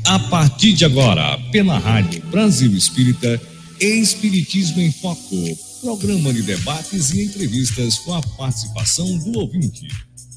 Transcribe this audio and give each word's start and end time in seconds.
A 0.05 0.19
partir 0.19 0.73
de 0.73 0.83
agora, 0.83 1.37
pela 1.53 1.79
Rádio 1.79 2.21
Brasil 2.25 2.75
Espírita, 2.75 3.39
Espiritismo 3.81 4.79
em 4.79 4.91
Foco, 4.91 5.57
programa 5.81 6.31
de 6.31 6.43
debates 6.43 7.09
e 7.15 7.23
entrevistas 7.23 7.97
com 7.97 8.13
a 8.13 8.21
participação 8.37 9.17
do 9.17 9.39
ouvinte. 9.39 9.87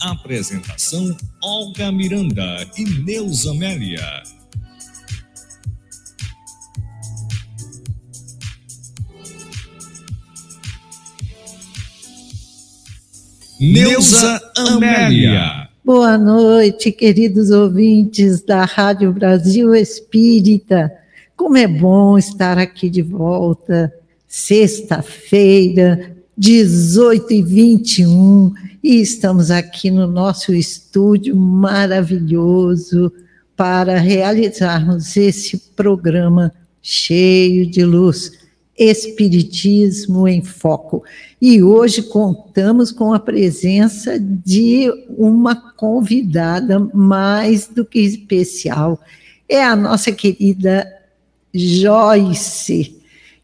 Apresentação: 0.01 1.15
Olga 1.43 1.93
Miranda 1.93 2.67
e 2.75 2.85
Neuza 3.03 3.51
Amélia. 3.51 4.23
Neuza 13.61 14.53
Amélia. 14.57 15.69
Boa 15.85 16.17
noite, 16.17 16.91
queridos 16.91 17.51
ouvintes 17.51 18.41
da 18.43 18.65
Rádio 18.65 19.13
Brasil 19.13 19.75
Espírita. 19.75 21.04
Como 21.37 21.57
é 21.57 21.67
bom 21.67 22.17
estar 22.17 22.59
aqui 22.59 22.89
de 22.89 23.03
volta, 23.03 23.93
sexta-feira, 24.27 26.15
18 26.39 27.33
e 27.33 27.43
21, 27.43 28.53
e 28.83 29.01
estamos 29.01 29.51
aqui 29.51 29.91
no 29.91 30.07
nosso 30.07 30.55
estúdio 30.55 31.37
maravilhoso 31.37 33.13
para 33.57 33.99
realizarmos 33.99 35.17
esse 35.17 35.59
programa 35.75 36.53
cheio 36.81 37.67
de 37.67 37.85
luz. 37.85 38.45
Espiritismo 38.77 40.27
em 40.27 40.43
Foco. 40.43 41.05
E 41.41 41.63
hoje 41.63 42.03
contamos 42.03 42.91
com 42.91 43.13
a 43.13 43.21
presença 43.21 44.19
de 44.19 44.91
uma 45.17 45.55
convidada 45.55 46.81
mais 46.93 47.69
do 47.69 47.85
que 47.85 48.01
especial. 48.01 49.01
É 49.49 49.63
a 49.63 49.77
nossa 49.77 50.11
querida 50.11 50.85
Joyce, 51.55 52.97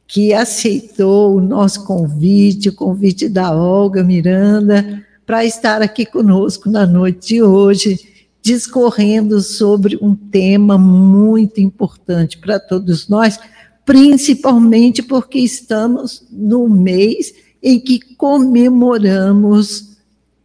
que 0.06 0.33
aceitou 0.33 1.36
o 1.36 1.41
nosso 1.41 1.84
convite, 1.84 2.69
o 2.69 2.75
convite 2.75 3.28
da 3.28 3.55
Olga 3.55 4.03
Miranda, 4.03 5.05
para 5.25 5.44
estar 5.44 5.80
aqui 5.80 6.05
conosco 6.05 6.69
na 6.69 6.84
noite 6.84 7.28
de 7.28 7.42
hoje, 7.42 8.00
discorrendo 8.42 9.41
sobre 9.41 9.97
um 10.03 10.14
tema 10.14 10.77
muito 10.77 11.61
importante 11.61 12.38
para 12.38 12.58
todos 12.58 13.08
nós, 13.08 13.38
principalmente 13.86 15.03
porque 15.03 15.38
estamos 15.38 16.27
no 16.31 16.69
mês 16.69 17.33
em 17.62 17.78
que 17.78 18.00
comemoramos 18.16 19.91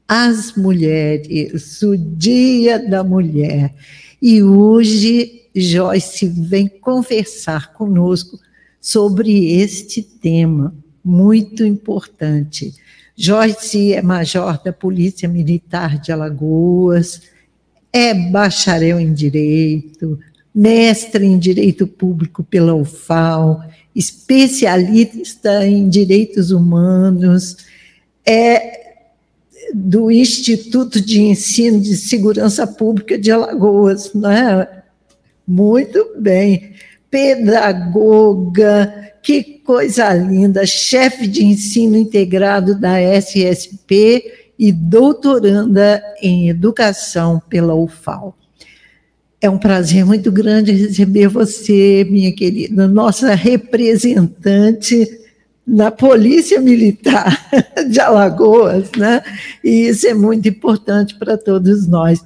as 0.08 0.55
mulheres, 0.55 1.81
o 1.81 1.97
Dia 1.97 2.77
da 2.77 3.03
Mulher. 3.03 3.73
E 4.28 4.42
hoje 4.42 5.44
Joyce 5.56 6.26
vem 6.26 6.68
conversar 6.68 7.73
conosco 7.73 8.39
sobre 8.82 9.54
este 9.61 10.02
tema 10.02 10.73
muito 11.04 11.64
importante. 11.64 12.73
Joyce 13.16 13.94
é 13.94 14.02
major 14.02 14.60
da 14.64 14.73
Polícia 14.73 15.30
Militar 15.30 15.99
de 15.99 16.11
Alagoas, 16.11 17.22
é 17.94 18.16
bacharel 18.16 18.99
em 18.99 19.14
Direito, 19.14 20.17
mestre 20.55 21.23
em 21.23 21.38
Direito 21.38 21.86
Público 21.86 22.44
pela 22.44 22.73
UFAL, 22.73 23.64
especialista 23.95 25.67
em 25.67 25.88
Direitos 25.88 26.49
Humanos, 26.49 27.58
é 28.26 28.85
do 29.73 30.11
Instituto 30.11 31.02
de 31.02 31.21
Ensino 31.21 31.80
de 31.80 31.98
Segurança 31.98 32.65
Pública 32.65 33.17
de 33.17 33.31
Alagoas, 33.31 34.14
não 34.14 34.31
é? 34.31 34.83
Muito 35.48 36.14
bem. 36.17 36.73
Pedagoga, 37.09 39.11
que 39.21 39.43
coisa 39.43 40.14
linda, 40.14 40.65
chefe 40.65 41.27
de 41.27 41.43
ensino 41.43 41.98
integrado 41.98 42.80
da 42.80 42.99
SSP 42.99 44.23
e 44.58 44.71
doutoranda 44.71 46.02
em 46.21 46.49
educação 46.49 47.42
pela 47.49 47.75
UFAL. 47.75 48.36
É 49.42 49.49
um 49.49 49.58
prazer 49.58 50.05
muito 50.05 50.31
grande 50.31 50.71
receber 50.71 51.27
você, 51.27 52.08
minha 52.09 52.33
querida, 52.33 52.87
nossa 52.87 53.36
representante 53.36 55.24
na 55.65 55.89
Polícia 55.89 56.59
Militar 56.61 57.49
de 57.89 57.99
Alagoas, 57.99 58.92
né? 58.98 59.23
E 59.64 59.87
isso 59.87 60.05
é 60.08 60.14
muito 60.14 60.48
importante 60.48 61.15
para 61.15 61.37
todos 61.37 61.87
nós. 61.87 62.23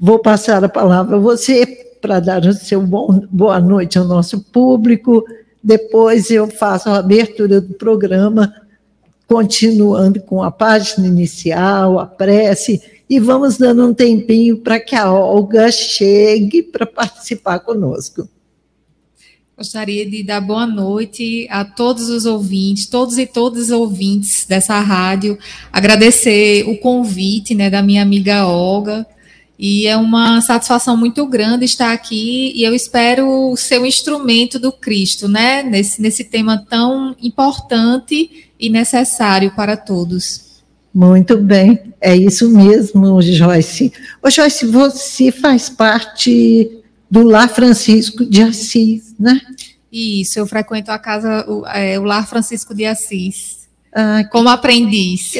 Vou 0.00 0.18
passar 0.18 0.64
a 0.64 0.68
palavra 0.68 1.16
a 1.16 1.20
você 1.20 1.66
para 2.00 2.20
dar 2.20 2.44
o 2.44 2.52
seu 2.52 2.82
bom, 2.82 3.22
boa 3.30 3.60
noite 3.60 3.98
ao 3.98 4.04
nosso 4.04 4.40
público. 4.40 5.24
Depois 5.62 6.30
eu 6.30 6.46
faço 6.46 6.88
a 6.88 6.98
abertura 6.98 7.60
do 7.60 7.74
programa, 7.74 8.52
continuando 9.26 10.20
com 10.20 10.42
a 10.42 10.50
página 10.50 11.06
inicial, 11.06 11.98
a 11.98 12.06
prece, 12.06 12.82
e 13.08 13.18
vamos 13.18 13.56
dando 13.56 13.86
um 13.86 13.94
tempinho 13.94 14.58
para 14.58 14.80
que 14.80 14.94
a 14.94 15.12
Olga 15.12 15.70
chegue 15.70 16.62
para 16.62 16.86
participar 16.86 17.60
conosco. 17.60 18.28
Gostaria 19.56 20.04
de 20.04 20.24
dar 20.24 20.40
boa 20.40 20.66
noite 20.66 21.46
a 21.48 21.64
todos 21.64 22.08
os 22.08 22.26
ouvintes, 22.26 22.86
todos 22.86 23.18
e 23.18 23.24
todas 23.24 23.66
os 23.66 23.70
ouvintes 23.70 24.44
dessa 24.46 24.80
rádio, 24.80 25.38
agradecer 25.72 26.68
o 26.68 26.76
convite 26.76 27.54
né, 27.54 27.70
da 27.70 27.80
minha 27.80 28.02
amiga 28.02 28.48
Olga, 28.48 29.06
e 29.56 29.86
é 29.86 29.96
uma 29.96 30.40
satisfação 30.40 30.96
muito 30.96 31.24
grande 31.26 31.64
estar 31.64 31.92
aqui 31.92 32.52
e 32.56 32.64
eu 32.64 32.74
espero 32.74 33.54
ser 33.56 33.80
um 33.80 33.86
instrumento 33.86 34.58
do 34.58 34.72
Cristo, 34.72 35.28
né? 35.28 35.62
Nesse, 35.62 36.02
nesse 36.02 36.24
tema 36.24 36.58
tão 36.68 37.14
importante 37.22 38.48
e 38.58 38.68
necessário 38.68 39.52
para 39.54 39.76
todos. 39.76 40.62
Muito 40.92 41.38
bem, 41.38 41.94
é 42.00 42.16
isso 42.16 42.50
mesmo, 42.50 43.22
Joyce. 43.22 43.92
Ô, 44.20 44.28
Joyce, 44.28 44.66
você 44.66 45.30
faz 45.30 45.68
parte 45.68 46.82
do 47.14 47.22
Lar 47.22 47.48
Francisco 47.48 48.26
de 48.26 48.42
Assis, 48.42 49.14
né? 49.16 49.40
Isso, 49.92 50.36
eu 50.40 50.46
frequento 50.48 50.90
a 50.90 50.98
casa, 50.98 51.48
o, 51.48 51.64
é, 51.64 51.96
o 51.96 52.02
Lar 52.02 52.28
Francisco 52.28 52.74
de 52.74 52.84
Assis. 52.84 53.68
Ah, 53.94 54.24
como 54.32 54.48
aprendiz. 54.48 55.34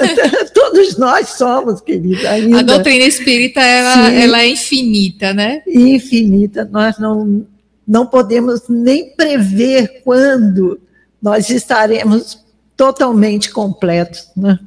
Todos 0.54 0.96
nós 0.96 1.28
somos, 1.28 1.82
querida. 1.82 2.30
Ainda. 2.30 2.60
A 2.60 2.62
doutrina 2.62 3.04
espírita 3.04 3.60
ela, 3.60 4.10
ela 4.10 4.40
é 4.40 4.48
infinita, 4.48 5.34
né? 5.34 5.62
Infinita. 5.66 6.64
Nós 6.64 6.98
não, 6.98 7.46
não 7.86 8.06
podemos 8.06 8.62
nem 8.66 9.10
prever 9.14 10.00
quando 10.04 10.80
nós 11.20 11.50
estaremos 11.50 12.42
totalmente 12.74 13.50
completos. 13.50 14.30
Né? 14.34 14.58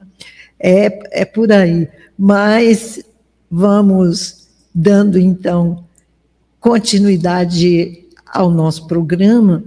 É, 0.59 1.21
é 1.21 1.25
por 1.25 1.51
aí. 1.51 1.87
Mas 2.15 3.03
vamos 3.49 4.47
dando, 4.71 5.17
então, 5.17 5.83
continuidade 6.61 8.05
ao 8.25 8.51
nosso 8.51 8.87
programa 8.87 9.63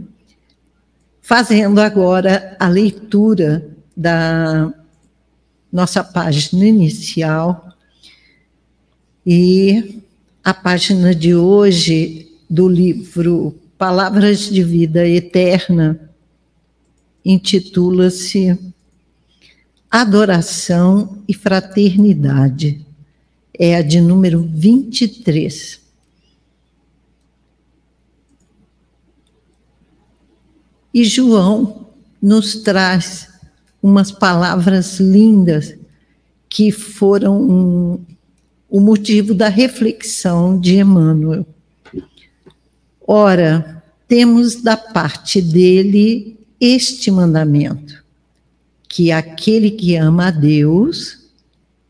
fazendo 1.21 1.81
agora 1.81 2.57
a 2.61 2.69
leitura 2.69 3.69
da 3.97 4.73
nossa 5.73 6.05
página 6.05 6.65
inicial 6.65 7.69
e 9.27 10.01
a 10.45 10.55
página 10.55 11.13
de 11.13 11.35
hoje 11.35 12.31
do 12.49 12.69
livro 12.69 13.59
Palavras 13.77 14.49
de 14.49 14.63
Vida 14.63 15.05
Eterna 15.09 15.99
intitula-se 17.25 18.57
Adoração 19.91 21.19
e 21.27 21.35
Fraternidade. 21.35 22.87
É 23.59 23.77
a 23.77 23.83
de 23.83 24.01
número 24.01 24.43
23. 24.43 25.84
E 30.95 31.03
João 31.03 31.89
nos 32.23 32.55
traz 32.63 33.29
umas 33.83 34.13
palavras 34.13 35.01
lindas 35.01 35.77
que 36.49 36.71
foram 36.71 37.43
um, 37.43 38.05
o 38.71 38.79
motivo 38.79 39.35
da 39.35 39.49
reflexão 39.49 40.59
de 40.59 40.77
Emmanuel. 40.77 41.45
Ora, 43.05 43.83
temos 44.07 44.63
da 44.63 44.77
parte 44.77 45.43
dele 45.43 46.39
este 46.61 47.11
mandamento: 47.11 48.05
que 48.89 49.11
aquele 49.11 49.73
que 49.73 49.97
ama 49.97 50.29
a 50.29 50.31
Deus, 50.31 51.29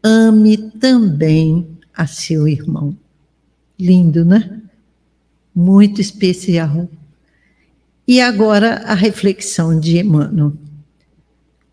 ame 0.03 0.56
também 0.56 1.67
a 1.95 2.06
seu 2.06 2.49
irmão. 2.49 2.97
Lindo, 3.79 4.25
né? 4.25 4.62
Muito 5.55 6.01
especial. 6.01 6.89
E 8.06 8.21
agora 8.21 8.83
a 8.85 8.93
reflexão 8.93 9.81
de 9.81 9.99
Emmanuel. 9.99 10.53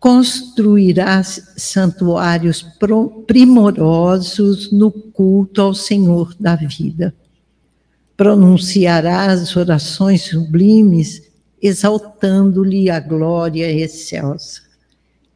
Construirás 0.00 1.52
santuários 1.58 2.66
primorosos 3.26 4.72
no 4.72 4.90
culto 4.90 5.60
ao 5.60 5.74
Senhor 5.74 6.34
da 6.40 6.56
vida. 6.56 7.14
Pronunciarás 8.16 9.54
orações 9.56 10.22
sublimes, 10.22 11.22
exaltando-lhe 11.60 12.88
a 12.88 12.98
glória 12.98 13.70
excelsa. 13.70 14.62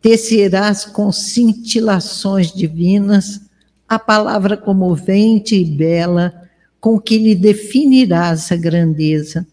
Tecerás 0.01 0.87
com 0.87 1.13
cintilações 1.13 2.51
divinas 2.53 3.43
a 3.87 3.99
palavra 3.99 4.57
comovente 4.57 5.55
e 5.55 5.65
bela 5.65 6.33
com 6.81 6.99
que 6.99 7.19
lhe 7.19 7.35
definirás 7.35 8.51
a 8.51 8.57
grandeza 8.57 9.47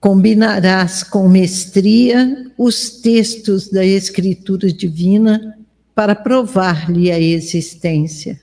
Combinarás 0.00 1.02
com 1.02 1.28
mestria 1.28 2.52
os 2.56 2.90
textos 3.00 3.68
da 3.68 3.84
Escritura 3.84 4.72
Divina 4.72 5.58
para 5.92 6.14
provar-lhe 6.14 7.10
a 7.10 7.18
existência. 7.18 8.40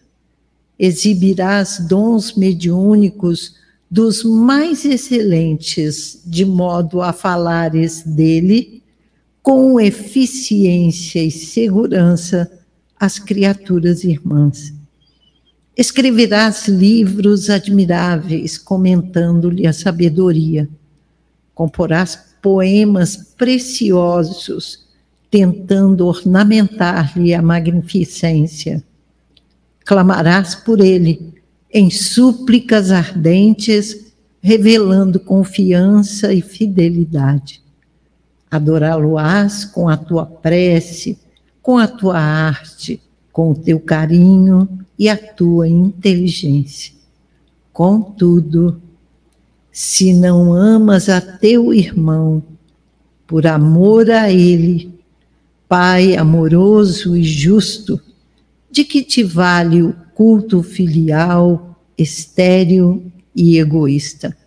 Exibirás 0.77 1.79
dons 1.87 2.35
mediúnicos 2.35 3.55
dos 3.89 4.23
mais 4.23 4.83
excelentes, 4.83 6.21
de 6.25 6.43
modo 6.43 7.01
a 7.01 7.13
falares 7.13 8.03
dele 8.03 8.83
com 9.41 9.79
eficiência 9.79 11.23
e 11.23 11.31
segurança 11.31 12.51
às 12.99 13.17
criaturas 13.17 14.03
irmãs. 14.03 14.73
Escreverás 15.77 16.67
livros 16.67 17.49
admiráveis 17.49 18.57
comentando-lhe 18.57 19.65
a 19.65 19.71
sabedoria 19.71 20.67
comporás 21.55 22.35
poemas 22.41 23.15
preciosos, 23.15 24.85
tentando 25.31 26.05
ornamentar-lhe 26.05 27.33
a 27.33 27.41
magnificência. 27.41 28.83
Clamarás 29.85 30.53
por 30.53 30.81
ele 30.81 31.33
em 31.73 31.89
súplicas 31.89 32.91
ardentes, 32.91 34.13
revelando 34.41 35.19
confiança 35.19 36.31
e 36.31 36.41
fidelidade. 36.41 37.63
Adorá-lo-ás 38.51 39.65
com 39.65 39.89
a 39.89 39.97
tua 39.97 40.25
prece, 40.25 41.17
com 41.61 41.77
a 41.77 41.87
tua 41.87 42.19
arte, 42.19 43.01
com 43.31 43.51
o 43.51 43.55
teu 43.55 43.79
carinho 43.79 44.69
e 44.97 45.09
a 45.09 45.17
tua 45.17 45.67
inteligência. 45.67 46.93
Contudo, 47.73 48.81
se 49.77 50.13
não 50.13 50.53
amas 50.53 51.09
a 51.09 51.19
teu 51.19 51.73
irmão, 51.73 52.41
por 53.27 53.45
amor 53.45 54.09
a 54.09 54.31
ele, 54.31 54.89
Pai 55.67 56.15
amoroso 56.15 57.17
e 57.17 57.23
justo, 57.25 57.99
de 58.71 58.85
que 58.85 59.03
te 59.03 59.21
vale 59.21 59.81
o 59.81 59.93
culto 60.13 60.63
filial, 60.63 61.77
estéril 61.97 63.11
e 63.35 63.59
egoísta? 63.59 64.37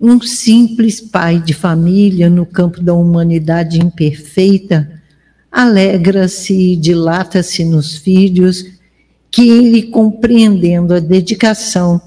Um 0.00 0.20
simples 0.20 1.00
pai 1.00 1.40
de 1.40 1.52
família 1.52 2.30
no 2.30 2.46
campo 2.46 2.80
da 2.80 2.94
humanidade 2.94 3.80
imperfeita 3.80 5.02
alegra-se 5.50 6.74
e 6.74 6.76
dilata-se 6.76 7.64
nos 7.64 7.96
filhos 7.96 8.66
que 9.32 9.48
ele, 9.48 9.82
compreendendo 9.84 10.94
a 10.94 11.00
dedicação, 11.00 12.00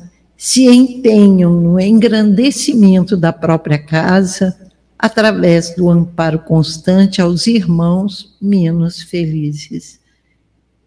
se 0.46 0.68
empenham 0.68 1.60
no 1.60 1.80
engrandecimento 1.80 3.18
da 3.18 3.34
própria 3.34 3.80
casa 3.80 4.56
através 4.96 5.76
do 5.76 5.90
amparo 5.90 6.38
constante 6.38 7.20
aos 7.20 7.48
irmãos 7.48 8.38
menos 8.40 9.02
felizes. 9.02 10.00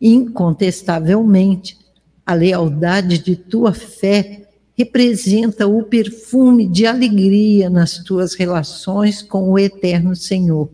Incontestavelmente, 0.01 1.77
a 2.25 2.35
lealdade 2.35 3.19
de 3.19 3.35
tua 3.35 3.75
fé 3.75 4.49
representa 4.77 5.67
o 5.67 5.83
perfume 5.83 6.69
de 6.69 6.87
alegria 6.87 7.69
nas 7.69 7.99
tuas 7.99 8.35
relações 8.35 9.23
com 9.23 9.51
o 9.51 9.59
eterno 9.59 10.15
Senhor. 10.15 10.71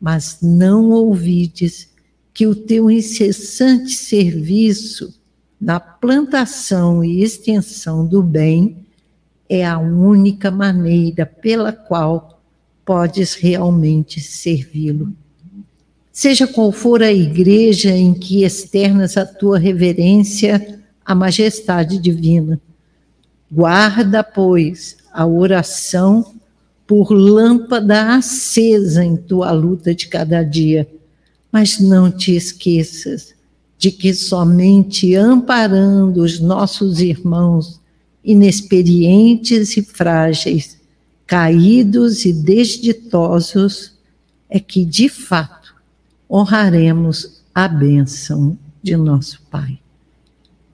Mas 0.00 0.38
não 0.40 0.90
ouvides 0.90 1.90
que 2.32 2.46
o 2.46 2.54
teu 2.54 2.88
incessante 2.88 3.90
serviço 3.90 5.17
na 5.60 5.80
plantação 5.80 7.02
e 7.02 7.22
extensão 7.22 8.06
do 8.06 8.22
bem 8.22 8.76
é 9.48 9.66
a 9.66 9.78
única 9.78 10.50
maneira 10.50 11.26
pela 11.26 11.72
qual 11.72 12.40
podes 12.84 13.34
realmente 13.34 14.20
servi-lo. 14.20 15.12
Seja 16.12 16.46
qual 16.46 16.70
for 16.70 17.02
a 17.02 17.12
igreja 17.12 17.90
em 17.90 18.14
que 18.14 18.44
externas 18.44 19.16
a 19.16 19.26
tua 19.26 19.58
reverência 19.58 20.80
à 21.04 21.14
majestade 21.14 21.98
divina, 21.98 22.60
guarda, 23.50 24.22
pois, 24.22 24.96
a 25.12 25.26
oração 25.26 26.34
por 26.86 27.10
lâmpada 27.12 28.14
acesa 28.14 29.04
em 29.04 29.16
tua 29.16 29.50
luta 29.52 29.94
de 29.94 30.08
cada 30.08 30.42
dia, 30.42 30.88
mas 31.50 31.78
não 31.78 32.10
te 32.10 32.34
esqueças 32.34 33.37
de 33.78 33.92
que 33.92 34.12
somente 34.12 35.14
amparando 35.14 36.20
os 36.22 36.40
nossos 36.40 37.00
irmãos 37.00 37.80
inexperientes 38.24 39.76
e 39.76 39.82
frágeis, 39.82 40.78
caídos 41.24 42.24
e 42.24 42.32
desditosos, 42.32 43.96
é 44.50 44.58
que 44.58 44.84
de 44.84 45.08
fato 45.08 45.76
honraremos 46.28 47.40
a 47.54 47.68
bênção 47.68 48.58
de 48.82 48.96
nosso 48.96 49.40
Pai. 49.50 49.78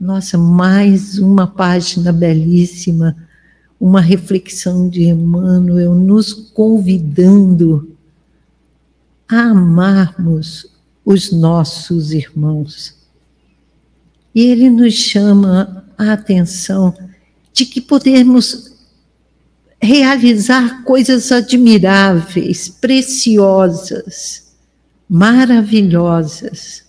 Nossa, 0.00 0.38
mais 0.38 1.18
uma 1.18 1.46
página 1.46 2.12
belíssima, 2.12 3.16
uma 3.78 4.00
reflexão 4.00 4.88
de 4.88 5.04
Emmanuel 5.04 5.94
nos 5.94 6.32
convidando 6.32 7.94
a 9.28 9.50
amarmos 9.50 10.73
os 11.04 11.30
nossos 11.30 12.12
irmãos. 12.12 12.94
E 14.34 14.42
ele 14.42 14.70
nos 14.70 14.94
chama 14.94 15.84
a 15.96 16.12
atenção 16.12 16.94
de 17.52 17.66
que 17.66 17.80
podemos 17.80 18.72
realizar 19.80 20.82
coisas 20.82 21.30
admiráveis, 21.30 22.68
preciosas, 22.68 24.54
maravilhosas. 25.08 26.84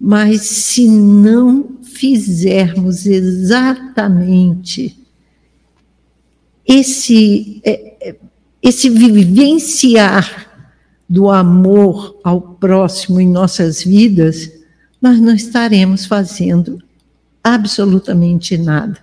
Mas 0.00 0.42
se 0.42 0.88
não 0.88 1.76
fizermos 1.82 3.06
exatamente 3.06 4.98
esse, 6.66 7.60
é, 7.64 8.08
é, 8.08 8.16
esse 8.62 8.90
vivenciar 8.90 10.45
do 11.08 11.30
amor 11.30 12.18
ao 12.24 12.40
próximo 12.40 13.20
em 13.20 13.28
nossas 13.28 13.82
vidas, 13.82 14.50
nós 15.00 15.20
não 15.20 15.34
estaremos 15.34 16.06
fazendo 16.06 16.82
absolutamente 17.42 18.58
nada. 18.58 18.98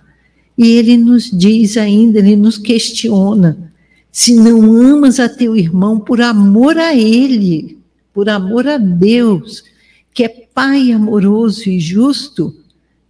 E 0.56 0.72
ele 0.72 0.96
nos 0.96 1.30
diz 1.30 1.76
ainda, 1.76 2.18
ele 2.18 2.36
nos 2.36 2.58
questiona: 2.58 3.72
se 4.12 4.34
não 4.34 4.60
amas 4.80 5.18
a 5.18 5.28
teu 5.28 5.56
irmão 5.56 5.98
por 5.98 6.20
amor 6.20 6.76
a 6.76 6.94
ele, 6.94 7.78
por 8.12 8.28
amor 8.28 8.66
a 8.68 8.76
Deus, 8.76 9.64
que 10.12 10.24
é 10.24 10.28
Pai 10.28 10.92
amoroso 10.92 11.68
e 11.68 11.80
justo, 11.80 12.54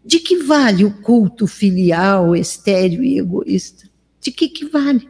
de 0.02 0.18
que 0.18 0.38
vale 0.44 0.82
o 0.82 0.90
culto 0.90 1.46
filial, 1.46 2.34
estéreo 2.34 3.04
e 3.04 3.18
egoísta? 3.18 3.86
De 4.18 4.30
que, 4.30 4.48
que 4.48 4.64
vale? 4.64 5.06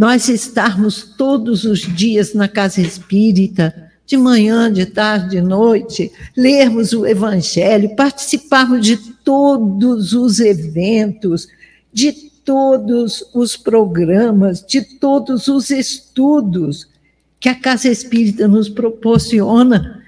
Nós 0.00 0.30
estarmos 0.30 1.02
todos 1.02 1.66
os 1.66 1.80
dias 1.80 2.32
na 2.32 2.48
casa 2.48 2.80
espírita, 2.80 3.92
de 4.06 4.16
manhã, 4.16 4.72
de 4.72 4.86
tarde, 4.86 5.36
de 5.36 5.42
noite, 5.42 6.10
lermos 6.34 6.94
o 6.94 7.04
Evangelho, 7.04 7.94
participarmos 7.94 8.80
de 8.86 8.96
todos 8.96 10.14
os 10.14 10.40
eventos, 10.40 11.48
de 11.92 12.12
todos 12.14 13.22
os 13.34 13.58
programas, 13.58 14.64
de 14.66 14.80
todos 14.80 15.48
os 15.48 15.68
estudos 15.68 16.88
que 17.38 17.50
a 17.50 17.54
Casa 17.54 17.88
Espírita 17.88 18.48
nos 18.48 18.70
proporciona, 18.70 20.02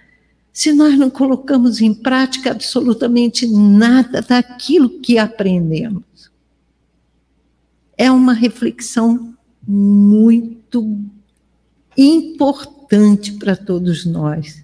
se 0.54 0.72
nós 0.72 0.98
não 0.98 1.10
colocamos 1.10 1.82
em 1.82 1.92
prática 1.92 2.52
absolutamente 2.52 3.46
nada 3.46 4.22
daquilo 4.22 4.88
que 4.88 5.18
aprendemos 5.18 6.32
é 8.02 8.10
uma 8.10 8.32
reflexão 8.32 9.31
muito 9.66 10.98
importante 11.96 13.32
para 13.32 13.56
todos 13.56 14.04
nós. 14.04 14.62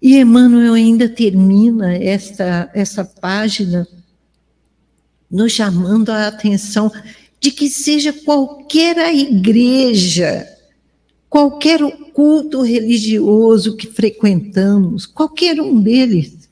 E 0.00 0.16
Emmanuel 0.16 0.74
ainda 0.74 1.08
termina 1.08 1.94
esta, 1.94 2.70
essa 2.74 3.04
página 3.04 3.86
nos 5.30 5.52
chamando 5.52 6.10
a 6.10 6.26
atenção 6.26 6.90
de 7.40 7.50
que 7.50 7.68
seja 7.68 8.12
qualquer 8.12 8.98
a 8.98 9.12
igreja, 9.12 10.46
qualquer 11.28 11.80
culto 12.12 12.62
religioso 12.62 13.76
que 13.76 13.86
frequentamos, 13.86 15.06
qualquer 15.06 15.60
um 15.60 15.80
deles, 15.80 16.48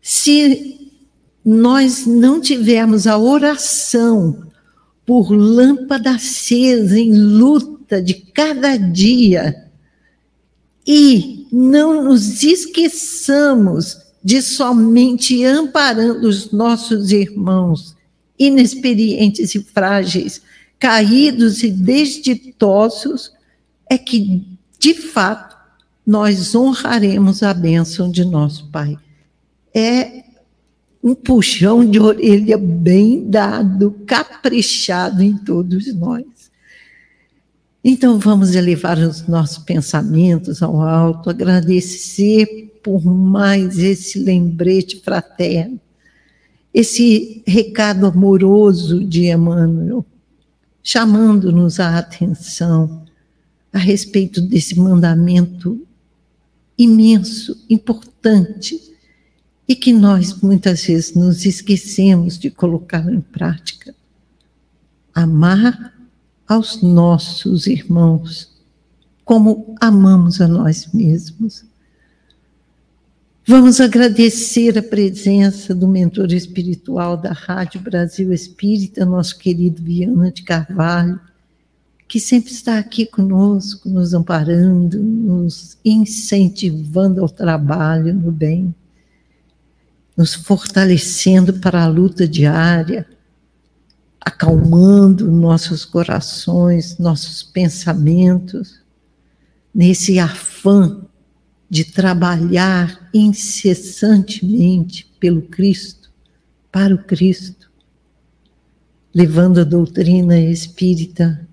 se 0.00 0.90
nós 1.44 2.06
não 2.06 2.40
tivermos 2.40 3.06
a 3.06 3.16
oração 3.16 4.51
por 5.04 5.30
lâmpada 5.30 6.12
acesa 6.12 6.98
em 6.98 7.12
luta 7.14 8.00
de 8.00 8.14
cada 8.14 8.76
dia 8.76 9.70
e 10.86 11.46
não 11.52 12.04
nos 12.04 12.42
esqueçamos 12.42 13.98
de 14.24 14.40
somente 14.40 15.44
amparando 15.44 16.28
os 16.28 16.52
nossos 16.52 17.10
irmãos 17.12 17.96
inexperientes 18.38 19.54
e 19.54 19.62
frágeis, 19.62 20.42
caídos 20.78 21.62
e 21.62 21.70
desditosos, 21.70 23.32
é 23.88 23.96
que, 23.96 24.44
de 24.78 24.94
fato, 24.94 25.56
nós 26.04 26.54
honraremos 26.54 27.42
a 27.42 27.54
bênção 27.54 28.10
de 28.10 28.24
nosso 28.24 28.68
Pai. 28.70 28.96
É 29.74 30.11
um 31.02 31.14
puxão 31.14 31.84
de 31.84 31.98
orelha 31.98 32.56
bem 32.56 33.28
dado, 33.28 33.90
caprichado 34.06 35.22
em 35.22 35.36
todos 35.36 35.92
nós. 35.94 36.24
Então 37.84 38.18
vamos 38.18 38.54
elevar 38.54 38.96
os 38.98 39.26
nossos 39.26 39.58
pensamentos 39.64 40.62
ao 40.62 40.80
alto, 40.80 41.28
agradecer 41.28 42.78
por 42.82 43.04
mais 43.04 43.78
esse 43.78 44.20
lembrete 44.20 45.00
fraterno, 45.00 45.80
esse 46.72 47.42
recado 47.44 48.06
amoroso 48.06 49.04
de 49.04 49.26
Emmanuel, 49.26 50.06
chamando-nos 50.82 51.80
a 51.80 51.98
atenção 51.98 53.04
a 53.72 53.78
respeito 53.78 54.40
desse 54.40 54.78
mandamento 54.78 55.84
imenso, 56.78 57.64
importante, 57.68 58.91
e 59.66 59.74
que 59.74 59.92
nós 59.92 60.40
muitas 60.40 60.84
vezes 60.84 61.14
nos 61.14 61.44
esquecemos 61.46 62.38
de 62.38 62.50
colocá-lo 62.50 63.10
em 63.10 63.20
prática. 63.20 63.94
Amar 65.14 65.94
aos 66.46 66.82
nossos 66.82 67.66
irmãos 67.66 68.52
como 69.24 69.74
amamos 69.80 70.40
a 70.40 70.48
nós 70.48 70.88
mesmos. 70.92 71.64
Vamos 73.46 73.80
agradecer 73.80 74.78
a 74.78 74.82
presença 74.82 75.74
do 75.74 75.88
mentor 75.88 76.32
espiritual 76.32 77.16
da 77.16 77.32
Rádio 77.32 77.80
Brasil 77.80 78.32
Espírita, 78.32 79.04
nosso 79.04 79.38
querido 79.38 79.82
Viana 79.82 80.30
de 80.30 80.42
Carvalho, 80.42 81.20
que 82.06 82.20
sempre 82.20 82.52
está 82.52 82.78
aqui 82.78 83.06
conosco, 83.06 83.88
nos 83.88 84.14
amparando, 84.14 85.02
nos 85.02 85.76
incentivando 85.84 87.20
ao 87.20 87.28
trabalho 87.28 88.14
no 88.14 88.30
bem, 88.30 88.72
nos 90.16 90.34
fortalecendo 90.34 91.54
para 91.54 91.82
a 91.82 91.88
luta 91.88 92.26
diária, 92.28 93.06
acalmando 94.20 95.30
nossos 95.30 95.84
corações, 95.84 96.98
nossos 96.98 97.42
pensamentos, 97.42 98.80
nesse 99.74 100.18
afã 100.18 101.00
de 101.68 101.84
trabalhar 101.84 103.08
incessantemente 103.14 105.10
pelo 105.18 105.42
Cristo, 105.42 106.10
para 106.70 106.94
o 106.94 107.02
Cristo, 107.02 107.70
levando 109.14 109.60
a 109.60 109.64
doutrina 109.64 110.38
espírita 110.38 111.48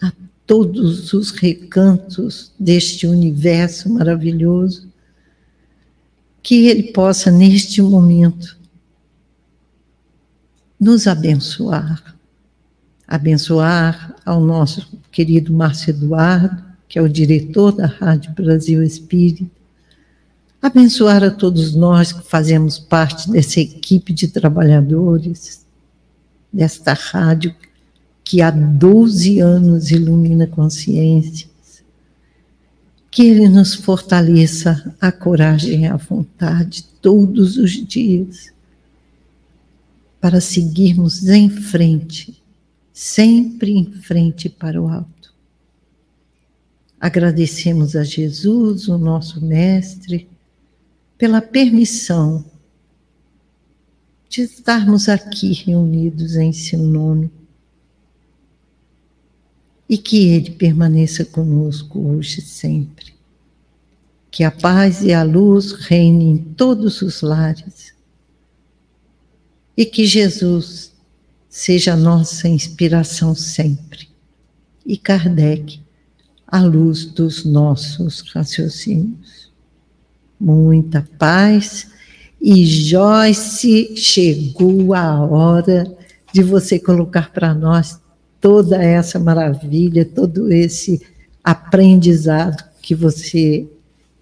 a 0.00 0.12
todos 0.46 1.12
os 1.12 1.30
recantos 1.32 2.52
deste 2.58 3.06
universo 3.06 3.90
maravilhoso, 3.90 4.89
que 6.42 6.66
Ele 6.66 6.84
possa, 6.84 7.30
neste 7.30 7.82
momento, 7.82 8.58
nos 10.78 11.06
abençoar. 11.06 12.16
Abençoar 13.06 14.14
ao 14.24 14.40
nosso 14.40 14.86
querido 15.10 15.52
Márcio 15.52 15.90
Eduardo, 15.90 16.62
que 16.88 16.98
é 16.98 17.02
o 17.02 17.08
diretor 17.08 17.72
da 17.72 17.86
Rádio 17.86 18.32
Brasil 18.32 18.82
Espírita, 18.82 19.44
abençoar 20.62 21.22
a 21.24 21.30
todos 21.30 21.74
nós 21.74 22.12
que 22.12 22.28
fazemos 22.28 22.78
parte 22.78 23.30
dessa 23.30 23.60
equipe 23.60 24.12
de 24.12 24.28
trabalhadores, 24.28 25.64
desta 26.52 26.92
rádio 26.92 27.54
que 28.22 28.40
há 28.40 28.50
12 28.50 29.40
anos 29.40 29.90
ilumina 29.90 30.46
consciências, 30.46 31.49
que 33.10 33.22
Ele 33.22 33.48
nos 33.48 33.74
fortaleça 33.74 34.94
a 35.00 35.10
coragem 35.10 35.82
e 35.82 35.86
a 35.86 35.96
vontade 35.96 36.84
todos 37.02 37.56
os 37.56 37.72
dias, 37.72 38.52
para 40.20 40.40
seguirmos 40.40 41.26
em 41.28 41.48
frente, 41.48 42.40
sempre 42.92 43.72
em 43.72 43.90
frente 43.90 44.48
para 44.48 44.80
o 44.80 44.88
alto. 44.88 45.34
Agradecemos 47.00 47.96
a 47.96 48.04
Jesus, 48.04 48.86
o 48.86 48.98
nosso 48.98 49.44
Mestre, 49.44 50.28
pela 51.16 51.40
permissão 51.40 52.44
de 54.28 54.42
estarmos 54.42 55.08
aqui 55.08 55.52
reunidos 55.52 56.36
em 56.36 56.52
seu 56.52 56.78
nome 56.78 57.30
e 59.90 59.98
que 59.98 60.28
Ele 60.28 60.52
permaneça 60.52 61.24
conosco 61.24 61.98
hoje 61.98 62.38
e 62.38 62.42
sempre. 62.42 63.12
Que 64.30 64.44
a 64.44 64.50
paz 64.52 65.02
e 65.02 65.12
a 65.12 65.24
luz 65.24 65.72
reinem 65.72 66.30
em 66.30 66.38
todos 66.38 67.02
os 67.02 67.22
lares 67.22 67.92
e 69.76 69.84
que 69.84 70.06
Jesus 70.06 70.92
seja 71.48 71.94
a 71.94 71.96
nossa 71.96 72.48
inspiração 72.48 73.34
sempre. 73.34 74.08
E 74.86 74.96
Kardec 74.96 75.80
à 76.46 76.62
luz 76.62 77.06
dos 77.06 77.44
nossos 77.44 78.20
raciocínios. 78.32 79.50
Muita 80.38 81.06
paz. 81.18 81.90
E 82.40 82.64
Joyce, 82.64 83.96
chegou 83.96 84.94
a 84.94 85.20
hora 85.20 85.92
de 86.32 86.44
você 86.44 86.78
colocar 86.78 87.32
para 87.32 87.52
nós 87.52 87.99
toda 88.40 88.82
essa 88.82 89.18
maravilha, 89.18 90.04
todo 90.04 90.52
esse 90.52 91.00
aprendizado 91.42 92.64
que 92.80 92.94
você 92.94 93.66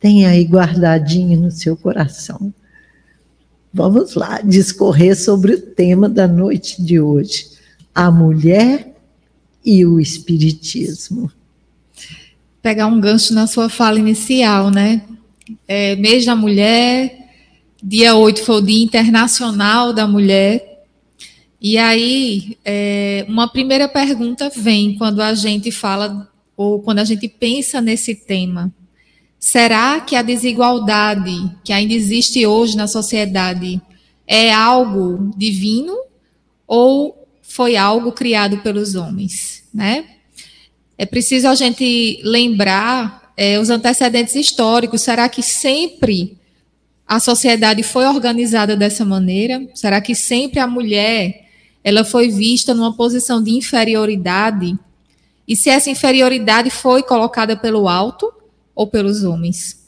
tem 0.01 0.27
aí 0.27 0.45
guardadinho 0.45 1.41
no 1.41 1.51
seu 1.51 1.77
coração. 1.77 2.53
Vamos 3.73 4.15
lá, 4.15 4.41
discorrer 4.41 5.17
sobre 5.17 5.55
o 5.55 5.61
tema 5.61 6.09
da 6.09 6.27
noite 6.27 6.83
de 6.83 7.01
hoje: 7.01 7.47
a 7.95 8.11
mulher 8.11 8.95
e 9.65 9.85
o 9.85 10.01
espiritismo 10.01 11.31
pegar 12.69 12.87
um 12.87 13.01
gancho 13.01 13.33
na 13.33 13.47
sua 13.47 13.69
fala 13.69 13.99
inicial, 13.99 14.71
né? 14.71 15.01
É, 15.67 15.97
mês 15.97 16.27
da 16.27 16.37
mulher, 16.37 17.17
dia 17.83 18.15
8 18.15 18.43
foi 18.43 18.57
o 18.57 18.61
Dia 18.61 18.85
Internacional 18.85 19.93
da 19.93 20.07
Mulher. 20.07 20.68
E 21.61 21.77
aí, 21.77 22.57
é, 22.65 23.27
uma 23.29 23.49
primeira 23.49 23.89
pergunta 23.89 24.49
vem 24.49 24.97
quando 24.97 25.21
a 25.21 25.35
gente 25.35 25.73
fala, 25.73 26.31
ou 26.57 26.81
quando 26.81 27.01
a 27.01 27.05
gente 27.05 27.29
pensa 27.29 27.81
nesse 27.81 28.15
tema. 28.15 28.73
Será 29.41 30.01
que 30.01 30.15
a 30.15 30.23
desigualdade 30.23 31.33
que 31.65 31.73
ainda 31.73 31.95
existe 31.95 32.47
hoje 32.47 32.77
na 32.77 32.87
sociedade 32.87 33.81
é 34.27 34.53
algo 34.53 35.33
divino 35.37 35.97
ou 36.67 37.27
foi 37.43 37.77
algo 37.77 38.13
criado 38.13 38.59
pelos 38.59 38.95
homens, 38.95 39.65
né? 39.73 40.05
É 40.97 41.07
preciso 41.07 41.49
a 41.49 41.55
gente 41.55 42.21
lembrar 42.23 43.33
é, 43.37 43.59
os 43.59 43.71
antecedentes 43.71 44.35
históricos. 44.35 45.01
Será 45.01 45.29
que 45.29 45.43
sempre 45.43 46.37
a 47.07 47.21
sociedade 47.21 47.83
foi 47.83 48.05
organizada 48.05 48.77
dessa 48.77 49.05
maneira? 49.05 49.67
Será 49.75 50.01
que 50.01 50.15
sempre 50.15 50.59
a 50.59 50.67
mulher 50.67 51.48
ela 51.89 52.05
foi 52.05 52.29
vista 52.29 52.75
numa 52.75 52.93
posição 52.93 53.43
de 53.43 53.51
inferioridade? 53.51 54.79
E 55.47 55.57
se 55.57 55.71
essa 55.71 55.91
inferioridade 55.91 56.71
foi 56.71 57.03
colocada 57.03 57.57
pelo 57.57 57.89
alto 57.89 58.33
ou 58.75 58.87
pelos 58.87 59.25
homens? 59.25 59.79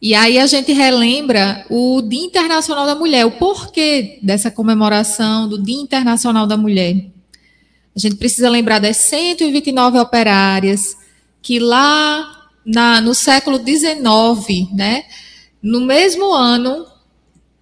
E 0.00 0.14
aí 0.14 0.38
a 0.38 0.46
gente 0.46 0.72
relembra 0.72 1.66
o 1.68 2.00
Dia 2.02 2.24
Internacional 2.24 2.86
da 2.86 2.94
Mulher, 2.94 3.24
o 3.24 3.32
porquê 3.32 4.20
dessa 4.22 4.50
comemoração 4.50 5.48
do 5.48 5.60
Dia 5.60 5.80
Internacional 5.80 6.46
da 6.46 6.56
Mulher. 6.56 7.06
A 7.96 7.98
gente 7.98 8.14
precisa 8.14 8.48
lembrar 8.48 8.78
das 8.78 8.96
129 8.98 9.98
operárias 9.98 10.96
que 11.42 11.58
lá 11.58 12.46
na, 12.64 13.00
no 13.00 13.12
século 13.14 13.58
XIX, 13.58 14.70
né, 14.72 15.04
no 15.60 15.80
mesmo 15.80 16.32
ano 16.32 16.86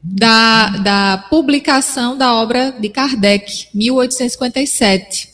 da, 0.08 0.68
da 0.68 1.18
publicação 1.28 2.16
da 2.16 2.32
obra 2.32 2.70
de 2.78 2.88
Kardec, 2.88 3.66
1857, 3.74 5.30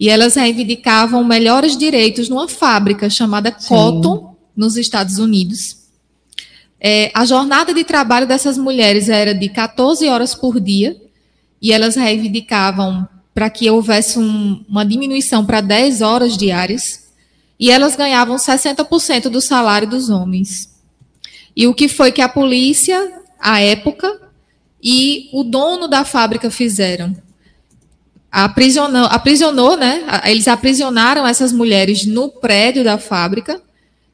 e 0.00 0.08
elas 0.08 0.34
reivindicavam 0.34 1.22
melhores 1.22 1.76
direitos 1.76 2.28
numa 2.28 2.48
fábrica 2.48 3.08
chamada 3.08 3.54
Sim. 3.56 3.68
Cotton, 3.68 4.36
nos 4.56 4.76
Estados 4.76 5.18
Unidos. 5.18 5.76
É, 6.80 7.12
a 7.14 7.24
jornada 7.24 7.72
de 7.72 7.84
trabalho 7.84 8.26
dessas 8.26 8.58
mulheres 8.58 9.08
era 9.08 9.32
de 9.32 9.48
14 9.48 10.08
horas 10.08 10.34
por 10.34 10.58
dia, 10.58 11.00
e 11.62 11.72
elas 11.72 11.94
reivindicavam 11.94 13.08
para 13.32 13.48
que 13.48 13.70
houvesse 13.70 14.18
um, 14.18 14.64
uma 14.68 14.84
diminuição 14.84 15.46
para 15.46 15.60
10 15.60 16.00
horas 16.00 16.36
diárias, 16.36 17.10
e 17.60 17.70
elas 17.70 17.94
ganhavam 17.94 18.36
60% 18.36 19.28
do 19.28 19.40
salário 19.40 19.88
dos 19.88 20.10
homens. 20.10 20.68
E 21.54 21.68
o 21.68 21.74
que 21.74 21.86
foi 21.86 22.10
que 22.10 22.22
a 22.22 22.28
polícia, 22.28 23.19
à 23.40 23.60
época, 23.60 24.20
e 24.82 25.28
o 25.32 25.42
dono 25.42 25.88
da 25.88 26.04
fábrica 26.04 26.50
fizeram? 26.50 27.14
Aprisionou, 28.30 29.06
aprisionou, 29.06 29.76
né? 29.76 30.04
Eles 30.24 30.46
aprisionaram 30.46 31.26
essas 31.26 31.52
mulheres 31.52 32.06
no 32.06 32.28
prédio 32.28 32.84
da 32.84 32.98
fábrica 32.98 33.60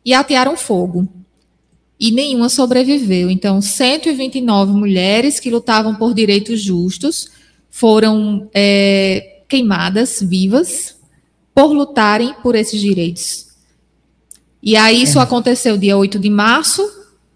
e 0.04 0.14
atearam 0.14 0.56
fogo 0.56 1.09
e 1.99 2.11
nenhuma 2.11 2.49
sobreviveu. 2.49 3.30
Então, 3.30 3.61
129 3.61 4.73
mulheres 4.73 5.40
que 5.40 5.50
lutavam 5.50 5.95
por 5.95 6.14
direitos 6.14 6.61
justos 6.61 7.28
foram 7.71 8.49
é, 8.54 9.42
queimadas 9.49 10.21
vivas 10.23 10.97
por 11.54 11.73
lutarem 11.73 12.35
por 12.42 12.54
esses 12.54 12.80
direitos. 12.80 13.47
E 14.62 14.76
aí 14.76 15.02
isso 15.02 15.18
é. 15.18 15.23
aconteceu 15.23 15.76
dia 15.76 15.97
8 15.97 16.18
de 16.18 16.28
março, 16.28 16.83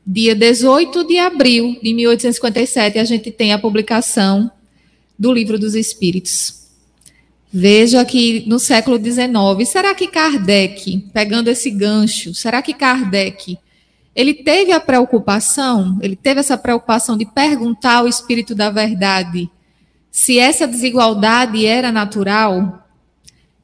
dia 0.06 0.34
18 0.34 1.04
de 1.04 1.18
abril 1.18 1.78
de 1.82 1.94
1857, 1.94 2.98
a 2.98 3.04
gente 3.04 3.30
tem 3.30 3.52
a 3.52 3.58
publicação 3.58 4.50
do 5.18 5.32
Livro 5.32 5.58
dos 5.58 5.74
Espíritos. 5.74 6.60
Veja 7.52 8.04
que 8.04 8.44
no 8.46 8.58
século 8.58 8.96
XIX, 8.96 9.68
será 9.68 9.94
que 9.94 10.06
Kardec, 10.06 10.98
pegando 11.12 11.48
esse 11.48 11.70
gancho, 11.70 12.32
será 12.32 12.62
que 12.62 12.72
Kardec 12.72 13.58
ele 14.14 14.34
teve 14.34 14.72
a 14.72 14.80
preocupação, 14.80 15.98
ele 16.02 16.16
teve 16.16 16.40
essa 16.40 16.58
preocupação 16.58 17.16
de 17.16 17.24
perguntar 17.24 17.98
ao 17.98 18.08
Espírito 18.08 18.54
da 18.54 18.70
Verdade 18.70 19.50
se 20.10 20.38
essa 20.38 20.66
desigualdade 20.66 21.64
era 21.64 21.92
natural. 21.92 22.88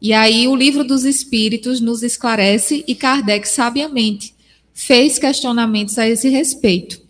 E 0.00 0.12
aí 0.12 0.46
o 0.46 0.54
livro 0.54 0.84
dos 0.84 1.04
Espíritos 1.04 1.80
nos 1.80 2.02
esclarece 2.02 2.84
e 2.86 2.94
Kardec 2.94 3.48
sabiamente 3.48 4.35
fez 4.76 5.18
questionamentos 5.18 5.98
a 5.98 6.06
esse 6.06 6.28
respeito. 6.28 7.00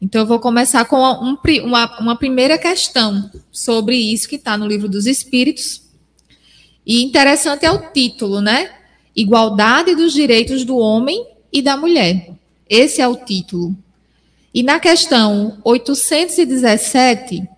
Então 0.00 0.20
eu 0.20 0.26
vou 0.26 0.38
começar 0.38 0.84
com 0.84 0.98
um, 0.98 1.38
uma, 1.64 1.98
uma 1.98 2.14
primeira 2.14 2.58
questão 2.58 3.30
sobre 3.50 3.96
isso 3.96 4.28
que 4.28 4.36
está 4.36 4.58
no 4.58 4.66
livro 4.66 4.86
dos 4.86 5.06
Espíritos. 5.06 5.82
E 6.86 7.02
interessante 7.02 7.64
é 7.64 7.70
o 7.70 7.90
título, 7.90 8.42
né? 8.42 8.70
Igualdade 9.16 9.94
dos 9.94 10.12
direitos 10.12 10.62
do 10.62 10.76
homem 10.76 11.26
e 11.50 11.62
da 11.62 11.74
mulher. 11.74 12.34
Esse 12.68 13.00
é 13.00 13.08
o 13.08 13.16
título. 13.16 13.74
E 14.52 14.62
na 14.62 14.78
questão 14.78 15.58
817, 15.64 17.48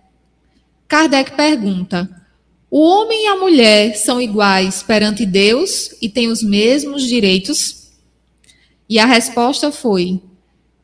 Kardec 0.87 1.35
pergunta: 1.35 2.09
o 2.71 2.79
homem 2.79 3.25
e 3.25 3.27
a 3.27 3.35
mulher 3.35 3.97
são 3.97 4.21
iguais 4.21 4.81
perante 4.81 5.25
Deus 5.25 5.93
e 6.01 6.07
têm 6.07 6.29
os 6.29 6.41
mesmos 6.41 7.03
direitos? 7.03 7.78
E 8.89 8.97
a 8.97 9.05
resposta 9.05 9.71
foi: 9.71 10.19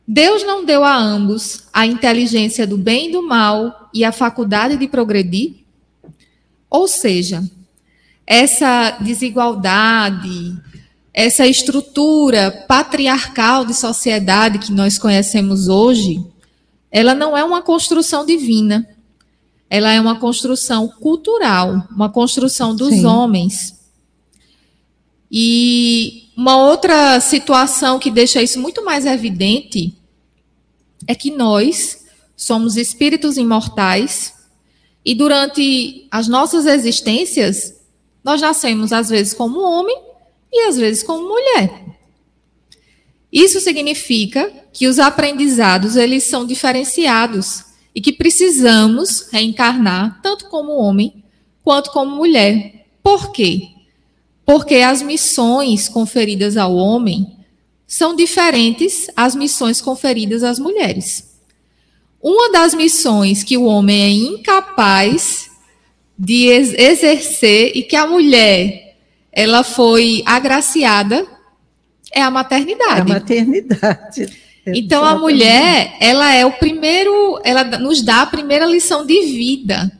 Deus 0.06 0.44
não 0.44 0.64
deu 0.64 0.84
a 0.84 0.96
ambos 0.96 1.64
a 1.72 1.84
inteligência 1.84 2.66
do 2.66 2.78
bem 2.78 3.08
e 3.08 3.12
do 3.12 3.22
mal 3.22 3.90
e 3.92 4.04
a 4.04 4.12
faculdade 4.12 4.76
de 4.76 4.86
progredir? 4.86 5.64
Ou 6.70 6.86
seja, 6.86 7.42
essa 8.24 8.92
desigualdade, 9.00 10.56
essa 11.12 11.46
estrutura 11.46 12.64
patriarcal 12.68 13.64
de 13.64 13.74
sociedade 13.74 14.58
que 14.58 14.70
nós 14.70 14.98
conhecemos 14.98 15.68
hoje, 15.68 16.24
ela 16.90 17.14
não 17.14 17.36
é 17.36 17.42
uma 17.42 17.62
construção 17.62 18.24
divina. 18.24 18.88
Ela 19.68 19.90
é 19.90 20.00
uma 20.00 20.20
construção 20.20 20.86
cultural, 20.86 21.88
uma 21.90 22.08
construção 22.08 22.74
dos 22.74 22.90
Sim. 22.90 23.04
homens. 23.04 23.76
E 25.30 26.25
uma 26.36 26.58
outra 26.58 27.18
situação 27.18 27.98
que 27.98 28.10
deixa 28.10 28.42
isso 28.42 28.60
muito 28.60 28.84
mais 28.84 29.06
evidente 29.06 29.96
é 31.06 31.14
que 31.14 31.30
nós 31.30 32.04
somos 32.36 32.76
espíritos 32.76 33.38
imortais 33.38 34.34
e 35.02 35.14
durante 35.14 36.06
as 36.10 36.28
nossas 36.28 36.66
existências 36.66 37.74
nós 38.22 38.40
nascemos 38.42 38.92
às 38.92 39.08
vezes 39.08 39.32
como 39.32 39.60
homem 39.60 39.96
e 40.52 40.66
às 40.68 40.76
vezes 40.76 41.02
como 41.02 41.26
mulher. 41.26 41.84
Isso 43.32 43.58
significa 43.60 44.52
que 44.72 44.86
os 44.86 44.98
aprendizados 44.98 45.96
eles 45.96 46.24
são 46.24 46.44
diferenciados 46.46 47.64
e 47.94 48.00
que 48.00 48.12
precisamos 48.12 49.28
reencarnar 49.30 50.20
tanto 50.22 50.50
como 50.50 50.76
homem 50.76 51.24
quanto 51.62 51.90
como 51.92 52.14
mulher. 52.14 52.86
Por 53.02 53.32
quê? 53.32 53.75
Porque 54.46 54.76
as 54.76 55.02
missões 55.02 55.88
conferidas 55.88 56.56
ao 56.56 56.74
homem 56.74 57.36
são 57.86 58.14
diferentes 58.16 59.08
às 59.16 59.34
missões 59.34 59.80
conferidas 59.80 60.44
às 60.44 60.58
mulheres. 60.58 61.36
Uma 62.22 62.50
das 62.50 62.72
missões 62.72 63.42
que 63.44 63.56
o 63.58 63.64
homem 63.64 64.02
é 64.02 64.10
incapaz 64.10 65.50
de 66.18 66.46
exercer 66.46 67.72
e 67.74 67.82
que 67.82 67.96
a 67.96 68.06
mulher 68.06 68.96
ela 69.32 69.62
foi 69.62 70.22
agraciada 70.24 71.26
é 72.10 72.22
a 72.22 72.30
maternidade. 72.30 72.98
É 72.98 73.00
a 73.00 73.04
maternidade. 73.04 74.46
Então 74.68 75.04
a 75.04 75.16
mulher, 75.16 75.96
ela 76.00 76.34
é 76.34 76.44
o 76.44 76.50
primeiro, 76.50 77.40
ela 77.44 77.62
nos 77.62 78.02
dá 78.02 78.22
a 78.22 78.26
primeira 78.26 78.66
lição 78.66 79.06
de 79.06 79.22
vida. 79.26 79.92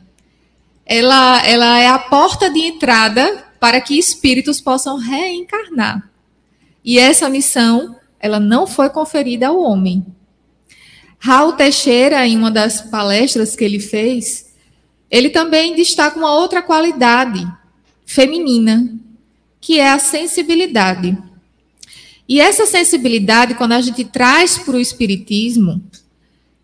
Ela, 0.85 1.41
ela 1.47 1.79
é 1.79 1.87
a 1.87 1.97
porta 1.97 2.49
de 2.49 2.59
entrada 2.59 3.46
para 3.59 3.81
que 3.81 3.97
espíritos 3.97 4.61
possam 4.61 4.97
reencarnar. 4.97 6.09
E 6.83 6.97
essa 6.97 7.29
missão, 7.29 7.95
ela 8.19 8.39
não 8.39 8.65
foi 8.65 8.89
conferida 8.89 9.47
ao 9.47 9.59
homem. 9.59 10.05
Raul 11.19 11.53
Teixeira, 11.53 12.25
em 12.25 12.37
uma 12.37 12.51
das 12.51 12.81
palestras 12.81 13.55
que 13.55 13.63
ele 13.63 13.79
fez, 13.79 14.53
ele 15.09 15.29
também 15.29 15.75
destaca 15.75 16.17
uma 16.17 16.33
outra 16.33 16.61
qualidade 16.61 17.45
feminina, 18.05 18.89
que 19.59 19.79
é 19.79 19.89
a 19.89 19.99
sensibilidade. 19.99 21.17
E 22.27 22.39
essa 22.39 22.65
sensibilidade, 22.65 23.55
quando 23.55 23.73
a 23.73 23.81
gente 23.81 24.03
traz 24.03 24.57
para 24.57 24.75
o 24.75 24.79
Espiritismo, 24.79 25.81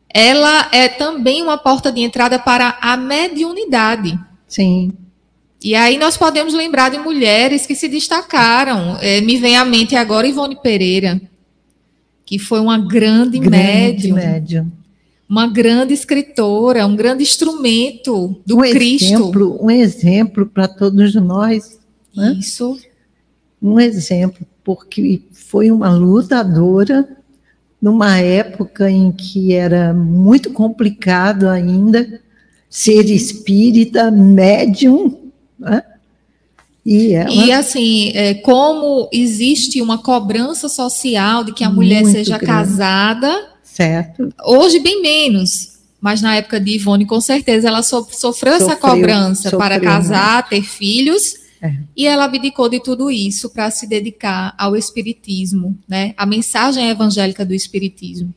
ela 0.10 0.70
é 0.72 0.88
também 0.88 1.42
uma 1.42 1.58
porta 1.58 1.92
de 1.92 2.02
entrada 2.02 2.38
para 2.38 2.78
a 2.82 2.96
mediunidade. 2.96 4.20
Sim. 4.48 4.92
E 5.64 5.76
aí 5.76 5.98
nós 5.98 6.18
podemos 6.18 6.54
lembrar 6.54 6.90
de 6.90 7.00
mulheres 7.00 7.66
que 7.66 7.76
se 7.76 7.88
destacaram. 7.88 8.98
É, 9.02 9.22
me 9.22 9.38
vem 9.38 9.56
à 9.56 9.64
mente 9.64 9.96
agora 9.96 10.28
Ivone 10.28 10.58
Pereira, 10.62 11.22
que 12.26 12.38
foi 12.38 12.60
uma 12.60 12.78
grande, 12.78 13.40
grande 13.40 14.12
médium, 14.12 14.16
médium. 14.16 14.72
Uma 15.30 15.48
grande 15.48 15.94
escritora, 15.94 16.86
um 16.86 16.96
grande 16.96 17.24
instrumento 17.24 18.42
do 18.46 18.58
um 18.58 18.62
Cristo. 18.62 19.14
Exemplo, 19.14 19.58
um 19.62 19.72
exemplo 19.72 20.46
para 20.46 20.68
todos 20.68 21.16
nós 21.16 21.82
né? 22.16 22.36
Isso. 22.40 22.78
Um 23.62 23.80
exemplo, 23.80 24.46
porque 24.64 25.22
foi 25.32 25.72
uma 25.72 25.90
lutadora 25.90 27.08
numa 27.82 28.18
época 28.18 28.90
em 28.90 29.12
que 29.12 29.54
era 29.54 29.94
muito 29.94 30.52
complicado 30.52 31.50
ainda 31.50 32.22
ser 32.70 33.10
espírita, 33.10 34.10
médium, 34.10 35.23
né? 35.64 35.84
E, 36.86 37.14
ela... 37.14 37.32
e, 37.32 37.52
assim, 37.52 38.12
é, 38.14 38.34
como 38.34 39.08
existe 39.12 39.82
uma 39.82 39.98
cobrança 39.98 40.68
social 40.68 41.44
de 41.44 41.54
que 41.54 41.64
a 41.64 41.70
mulher 41.70 42.02
Muito 42.02 42.16
seja 42.16 42.38
grande. 42.38 42.46
casada. 42.46 43.50
Certo. 43.64 44.30
Hoje, 44.44 44.80
bem 44.80 45.02
menos. 45.02 45.74
Mas 46.02 46.22
na 46.22 46.36
época 46.36 46.60
de 46.60 46.76
Ivone, 46.76 47.06
com 47.06 47.22
certeza, 47.22 47.70
ela 47.70 47.82
so, 47.82 48.06
sofreu, 48.12 48.32
sofreu, 48.32 48.54
essa 48.54 48.76
cobrança 48.76 49.44
sofreu, 49.44 49.60
para 49.60 49.80
casar, 49.80 50.50
ter 50.50 50.62
filhos. 50.62 51.36
É. 51.62 51.74
E 51.96 52.06
ela 52.06 52.26
abdicou 52.26 52.68
de 52.68 52.82
tudo 52.82 53.10
isso 53.10 53.50
para 53.50 53.72
se 53.72 53.88
dedicar 53.88 54.54
ao 54.58 54.76
espiritismo, 54.76 55.78
né? 55.88 56.14
A 56.18 56.26
mensagem 56.26 56.90
evangélica 56.90 57.46
do 57.46 57.54
espiritismo. 57.54 58.34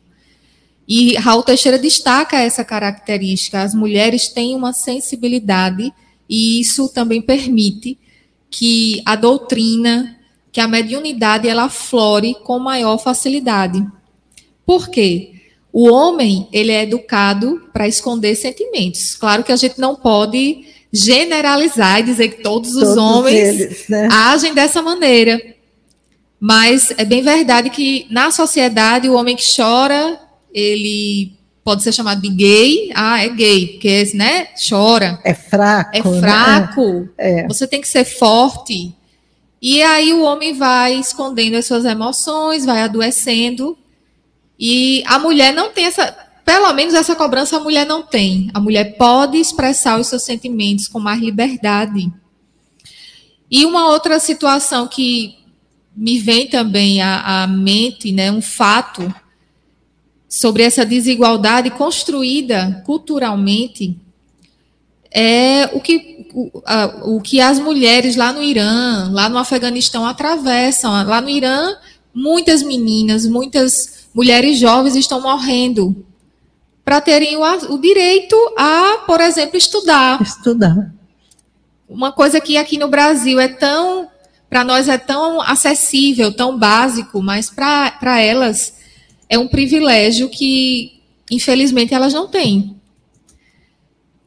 E 0.87 1.17
Raul 1.17 1.43
Teixeira 1.43 1.77
destaca 1.77 2.39
essa 2.39 2.65
característica. 2.65 3.61
As 3.61 3.75
mulheres 3.75 4.29
têm 4.29 4.55
uma 4.55 4.73
sensibilidade 4.73 5.93
e 6.29 6.61
isso 6.61 6.89
também 6.89 7.23
permite 7.23 7.99
que 8.51 9.03
a 9.05 9.17
doutrina, 9.17 10.19
que 10.51 10.61
a 10.61 10.69
mediunidade, 10.69 11.49
ela 11.49 11.69
flore 11.69 12.35
com 12.43 12.59
maior 12.59 12.99
facilidade. 12.99 13.85
Por 14.65 14.89
quê? 14.89 15.33
O 15.73 15.91
homem, 15.91 16.49
ele 16.53 16.73
é 16.73 16.83
educado 16.83 17.69
para 17.73 17.87
esconder 17.87 18.35
sentimentos. 18.35 19.15
Claro 19.15 19.45
que 19.45 19.53
a 19.53 19.57
gente 19.57 19.79
não 19.79 19.95
pode 19.95 20.65
generalizar 20.93 22.01
e 22.01 22.05
dizer 22.05 22.29
que 22.29 22.43
todos 22.43 22.75
os 22.75 22.83
todos 22.83 22.97
homens 22.97 23.61
eles, 23.61 23.89
né? 23.89 24.09
agem 24.11 24.55
dessa 24.55 24.81
maneira. 24.81 25.39
Mas 26.41 26.93
é 26.97 27.05
bem 27.05 27.23
verdade 27.23 27.71
que 27.71 28.07
na 28.11 28.31
sociedade 28.31 29.09
o 29.09 29.15
homem 29.15 29.37
que 29.37 29.45
chora, 29.55 30.19
ele 30.53 31.36
pode 31.67 31.83
ser 31.83 31.93
chamado 31.93 32.23
de 32.23 32.29
gay. 32.29 32.93
Ah, 32.95 33.25
é 33.25 33.29
gay, 33.29 33.67
porque 33.73 34.13
né, 34.15 34.47
chora. 34.69 35.19
É 35.25 35.35
fraco. 35.35 35.91
É 35.93 36.01
né? 36.01 36.21
fraco. 36.21 37.01
Né? 37.01 37.09
É. 37.19 37.49
Você 37.49 37.67
tem 37.67 37.81
que 37.81 37.89
ser 37.89 38.05
forte. 38.05 38.95
E 39.61 39.83
aí 39.83 40.13
o 40.13 40.23
homem 40.23 40.55
vai 40.55 40.95
escondendo 40.95 41.57
as 41.57 41.67
suas 41.67 41.85
emoções, 41.85 42.65
vai 42.65 42.83
adoecendo. 42.83 43.77
E 44.57 45.03
a 45.07 45.19
mulher 45.19 45.53
não 45.53 45.73
tem 45.73 45.87
essa, 45.87 46.17
pelo 46.45 46.73
menos 46.73 46.95
essa 46.95 47.17
cobrança 47.17 47.57
a 47.57 47.61
mulher 47.61 47.85
não 47.85 48.01
tem. 48.01 48.49
A 48.55 48.61
mulher 48.61 48.97
pode 48.97 49.37
expressar 49.37 49.99
os 49.99 50.07
seus 50.07 50.23
sentimentos 50.23 50.87
com 50.87 51.01
mais 51.01 51.21
liberdade. 51.21 52.13
E 53.51 53.67
uma 53.67 53.89
outra 53.89 54.21
situação 54.21 54.87
que 54.87 55.35
me 55.97 56.17
vem 56.21 56.47
também 56.47 57.03
à, 57.03 57.43
à 57.43 57.47
mente, 57.49 58.13
né, 58.13 58.31
um 58.31 58.41
fato 58.41 59.13
sobre 60.29 60.63
essa 60.63 60.85
desigualdade 60.85 61.71
construída 61.71 62.83
culturalmente 62.85 63.97
é 65.19 65.71
o 65.73 65.81
que, 65.81 66.29
o, 66.35 66.63
a, 66.67 67.01
o 67.05 67.21
que 67.23 67.41
as 67.41 67.59
mulheres 67.59 68.17
lá 68.17 68.33
no 68.35 68.43
Irã, 68.43 69.09
lá 69.11 69.31
no 69.31 69.39
Afeganistão 69.39 70.05
atravessam. 70.05 70.93
Lá 71.07 71.23
no 71.23 71.31
Irã, 71.31 71.75
muitas 72.15 72.63
meninas, 72.63 73.27
muitas 73.27 74.09
mulheres 74.15 74.59
jovens 74.59 74.95
estão 74.95 75.23
morrendo 75.23 76.05
para 76.85 77.01
terem 77.01 77.37
o, 77.37 77.43
o, 77.43 77.79
direito 77.79 78.37
a, 78.59 79.05
por 79.07 79.21
exemplo, 79.21 79.57
estudar. 79.57 80.21
Estudar. 80.21 80.93
Uma 81.89 82.13
coisa 82.13 82.41
que 82.41 82.59
aqui 82.59 82.79
no 82.79 82.89
Brasil 82.89 83.41
é 83.41 83.49
tão, 83.49 84.09
para 84.51 84.65
nós 84.65 84.87
é 84.89 84.99
tão 84.99 85.41
acessível, 85.41 86.31
tão 86.31 86.59
básico, 86.59 87.23
mas 87.23 87.49
para 87.49 88.21
elas 88.21 88.76
é 89.29 89.39
um 89.39 89.49
privilégio 89.49 90.29
que, 90.29 91.01
infelizmente, 91.31 91.95
elas 91.95 92.13
não 92.13 92.29
têm. 92.29 92.77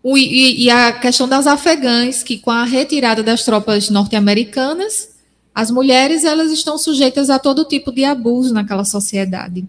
O, 0.02 0.18
e, 0.18 0.64
e, 0.64 0.70
a 0.70 0.94
questão 0.94 1.28
das 1.28 1.46
afegãs, 1.46 2.24
que 2.24 2.38
com 2.38 2.52
a 2.52 2.64
retirada 2.64 3.22
das 3.22 3.44
tropas 3.44 3.90
norte-americanas, 3.90 5.10
as 5.54 5.70
mulheres 5.70 6.24
elas 6.24 6.52
estão 6.52 6.78
sujeitas 6.78 7.30
a 7.30 7.38
todo 7.38 7.66
tipo 7.66 7.92
de 7.92 8.06
abuso 8.06 8.54
naquela 8.54 8.86
sociedade. 8.86 9.68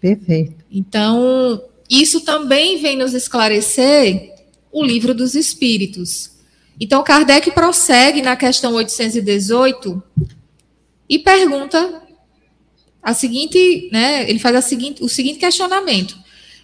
Perfeito. 0.00 0.64
Então, 0.70 1.62
isso 1.88 2.20
também 2.20 2.80
vem 2.80 2.96
nos 2.96 3.14
esclarecer 3.14 4.34
o 4.70 4.84
livro 4.84 5.14
dos 5.14 5.34
Espíritos. 5.34 6.30
Então, 6.78 7.02
Kardec 7.02 7.50
prossegue 7.52 8.22
na 8.22 8.36
questão 8.36 8.74
818 8.74 10.02
e 11.08 11.18
pergunta 11.18 12.02
a 13.02 13.14
seguinte, 13.14 13.88
né, 13.92 14.28
ele 14.28 14.38
faz 14.38 14.56
a 14.56 14.60
seguinte, 14.60 15.02
o 15.02 15.08
seguinte 15.08 15.38
questionamento: 15.38 16.16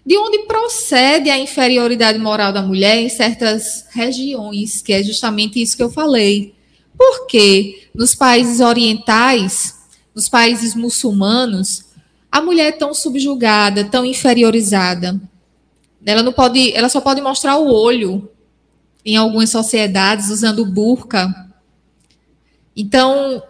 de 0.04 0.16
onde 0.18 0.40
procede 0.40 1.30
a 1.30 1.38
inferioridade 1.38 2.18
moral 2.18 2.52
da 2.52 2.62
mulher 2.62 2.98
em 2.98 3.08
certas 3.08 3.86
regiões, 3.90 4.82
que 4.82 4.92
é 4.92 5.02
justamente 5.02 5.60
isso 5.60 5.76
que 5.76 5.82
eu 5.82 5.90
falei. 5.90 6.54
Porque 6.96 7.88
nos 7.94 8.14
países 8.14 8.60
orientais, 8.60 9.74
nos 10.14 10.28
países 10.28 10.74
muçulmanos, 10.74 11.84
a 12.30 12.40
mulher 12.40 12.68
é 12.68 12.72
tão 12.72 12.92
subjugada, 12.92 13.84
tão 13.84 14.04
inferiorizada. 14.04 15.20
Ela 16.04 16.22
não 16.22 16.32
pode, 16.32 16.72
ela 16.72 16.88
só 16.88 17.00
pode 17.00 17.20
mostrar 17.20 17.56
o 17.56 17.72
olho 17.72 18.30
em 19.04 19.16
algumas 19.16 19.50
sociedades 19.50 20.30
usando 20.30 20.64
burca. 20.64 21.32
Então, 22.76 23.42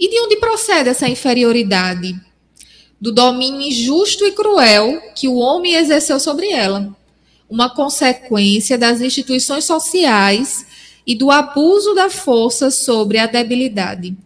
e 0.00 0.08
de 0.08 0.18
onde 0.18 0.36
procede 0.36 0.88
essa 0.88 1.06
inferioridade? 1.06 2.18
Do 2.98 3.12
domínio 3.12 3.60
injusto 3.60 4.24
e 4.24 4.32
cruel 4.32 4.98
que 5.14 5.28
o 5.28 5.36
homem 5.36 5.74
exerceu 5.74 6.18
sobre 6.18 6.50
ela. 6.50 6.96
Uma 7.48 7.68
consequência 7.68 8.78
das 8.78 9.02
instituições 9.02 9.64
sociais 9.64 10.66
e 11.06 11.14
do 11.14 11.30
abuso 11.30 11.94
da 11.94 12.08
força 12.08 12.70
sobre 12.70 13.18
a 13.18 13.26
debilidade. 13.26 14.16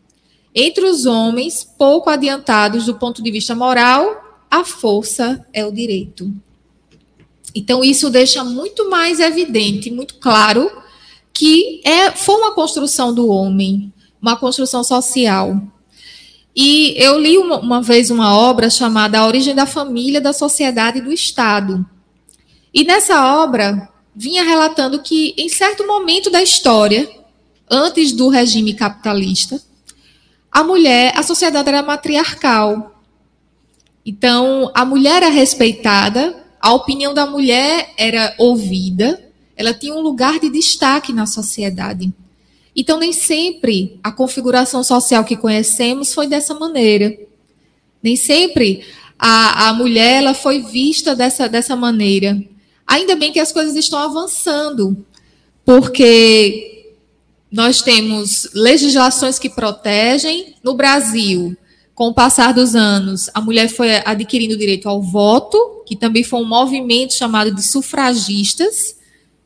Entre 0.54 0.84
os 0.84 1.06
homens 1.06 1.64
pouco 1.76 2.08
adiantados 2.08 2.86
do 2.86 2.94
ponto 2.94 3.20
de 3.20 3.30
vista 3.32 3.54
moral, 3.54 4.44
a 4.48 4.62
força 4.62 5.44
é 5.52 5.66
o 5.66 5.72
direito. 5.72 6.32
Então, 7.54 7.82
isso 7.82 8.10
deixa 8.10 8.44
muito 8.44 8.88
mais 8.88 9.18
evidente, 9.18 9.90
muito 9.90 10.16
claro, 10.16 10.70
que 11.32 11.80
é, 11.84 12.12
foi 12.12 12.36
uma 12.36 12.52
construção 12.52 13.12
do 13.12 13.28
homem, 13.28 13.92
uma 14.24 14.36
construção 14.36 14.82
social. 14.82 15.60
E 16.56 16.94
eu 16.96 17.18
li 17.18 17.36
uma, 17.36 17.58
uma 17.58 17.82
vez 17.82 18.10
uma 18.10 18.34
obra 18.34 18.70
chamada 18.70 19.18
A 19.18 19.26
Origem 19.26 19.54
da 19.54 19.66
Família, 19.66 20.20
da 20.20 20.32
Sociedade 20.32 20.98
e 20.98 21.02
do 21.02 21.12
Estado. 21.12 21.84
E 22.72 22.84
nessa 22.84 23.42
obra, 23.42 23.88
vinha 24.16 24.42
relatando 24.42 25.02
que, 25.02 25.34
em 25.36 25.48
certo 25.50 25.86
momento 25.86 26.30
da 26.30 26.42
história, 26.42 27.08
antes 27.70 28.12
do 28.12 28.28
regime 28.28 28.72
capitalista, 28.72 29.60
a 30.50 30.64
mulher, 30.64 31.12
a 31.16 31.22
sociedade 31.22 31.68
era 31.68 31.82
matriarcal. 31.82 33.02
Então, 34.06 34.70
a 34.74 34.86
mulher 34.86 35.22
era 35.22 35.28
respeitada, 35.28 36.44
a 36.60 36.72
opinião 36.72 37.12
da 37.12 37.26
mulher 37.26 37.92
era 37.98 38.34
ouvida, 38.38 39.22
ela 39.54 39.74
tinha 39.74 39.94
um 39.94 40.00
lugar 40.00 40.38
de 40.38 40.48
destaque 40.48 41.12
na 41.12 41.26
sociedade. 41.26 42.12
Então, 42.74 42.98
nem 42.98 43.12
sempre 43.12 43.98
a 44.02 44.10
configuração 44.10 44.82
social 44.82 45.24
que 45.24 45.36
conhecemos 45.36 46.12
foi 46.12 46.26
dessa 46.26 46.54
maneira. 46.54 47.16
Nem 48.02 48.16
sempre 48.16 48.84
a, 49.18 49.68
a 49.68 49.74
mulher 49.74 50.22
ela 50.22 50.34
foi 50.34 50.60
vista 50.60 51.14
dessa, 51.14 51.48
dessa 51.48 51.76
maneira. 51.76 52.42
Ainda 52.86 53.16
bem 53.16 53.32
que 53.32 53.40
as 53.40 53.52
coisas 53.52 53.76
estão 53.76 53.98
avançando, 53.98 54.96
porque 55.64 56.92
nós 57.50 57.80
temos 57.80 58.50
legislações 58.52 59.38
que 59.38 59.48
protegem. 59.48 60.56
No 60.62 60.74
Brasil, 60.74 61.56
com 61.94 62.08
o 62.08 62.14
passar 62.14 62.52
dos 62.52 62.74
anos, 62.74 63.30
a 63.32 63.40
mulher 63.40 63.68
foi 63.68 63.96
adquirindo 64.04 64.54
o 64.54 64.58
direito 64.58 64.88
ao 64.88 65.00
voto, 65.00 65.82
que 65.86 65.94
também 65.94 66.24
foi 66.24 66.40
um 66.40 66.48
movimento 66.48 67.14
chamado 67.14 67.54
de 67.54 67.62
sufragistas. 67.62 68.96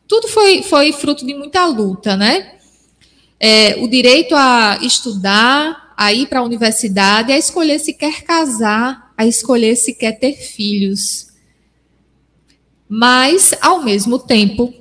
Tudo 0.08 0.26
foi, 0.28 0.62
foi 0.62 0.92
fruto 0.92 1.26
de 1.26 1.34
muita 1.34 1.66
luta, 1.66 2.16
né? 2.16 2.57
É, 3.40 3.76
o 3.82 3.88
direito 3.88 4.34
a 4.34 4.78
estudar, 4.82 5.94
a 5.96 6.12
ir 6.12 6.26
para 6.26 6.40
a 6.40 6.44
universidade, 6.44 7.32
a 7.32 7.38
escolher 7.38 7.78
se 7.78 7.92
quer 7.92 8.22
casar, 8.22 9.12
a 9.16 9.26
escolher 9.26 9.76
se 9.76 9.94
quer 9.94 10.12
ter 10.12 10.34
filhos. 10.34 11.28
Mas, 12.88 13.52
ao 13.60 13.82
mesmo 13.82 14.18
tempo, 14.18 14.72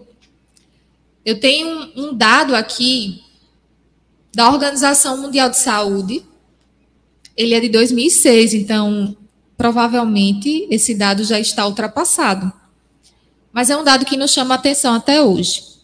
eu 1.26 1.40
tenho 1.40 1.68
um, 1.68 1.92
um 1.96 2.14
dado 2.14 2.56
aqui 2.56 3.22
da 4.34 4.50
Organização 4.50 5.18
Mundial 5.18 5.50
de 5.50 5.58
Saúde. 5.58 6.24
Ele 7.36 7.54
é 7.54 7.60
de 7.60 7.70
2006, 7.70 8.54
então 8.54 9.18
provavelmente 9.58 10.68
esse 10.70 10.94
dado 10.94 11.24
já 11.24 11.40
está 11.40 11.66
ultrapassado. 11.66 12.54
Mas 13.52 13.72
é 13.72 13.76
um 13.76 13.84
dado 13.84 14.06
que 14.06 14.16
nos 14.16 14.32
chama 14.32 14.54
a 14.54 14.58
atenção 14.58 14.94
até 14.94 15.22
hoje. 15.22 15.77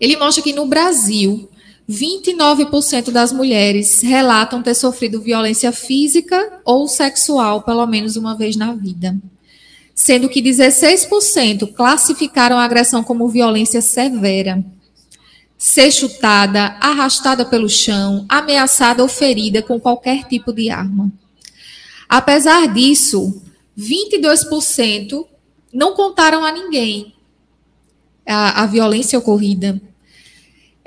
Ele 0.00 0.16
mostra 0.16 0.42
que 0.42 0.52
no 0.52 0.66
Brasil, 0.66 1.48
29% 1.88 3.10
das 3.10 3.32
mulheres 3.32 4.00
relatam 4.00 4.62
ter 4.62 4.74
sofrido 4.74 5.20
violência 5.20 5.70
física 5.70 6.60
ou 6.64 6.88
sexual 6.88 7.62
pelo 7.62 7.86
menos 7.86 8.16
uma 8.16 8.34
vez 8.34 8.56
na 8.56 8.72
vida 8.72 9.16
sendo 10.00 10.30
que 10.30 10.40
16% 10.40 11.74
classificaram 11.74 12.58
a 12.58 12.64
agressão 12.64 13.04
como 13.04 13.28
violência 13.28 13.82
severa. 13.82 14.64
Ser 15.58 15.92
chutada, 15.92 16.74
arrastada 16.80 17.44
pelo 17.44 17.68
chão, 17.68 18.24
ameaçada 18.26 19.02
ou 19.02 19.08
ferida 19.10 19.60
com 19.60 19.78
qualquer 19.78 20.24
tipo 20.24 20.54
de 20.54 20.70
arma. 20.70 21.12
Apesar 22.08 22.72
disso, 22.72 23.42
22% 23.78 25.26
não 25.70 25.92
contaram 25.92 26.46
a 26.46 26.50
ninguém 26.50 27.12
a, 28.26 28.62
a 28.62 28.66
violência 28.66 29.18
ocorrida. 29.18 29.78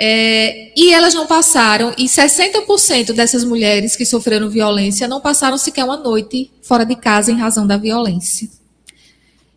É, 0.06 0.74
e 0.76 0.92
elas 0.92 1.14
não 1.14 1.26
passaram, 1.26 1.94
e 1.98 2.08
60% 2.08 3.14
dessas 3.14 3.46
mulheres 3.46 3.96
que 3.96 4.06
sofreram 4.06 4.50
violência 4.50 5.08
não 5.08 5.22
passaram 5.22 5.58
sequer 5.58 5.86
uma 5.86 5.96
noite 5.96 6.52
fora 6.62 6.86
de 6.86 6.94
casa 6.94 7.32
em 7.32 7.38
razão 7.38 7.66
da 7.66 7.78
violência. 7.78 8.50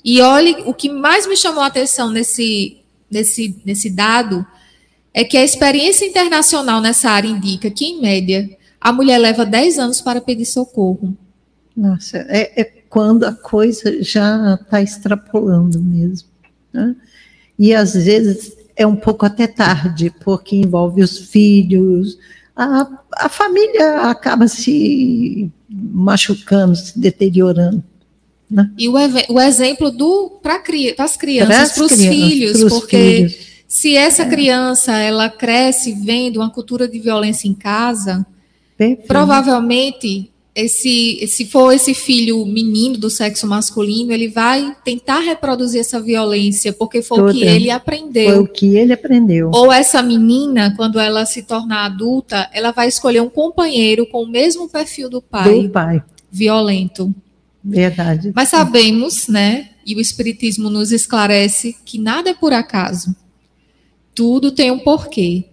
E 0.04 0.20
olhe, 0.20 0.62
o 0.64 0.72
que 0.72 0.88
mais 0.88 1.26
me 1.26 1.36
chamou 1.36 1.64
a 1.64 1.66
atenção 1.66 2.12
nesse, 2.12 2.76
nesse, 3.10 3.60
nesse 3.64 3.90
dado 3.90 4.46
é 5.12 5.24
que 5.24 5.36
a 5.36 5.42
experiência 5.42 6.06
internacional 6.06 6.80
nessa 6.80 7.10
área 7.10 7.26
indica 7.26 7.68
que, 7.68 7.84
em 7.84 8.00
média, 8.00 8.48
a 8.80 8.92
mulher 8.92 9.18
leva 9.18 9.44
10 9.44 9.80
anos 9.80 10.00
para 10.00 10.20
pedir 10.20 10.46
socorro. 10.46 11.16
Nossa, 11.76 12.18
é, 12.28 12.60
é 12.60 12.64
quando 12.88 13.24
a 13.24 13.32
coisa 13.32 14.00
já 14.00 14.54
está 14.62 14.80
extrapolando 14.80 15.80
mesmo. 15.80 16.28
Né? 16.72 16.94
E 17.58 17.74
às 17.74 17.94
vezes 17.94 18.55
é 18.76 18.86
um 18.86 18.96
pouco 18.96 19.24
até 19.24 19.46
tarde, 19.46 20.12
porque 20.22 20.54
envolve 20.54 21.02
os 21.02 21.18
filhos, 21.18 22.18
a, 22.54 22.86
a 23.12 23.28
família 23.28 24.02
acaba 24.02 24.46
se 24.46 25.50
machucando, 25.68 26.76
se 26.76 26.98
deteriorando. 26.98 27.82
Né? 28.50 28.70
E 28.78 28.88
o, 28.88 28.94
o 29.28 29.40
exemplo 29.40 29.90
do 29.90 30.38
para 30.42 30.58
cri, 30.58 30.94
as 30.96 31.16
crianças, 31.16 31.72
para 31.72 31.84
os 31.84 31.92
filhos, 31.92 32.64
porque 32.64 33.28
filhos. 33.28 33.36
se 33.66 33.96
essa 33.96 34.22
é. 34.22 34.28
criança 34.28 34.96
ela 34.96 35.28
cresce 35.28 35.92
vendo 35.92 36.36
uma 36.36 36.50
cultura 36.50 36.86
de 36.86 36.98
violência 37.00 37.48
em 37.48 37.54
casa, 37.54 38.24
Perfeito. 38.76 39.08
provavelmente 39.08 40.30
esse, 40.56 41.26
se 41.28 41.44
for 41.44 41.70
esse 41.70 41.92
filho 41.92 42.46
menino 42.46 42.96
do 42.96 43.10
sexo 43.10 43.46
masculino, 43.46 44.10
ele 44.10 44.26
vai 44.26 44.74
tentar 44.82 45.18
reproduzir 45.20 45.82
essa 45.82 46.00
violência, 46.00 46.72
porque 46.72 47.02
foi 47.02 47.18
Toda. 47.18 47.30
o 47.30 47.34
que 47.34 47.44
ele 47.44 47.70
aprendeu. 47.70 48.30
Foi 48.30 48.38
o 48.38 48.48
que 48.48 48.74
ele 48.74 48.94
aprendeu. 48.94 49.50
Ou 49.52 49.70
essa 49.70 50.02
menina, 50.02 50.74
quando 50.74 50.98
ela 50.98 51.26
se 51.26 51.42
tornar 51.42 51.84
adulta, 51.84 52.48
ela 52.54 52.70
vai 52.72 52.88
escolher 52.88 53.20
um 53.20 53.28
companheiro 53.28 54.06
com 54.06 54.22
o 54.22 54.26
mesmo 54.26 54.66
perfil 54.66 55.10
do 55.10 55.20
pai. 55.20 55.62
Do 55.62 55.68
pai. 55.68 56.02
Violento. 56.32 57.14
Verdade. 57.62 58.32
Mas 58.34 58.48
sabemos, 58.48 59.28
né, 59.28 59.68
e 59.84 59.94
o 59.94 60.00
Espiritismo 60.00 60.70
nos 60.70 60.90
esclarece 60.90 61.76
que 61.84 61.98
nada 61.98 62.30
é 62.30 62.34
por 62.34 62.54
acaso. 62.54 63.14
Tudo 64.14 64.50
tem 64.50 64.70
um 64.70 64.78
porquê. 64.78 65.44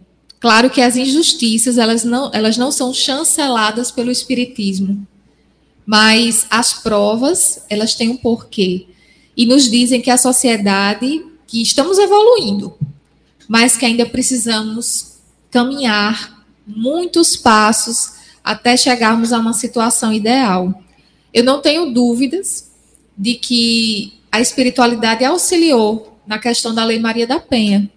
Claro 0.44 0.70
que 0.70 0.82
as 0.82 0.98
injustiças, 0.98 1.78
elas 1.78 2.04
não, 2.04 2.30
elas 2.34 2.58
não 2.58 2.70
são 2.70 2.94
chanceladas 2.94 3.90
pelo 3.92 4.12
Espiritismo. 4.12 5.08
Mas 5.86 6.46
as 6.50 6.74
provas, 6.74 7.64
elas 7.70 7.96
têm 7.96 8.10
um 8.10 8.18
porquê. 8.18 8.88
E 9.38 9.46
nos 9.46 9.72
dizem 9.72 10.02
que 10.02 10.12
a 10.12 10.18
sociedade, 10.18 11.26
que 11.48 11.62
estamos 11.62 11.98
evoluindo, 11.98 12.78
mas 13.48 13.78
que 13.78 13.86
ainda 13.86 14.06
precisamos 14.06 15.14
caminhar 15.50 16.44
muitos 16.68 17.38
passos 17.38 18.12
até 18.44 18.76
chegarmos 18.76 19.32
a 19.32 19.40
uma 19.40 19.54
situação 19.54 20.12
ideal. 20.12 20.84
Eu 21.34 21.46
não 21.46 21.62
tenho 21.62 21.94
dúvidas 21.94 22.70
de 23.18 23.36
que 23.36 24.20
a 24.30 24.42
espiritualidade 24.42 25.24
auxiliou 25.24 26.20
na 26.28 26.38
questão 26.38 26.76
da 26.76 26.84
Lei 26.84 27.00
Maria 27.00 27.26
da 27.26 27.40
Penha, 27.40 27.90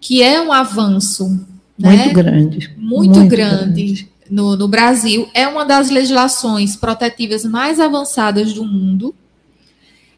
que 0.00 0.22
é 0.22 0.40
um 0.40 0.50
avanço 0.50 1.54
muito 1.78 2.06
né? 2.06 2.12
grande. 2.12 2.74
Muito, 2.76 3.18
muito 3.18 3.28
grande, 3.28 3.84
grande. 3.84 4.08
No, 4.30 4.56
no 4.56 4.68
Brasil. 4.68 5.28
É 5.34 5.46
uma 5.46 5.64
das 5.64 5.90
legislações 5.90 6.76
protetivas 6.76 7.44
mais 7.44 7.78
avançadas 7.78 8.52
do 8.52 8.64
mundo. 8.64 9.14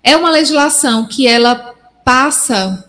É 0.03 0.16
uma 0.16 0.31
legislação 0.31 1.07
que 1.07 1.27
ela 1.27 1.75
passa 2.05 2.88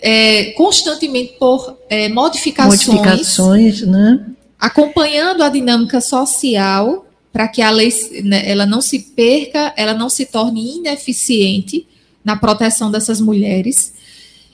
é, 0.00 0.46
constantemente 0.52 1.34
por 1.38 1.78
é, 1.88 2.08
modificações, 2.08 2.86
modificações 2.86 3.80
né? 3.82 4.26
acompanhando 4.58 5.42
a 5.42 5.48
dinâmica 5.48 6.00
social 6.00 7.06
para 7.32 7.48
que 7.48 7.60
a 7.60 7.70
lei 7.70 7.92
né, 8.24 8.48
ela 8.50 8.64
não 8.66 8.80
se 8.80 8.98
perca, 9.14 9.72
ela 9.76 9.94
não 9.94 10.08
se 10.08 10.26
torne 10.26 10.78
ineficiente 10.78 11.86
na 12.24 12.36
proteção 12.36 12.90
dessas 12.90 13.20
mulheres. 13.20 13.92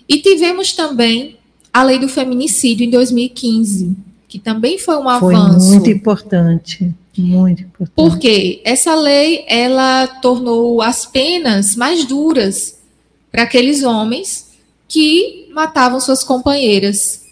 E 0.09 0.19
tivemos 0.19 0.73
também 0.73 1.39
a 1.73 1.83
lei 1.83 1.99
do 1.99 2.09
feminicídio 2.09 2.87
em 2.87 2.91
2015, 2.91 3.97
que 4.29 4.39
também 4.39 4.79
foi 4.79 4.97
um 4.97 5.19
foi 5.19 5.35
avanço. 5.35 5.71
Muito 5.71 5.91
importante, 5.91 6.93
muito 7.17 7.63
importante. 7.63 7.93
Porque 7.95 8.61
essa 8.65 8.95
lei 8.95 9.45
ela 9.49 10.07
tornou 10.07 10.83
as 10.83 11.07
penas 11.07 11.75
mais 11.77 12.05
duras 12.05 12.79
para 13.31 13.45
aqueles 13.45 13.83
homens 13.83 14.51
que 14.87 15.49
matavam 15.55 15.99
suas 15.99 16.23
companheiras, 16.23 17.23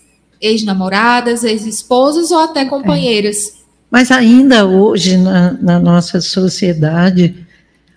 ex-namoradas, 0.41 1.45
ex-esposas 1.45 2.31
ou 2.31 2.39
até 2.39 2.65
companheiras. 2.65 3.37
É. 3.37 3.53
Mas 3.91 4.11
ainda 4.11 4.67
hoje 4.67 5.17
na, 5.19 5.53
na 5.53 5.79
nossa 5.79 6.21
sociedade 6.21 7.47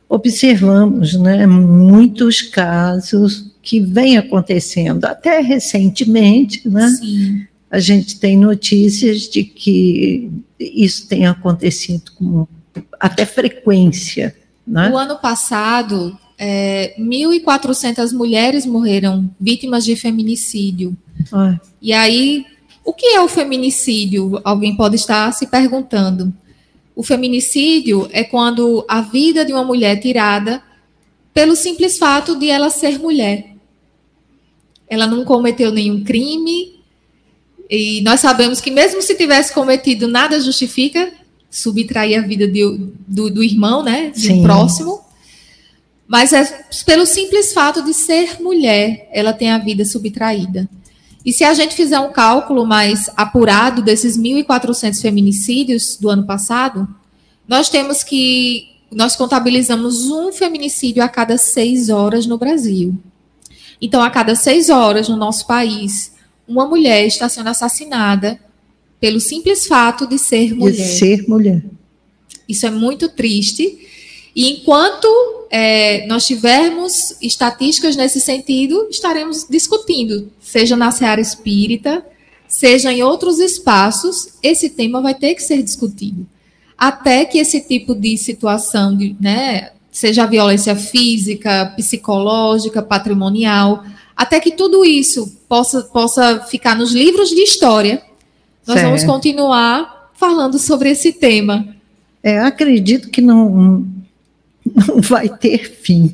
observamos 0.09 1.13
né, 1.13 1.47
muitos 1.47 2.41
casos 2.41 3.52
que 3.63 3.79
vem 3.79 4.17
acontecendo 4.17 5.05
até 5.05 5.39
recentemente, 5.39 6.67
né? 6.67 6.89
Sim. 6.89 7.47
A 7.71 7.79
gente 7.79 8.19
tem 8.19 8.37
notícias 8.37 9.21
de 9.21 9.43
que 9.43 10.29
isso 10.59 11.07
tem 11.07 11.25
acontecido 11.25 12.11
com 12.13 12.45
até 12.99 13.25
frequência. 13.25 14.35
Né? 14.67 14.89
No 14.89 14.97
ano 14.97 15.17
passado, 15.17 16.15
é, 16.37 16.93
1.400 16.99 18.11
mulheres 18.11 18.65
morreram 18.65 19.27
vítimas 19.39 19.85
de 19.85 19.95
feminicídio. 19.95 20.95
Ah. 21.31 21.57
E 21.81 21.93
aí, 21.93 22.45
o 22.83 22.93
que 22.93 23.07
é 23.07 23.21
o 23.21 23.29
feminicídio? 23.29 24.39
Alguém 24.43 24.75
pode 24.75 24.97
estar 24.97 25.31
se 25.31 25.47
perguntando. 25.47 26.33
O 26.95 27.01
feminicídio 27.01 28.07
é 28.11 28.23
quando 28.23 28.85
a 28.87 29.01
vida 29.01 29.43
de 29.43 29.53
uma 29.53 29.63
mulher 29.63 29.93
é 29.97 29.99
tirada 29.99 30.61
pelo 31.33 31.55
simples 31.55 31.97
fato 31.97 32.37
de 32.37 32.49
ela 32.49 32.69
ser 32.69 32.99
mulher 32.99 33.52
ela 34.93 35.07
não 35.07 35.25
cometeu 35.25 35.71
nenhum 35.71 36.03
crime. 36.03 36.79
E 37.69 38.01
nós 38.01 38.19
sabemos 38.19 38.61
que, 38.61 38.69
mesmo 38.69 39.01
se 39.01 39.15
tivesse 39.15 39.53
cometido, 39.53 40.07
nada 40.07 40.39
justifica 40.39 41.11
subtrair 41.49 42.17
a 42.17 42.25
vida 42.25 42.47
de, 42.47 42.63
do, 43.07 43.29
do, 43.29 43.43
irmão, 43.43 43.83
né? 43.83 44.09
Do 44.09 44.19
Sim. 44.19 44.41
próximo. 44.41 45.01
Mas 46.07 46.33
é 46.33 46.43
pelo 46.85 47.05
simples 47.05 47.53
fato 47.53 47.81
de 47.81 47.93
ser 47.93 48.41
mulher, 48.41 49.07
ela 49.11 49.33
tem 49.33 49.51
a 49.51 49.57
vida 49.57 49.85
subtraída. 49.85 50.69
E 51.25 51.31
se 51.31 51.43
a 51.43 51.53
gente 51.53 51.73
fizer 51.73 51.99
um 51.99 52.11
cálculo 52.11 52.65
mais 52.65 53.09
apurado 53.15 53.81
desses 53.81 54.17
1.400 54.17 55.01
feminicídios 55.01 55.97
do 55.99 56.09
ano 56.09 56.25
passado, 56.25 56.87
nós 57.47 57.69
temos 57.69 58.03
que. 58.03 58.71
Nós 58.91 59.15
contabilizamos 59.15 60.11
um 60.11 60.31
feminicídio 60.31 61.01
a 61.01 61.09
cada 61.09 61.37
seis 61.37 61.89
horas 61.89 62.27
no 62.27 62.37
Brasil. 62.37 62.95
Então, 63.83 64.01
a 64.01 64.09
cada 64.09 64.33
seis 64.33 64.69
horas 64.69 65.09
no 65.09 65.17
nosso 65.17 65.45
país, 65.45 66.13
uma 66.47 66.65
mulher 66.65 67.05
está 67.05 67.27
sendo 67.27 67.49
assassinada 67.49 68.39
pelo 68.97 69.19
simples 69.19 69.67
fato 69.67 70.07
de 70.07 70.17
ser 70.17 70.55
mulher. 70.55 70.71
De 70.71 70.83
ser 70.83 71.27
mulher. 71.27 71.61
Isso 72.47 72.65
é 72.65 72.71
muito 72.71 73.09
triste. 73.09 73.77
E 74.33 74.49
enquanto 74.51 75.05
é, 75.51 76.07
nós 76.07 76.25
tivermos 76.25 77.17
estatísticas 77.21 77.97
nesse 77.97 78.21
sentido, 78.21 78.87
estaremos 78.89 79.45
discutindo, 79.49 80.31
seja 80.39 80.77
na 80.77 80.89
seara 80.89 81.19
espírita, 81.19 82.05
seja 82.47 82.89
em 82.89 83.03
outros 83.03 83.37
espaços, 83.37 84.29
esse 84.41 84.69
tema 84.69 85.01
vai 85.01 85.13
ter 85.13 85.35
que 85.35 85.43
ser 85.43 85.61
discutido. 85.61 86.25
Até 86.77 87.25
que 87.25 87.37
esse 87.37 87.59
tipo 87.59 87.93
de 87.93 88.15
situação, 88.17 88.95
de, 88.95 89.13
né, 89.19 89.71
seja 89.93 90.23
a 90.23 90.27
violência 90.27 90.75
física, 90.75 91.71
psicológica, 91.77 92.81
patrimonial, 92.81 93.85
até 94.17 94.39
que 94.39 94.51
tudo 94.51 94.83
isso 94.83 95.37
possa, 95.47 95.83
possa 95.83 96.41
ficar 96.41 96.75
nos 96.75 96.91
livros 96.91 97.29
de 97.29 97.41
história. 97.41 98.01
Nós 98.65 98.79
certo. 98.79 98.87
vamos 98.87 99.03
continuar 99.03 100.11
falando 100.15 100.57
sobre 100.57 100.89
esse 100.89 101.13
tema. 101.13 101.67
É, 102.23 102.39
acredito 102.39 103.09
que 103.09 103.21
não, 103.21 103.85
não 104.65 104.99
vai 105.01 105.29
ter 105.29 105.71
fim. 105.71 106.11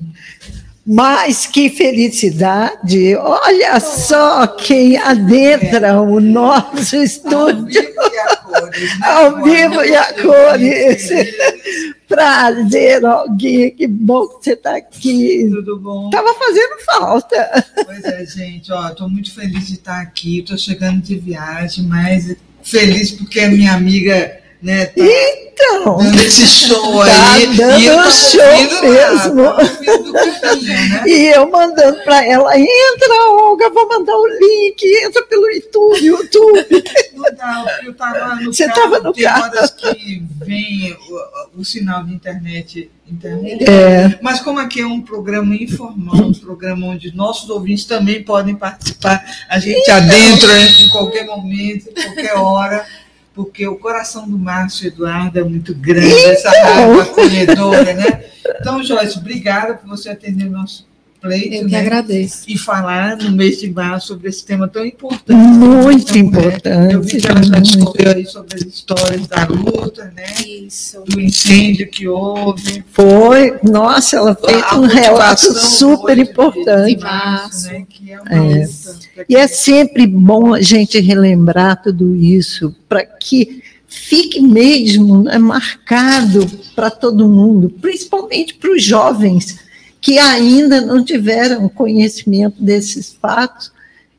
Mas 0.92 1.46
que 1.46 1.70
felicidade! 1.70 3.16
Olha 3.16 3.80
só 3.80 4.48
quem 4.48 4.98
adentra 4.98 6.02
o 6.02 6.20
nosso 6.20 6.96
estúdio. 6.96 7.80
Ao 9.04 9.44
vivo 9.44 9.84
e 9.84 9.96
a 9.96 10.14
cores. 10.14 11.10
Prazer, 12.08 13.06
Alguém, 13.06 13.70
que 13.70 13.86
bom 13.86 14.28
que 14.30 14.46
você 14.46 14.54
está 14.54 14.78
aqui. 14.78 15.48
Tudo 15.52 15.80
bom? 15.80 16.06
Estava 16.08 16.34
fazendo 16.34 16.80
falta. 16.84 17.66
Pois 17.86 18.04
é, 18.06 18.26
gente, 18.26 18.72
ó, 18.72 18.88
estou 18.88 19.08
muito 19.08 19.32
feliz 19.32 19.68
de 19.68 19.76
estar 19.76 20.02
aqui. 20.02 20.40
Estou 20.40 20.58
chegando 20.58 21.04
de 21.04 21.16
viagem, 21.18 21.84
mas 21.86 22.36
feliz 22.64 23.12
porque 23.12 23.40
a 23.42 23.50
minha 23.50 23.74
amiga 23.74 24.39
né? 24.62 24.88
Tá 24.88 24.94
então, 24.98 25.98
dando 25.98 26.22
esse 26.22 26.48
show 26.48 27.04
tá 27.04 27.34
aí. 27.34 27.56
Dando 27.56 27.80
e 27.80 27.86
eu 27.86 27.98
um 27.98 28.12
show 28.12 28.82
mesmo. 28.82 29.42
Lá, 29.44 29.58
né? 30.62 31.04
E 31.06 31.36
eu 31.36 31.50
mandando 31.50 32.02
para 32.04 32.26
ela, 32.26 32.58
entra, 32.58 33.30
Olga, 33.30 33.70
vou 33.70 33.88
mandar 33.88 34.16
o 34.16 34.28
link, 34.28 34.84
entra 35.04 35.22
pelo 35.24 35.50
YouTube, 35.52 36.06
YouTube. 36.06 36.84
Não 37.14 37.24
dá, 37.36 37.80
eu 37.84 37.92
estava 37.92 38.36
no 38.36 38.54
Você 38.54 38.68
carro, 38.68 38.78
estava 38.78 39.00
no 39.00 39.14
tem 39.14 39.24
carro. 39.24 39.44
horas 39.44 39.72
que 39.72 40.24
vem 40.46 40.98
o, 41.56 41.62
o 41.62 41.66
sinal 41.66 42.04
de 42.04 42.14
internet. 42.14 42.92
É. 43.68 44.20
Mas 44.22 44.40
como 44.40 44.60
aqui 44.60 44.82
é 44.82 44.86
um 44.86 45.02
programa 45.02 45.56
informal, 45.56 46.16
um 46.16 46.34
programa 46.34 46.88
onde 46.88 47.16
nossos 47.16 47.50
ouvintes 47.50 47.86
também 47.86 48.24
podem 48.24 48.56
participar, 48.56 49.26
a 49.50 49.58
gente 49.60 49.90
adentra 49.90 50.62
em 50.62 50.90
qualquer 50.90 51.26
momento, 51.26 51.90
em 51.90 51.94
qualquer 51.94 52.36
hora, 52.36 52.86
porque 53.34 53.68
o 53.68 53.78
coração 53.78 54.30
do 54.30 54.38
Márcio 54.38 54.88
Eduardo 54.88 55.40
é 55.40 55.44
muito 55.44 55.74
grande, 55.76 56.26
essa 56.26 56.50
rádio 56.50 57.02
acolhedora, 57.02 57.94
né? 57.94 58.26
Então, 58.60 58.84
Joyce, 58.84 59.18
obrigada 59.18 59.76
por 59.76 59.88
você 59.88 60.10
atender 60.10 60.48
o 60.48 60.52
nosso 60.52 60.89
pleito. 61.22 61.56
Eu 61.56 61.66
que 61.66 61.72
né? 61.72 61.80
agradeço. 61.80 62.44
E 62.48 62.58
falar 62.58 63.18
no 63.18 63.32
mês 63.32 63.60
de 63.60 63.70
março 63.70 64.08
sobre 64.08 64.30
esse 64.30 64.46
tema 64.46 64.68
tão 64.68 64.86
importante. 64.86 65.32
Muito 65.38 66.18
Então, 66.18 66.42
importante. 66.42 66.94
Eu 66.94 67.02
vi 67.02 67.18
que 67.22 67.28
ela 67.28 67.44
já 67.44 67.60
discorreu 67.60 68.12
aí 68.16 68.26
sobre 68.26 68.56
as 68.56 68.62
histórias 68.62 69.28
da 69.28 69.46
luta, 69.46 70.14
né? 70.16 70.26
Isso. 70.46 71.02
Do 71.08 71.20
incêndio 71.20 71.90
que 71.90 72.08
houve. 72.08 72.84
Foi, 72.92 73.58
nossa, 73.64 74.18
ela 74.18 74.36
fez 74.36 74.64
A 74.64 74.78
um 74.80 74.86
relato 74.86 75.54
super 75.54 76.18
importante. 76.18 76.96
de 76.96 77.02
março, 77.04 77.68
né? 77.68 77.86
Que 77.90 78.12
é 78.12 78.22
uma 78.22 78.32
É. 78.32 78.66
luta. 78.66 79.00
E 79.28 79.36
é 79.36 79.48
sempre 79.48 80.08
bom 80.08 80.54
a 80.54 80.62
gente 80.62 81.00
relembrar 81.00 81.82
tudo 81.82 82.16
isso, 82.16 82.74
para 82.88 83.04
que 83.06 83.62
fique 83.88 84.40
mesmo 84.40 85.24
né, 85.24 85.38
marcado 85.40 86.46
para 86.76 86.90
todo 86.92 87.28
mundo, 87.28 87.70
principalmente 87.82 88.54
para 88.54 88.72
os 88.72 88.84
jovens 88.84 89.58
que 90.02 90.18
ainda 90.18 90.82
não 90.82 91.04
tiveram 91.04 91.68
conhecimento 91.68 92.62
desses 92.62 93.14
fatos 93.14 93.72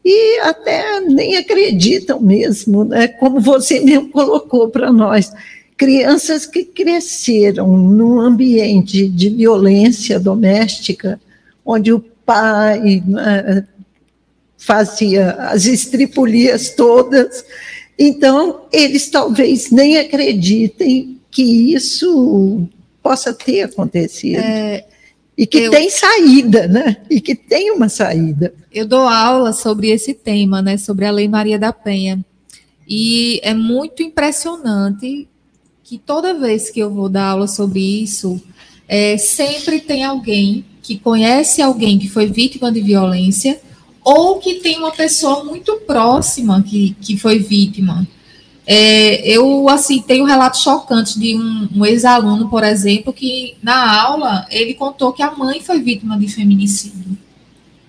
e 0.04 0.38
até 0.40 1.00
nem 1.00 1.36
acreditam 1.36 2.20
mesmo, 2.20 2.84
né? 2.84 3.08
como 3.08 3.40
você 3.40 3.80
mesmo 3.80 4.10
colocou 4.10 4.68
para 4.68 4.92
nós. 4.92 5.32
Crianças 5.76 6.44
que 6.46 6.64
cresceram 6.64 7.68
num 7.76 8.20
ambiente 8.20 9.08
de 9.08 9.30
violência 9.30 10.20
doméstica, 10.20 11.20
onde 11.64 11.92
o 11.92 12.00
pai 12.00 13.02
né, 13.06 13.66
fazia 14.58 15.32
as 15.32 15.64
estripulias 15.64 16.70
todas. 16.70 17.44
Então, 17.98 18.62
eles 18.70 19.08
talvez 19.08 19.70
nem 19.70 19.98
acreditem 19.98 21.18
que 21.30 21.74
isso 21.74 22.68
possa 23.02 23.32
ter 23.32 23.62
acontecido. 23.62 24.38
É, 24.38 24.84
e 25.40 25.46
que 25.46 25.58
eu- 25.58 25.70
tem 25.70 25.88
saída, 25.88 26.68
né? 26.68 26.98
E 27.08 27.20
que 27.20 27.34
tem 27.34 27.70
uma 27.72 27.88
saída. 27.88 28.52
eu 28.72 28.86
dou 28.86 29.08
aula 29.08 29.52
sobre 29.52 29.88
esse 29.88 30.12
tema, 30.14 30.60
né, 30.62 30.76
sobre 30.76 31.04
a 31.04 31.10
Lei 31.10 31.26
Maria 31.28 31.58
da 31.58 31.72
Penha. 31.72 32.24
E 32.86 33.40
é 33.42 33.54
muito 33.54 34.02
impressionante 34.02 35.26
que 35.82 35.98
toda 35.98 36.34
vez 36.34 36.70
que 36.70 36.78
eu 36.78 36.90
vou 36.90 37.08
dar 37.08 37.26
aula 37.30 37.48
sobre 37.48 37.80
isso, 37.80 38.40
é, 38.86 39.16
sempre 39.16 39.80
tem 39.80 40.04
alguém 40.04 40.64
que 40.82 40.98
conhece 40.98 41.62
alguém 41.62 41.98
que 41.98 42.08
foi 42.08 42.26
vítima 42.26 42.70
de 42.70 42.80
violência 42.80 43.60
ou 44.04 44.38
que 44.38 44.54
tem 44.56 44.78
uma 44.78 44.92
pessoa 44.92 45.44
muito 45.44 45.76
próxima 45.86 46.62
que, 46.62 46.94
que 47.00 47.16
foi 47.16 47.38
vítima. 47.38 48.06
É, 48.72 49.28
eu, 49.28 49.68
assim, 49.68 50.00
tenho 50.00 50.24
relatos 50.24 50.62
chocantes 50.62 51.16
de 51.18 51.34
um, 51.34 51.68
um 51.74 51.84
ex-aluno, 51.84 52.48
por 52.48 52.62
exemplo, 52.62 53.12
que 53.12 53.56
na 53.60 54.00
aula 54.00 54.46
ele 54.48 54.74
contou 54.74 55.12
que 55.12 55.24
a 55.24 55.32
mãe 55.32 55.60
foi 55.60 55.80
vítima 55.80 56.16
de 56.16 56.28
feminicídio. 56.28 57.18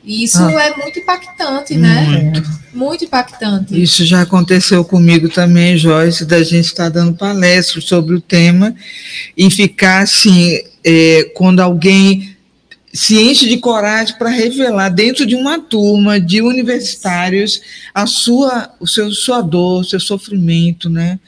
E 0.03 0.23
isso 0.23 0.39
Ah. 0.39 0.51
é 0.51 0.75
muito 0.75 0.97
impactante, 0.97 1.75
né? 1.75 2.31
Muito. 2.33 2.61
Muito 2.73 3.05
impactante. 3.05 3.79
Isso 3.79 4.03
já 4.05 4.21
aconteceu 4.21 4.83
comigo 4.83 5.29
também, 5.29 5.77
Joyce, 5.77 6.25
da 6.25 6.41
gente 6.41 6.65
estar 6.65 6.89
dando 6.89 7.13
palestras 7.13 7.83
sobre 7.83 8.15
o 8.15 8.21
tema 8.21 8.73
e 9.37 9.51
ficar 9.51 10.01
assim, 10.01 10.57
é, 10.83 11.31
quando 11.35 11.59
alguém 11.59 12.30
se 12.93 13.19
enche 13.19 13.47
de 13.47 13.57
coragem 13.57 14.17
para 14.17 14.29
revelar 14.29 14.89
dentro 14.89 15.25
de 15.25 15.35
uma 15.35 15.59
turma 15.59 16.19
de 16.19 16.41
universitários 16.41 17.61
a 17.93 18.05
sua, 18.05 18.73
o 18.79 18.87
seu, 18.87 19.11
sua 19.11 19.41
dor, 19.41 19.81
o 19.81 19.83
seu 19.83 19.99
sofrimento, 19.99 20.89
né? 20.89 21.19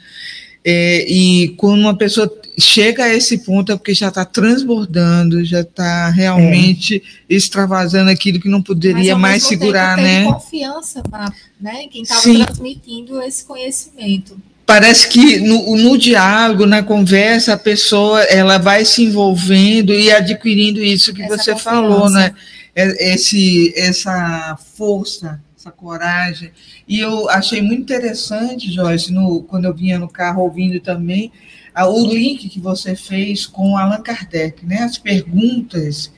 É, 0.64 1.04
e 1.10 1.48
quando 1.56 1.80
uma 1.80 1.96
pessoa 1.96 2.30
chega 2.58 3.04
a 3.04 3.14
esse 3.14 3.38
ponto 3.38 3.72
é 3.72 3.76
porque 3.76 3.92
já 3.92 4.08
está 4.08 4.24
transbordando, 4.24 5.44
já 5.44 5.60
está 5.60 6.08
realmente 6.08 7.02
extravasando 7.28 8.10
aquilo 8.10 8.40
que 8.40 8.48
não 8.48 8.62
poderia 8.62 9.16
mais 9.16 9.46
tempo, 9.46 9.60
segurar, 9.60 9.96
né? 9.96 10.24
confiança 10.24 11.02
pra, 11.02 11.32
né, 11.60 11.82
em 11.82 11.88
quem 11.88 12.02
estava 12.02 12.22
transmitindo 12.22 13.20
esse 13.20 13.44
conhecimento. 13.44 14.36
Parece 14.66 15.08
que 15.08 15.38
no, 15.40 15.76
no 15.76 15.98
diálogo, 15.98 16.66
na 16.66 16.82
conversa, 16.82 17.54
a 17.54 17.58
pessoa 17.58 18.22
ela 18.24 18.58
vai 18.58 18.84
se 18.84 19.02
envolvendo 19.04 19.92
e 19.92 20.10
adquirindo 20.10 20.82
isso 20.82 21.12
que 21.12 21.22
Essa 21.22 21.36
você 21.36 21.52
confiança. 21.52 21.70
falou, 21.70 22.10
né? 22.10 22.34
É- 22.74 23.14
Esse, 23.14 23.72
essa 23.76 24.58
força, 24.76 25.40
essa 25.58 25.70
coragem. 25.70 26.50
E 26.88 26.98
eu 27.00 27.28
achei 27.30 27.62
muito 27.62 27.82
interessante, 27.82 28.72
Joyce, 28.72 29.12
no, 29.12 29.42
quando 29.44 29.66
eu 29.66 29.74
vinha 29.74 29.98
no 29.98 30.08
carro 30.08 30.42
ouvindo 30.42 30.80
também, 30.80 31.30
a- 31.74 31.86
o 31.88 32.06
link 32.06 32.48
que 32.48 32.60
você 32.60 32.96
fez 32.96 33.46
com 33.46 33.76
Allan 33.76 34.00
Kardec, 34.02 34.64
né? 34.66 34.78
As 34.78 34.98
perguntas 34.98 36.10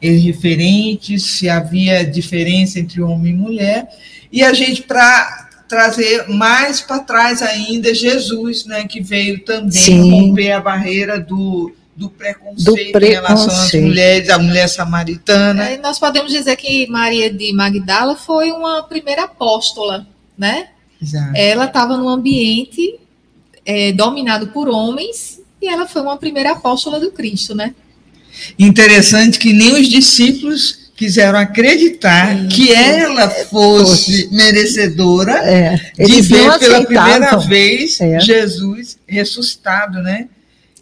referentes, 0.00 1.24
se 1.24 1.48
havia 1.48 2.04
diferença 2.04 2.78
entre 2.78 3.00
homem 3.02 3.32
e 3.32 3.36
mulher, 3.36 3.88
e 4.30 4.42
a 4.42 4.52
gente, 4.52 4.82
para 4.82 5.45
trazer 5.68 6.28
mais 6.28 6.80
para 6.80 7.00
trás 7.00 7.42
ainda, 7.42 7.94
Jesus, 7.94 8.64
né, 8.66 8.86
que 8.86 9.00
veio 9.00 9.44
também 9.44 9.70
Sim. 9.72 10.10
romper 10.10 10.52
a 10.52 10.60
barreira 10.60 11.18
do, 11.18 11.74
do 11.94 12.08
preconceito, 12.08 12.98
Do 12.98 13.04
em 13.04 13.10
relação 13.10 13.46
às 13.46 13.52
preconceito. 13.52 13.84
mulheres, 13.84 14.28
a 14.30 14.38
mulher 14.38 14.68
samaritana. 14.68 15.70
É, 15.70 15.76
nós 15.78 15.98
podemos 15.98 16.30
dizer 16.30 16.56
que 16.56 16.86
Maria 16.88 17.32
de 17.32 17.52
Magdala 17.52 18.16
foi 18.16 18.52
uma 18.52 18.82
primeira 18.82 19.24
apóstola, 19.24 20.06
né? 20.36 20.68
Exato. 21.02 21.32
Ela 21.34 21.64
estava 21.66 21.96
num 21.96 22.08
ambiente 22.08 22.98
é, 23.64 23.92
dominado 23.92 24.48
por 24.48 24.68
homens 24.68 25.40
e 25.60 25.68
ela 25.68 25.86
foi 25.86 26.02
uma 26.02 26.16
primeira 26.16 26.52
apóstola 26.52 27.00
do 27.00 27.10
Cristo, 27.10 27.54
né? 27.54 27.74
Interessante 28.58 29.38
que 29.38 29.52
nem 29.52 29.72
os 29.80 29.88
discípulos 29.88 30.85
quiseram 30.96 31.38
acreditar 31.38 32.34
Sim. 32.36 32.48
que 32.48 32.72
ela 32.72 33.28
fosse 33.28 34.28
merecedora 34.32 35.32
É, 35.44 35.76
de 35.76 35.82
eles 35.98 36.26
ver 36.28 36.58
pela 36.58 36.84
primeira 36.84 37.36
vez 37.38 38.00
É. 38.00 38.18
Jesus 38.20 38.98
ressuscitado, 39.06 40.02
né? 40.02 40.28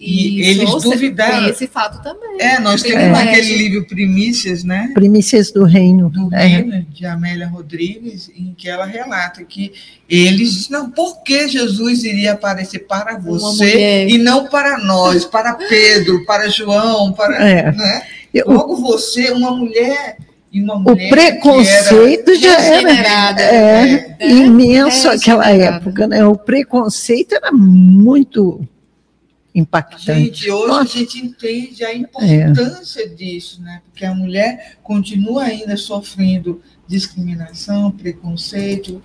E 0.07 0.43
eles 0.43 0.69
você 0.69 0.91
duvidaram. 0.91 1.41
Tem 1.45 1.51
esse 1.51 1.67
fato 1.67 2.03
também. 2.03 2.37
É, 2.39 2.61
nós 2.61 2.83
temos 2.83 2.99
Privilégio. 2.99 3.31
aquele 3.31 3.57
livro 3.57 3.87
Primícias, 3.87 4.63
né? 4.63 4.91
Primícias 4.93 5.51
do 5.51 5.65
reino. 5.65 6.11
do 6.11 6.29
É. 6.35 6.47
reino 6.47 6.85
de 6.93 7.07
Amélia 7.07 7.47
Rodrigues, 7.47 8.31
em 8.37 8.53
que 8.59 8.69
ela 8.69 8.85
relata 8.85 9.43
que 9.45 9.73
eles 10.09 10.53
dizem, 10.53 10.73
não, 10.73 10.91
por 10.91 11.23
que 11.23 11.49
Jesus 11.49 12.05
iria 12.05 12.33
aparecer 12.33 12.81
para 12.81 13.17
você 13.19 14.07
e 14.09 14.19
não 14.19 14.47
para 14.47 14.77
nós, 14.79 15.25
para 15.25 15.55
Pedro, 15.55 16.23
para 16.27 16.51
João, 16.51 17.13
para 17.13 17.37
É. 17.43 17.73
né? 17.73 18.03
Logo 18.47 18.77
você, 18.77 19.31
uma 19.31 19.51
mulher 19.53 20.17
e 20.51 20.63
uma 20.63 20.77
O 20.77 20.97
preconceito 20.97 22.35
já 22.37 22.61
era 22.61 23.41
é, 23.41 24.17
É, 24.21 24.31
imenso 24.31 25.09
é, 25.09 25.15
naquela 25.15 25.45
regenerada. 25.45 25.77
época, 25.77 26.07
né? 26.07 26.25
O 26.25 26.37
preconceito 26.37 27.35
era 27.35 27.53
muito 27.53 28.61
era, 28.61 29.61
impactante. 29.61 30.05
gente, 30.25 30.51
hoje 30.51 30.67
Nossa. 30.67 30.83
a 30.83 30.85
gente 30.87 31.19
entende 31.25 31.85
a 31.85 31.95
importância 31.95 33.09
disso, 33.09 33.63
né? 33.63 33.81
Porque 33.85 34.05
a 34.05 34.15
mulher 34.15 34.77
continua 34.83 35.45
ainda 35.45 35.77
sofrendo 35.77 36.61
discriminação, 36.87 37.91
preconceito, 37.93 39.03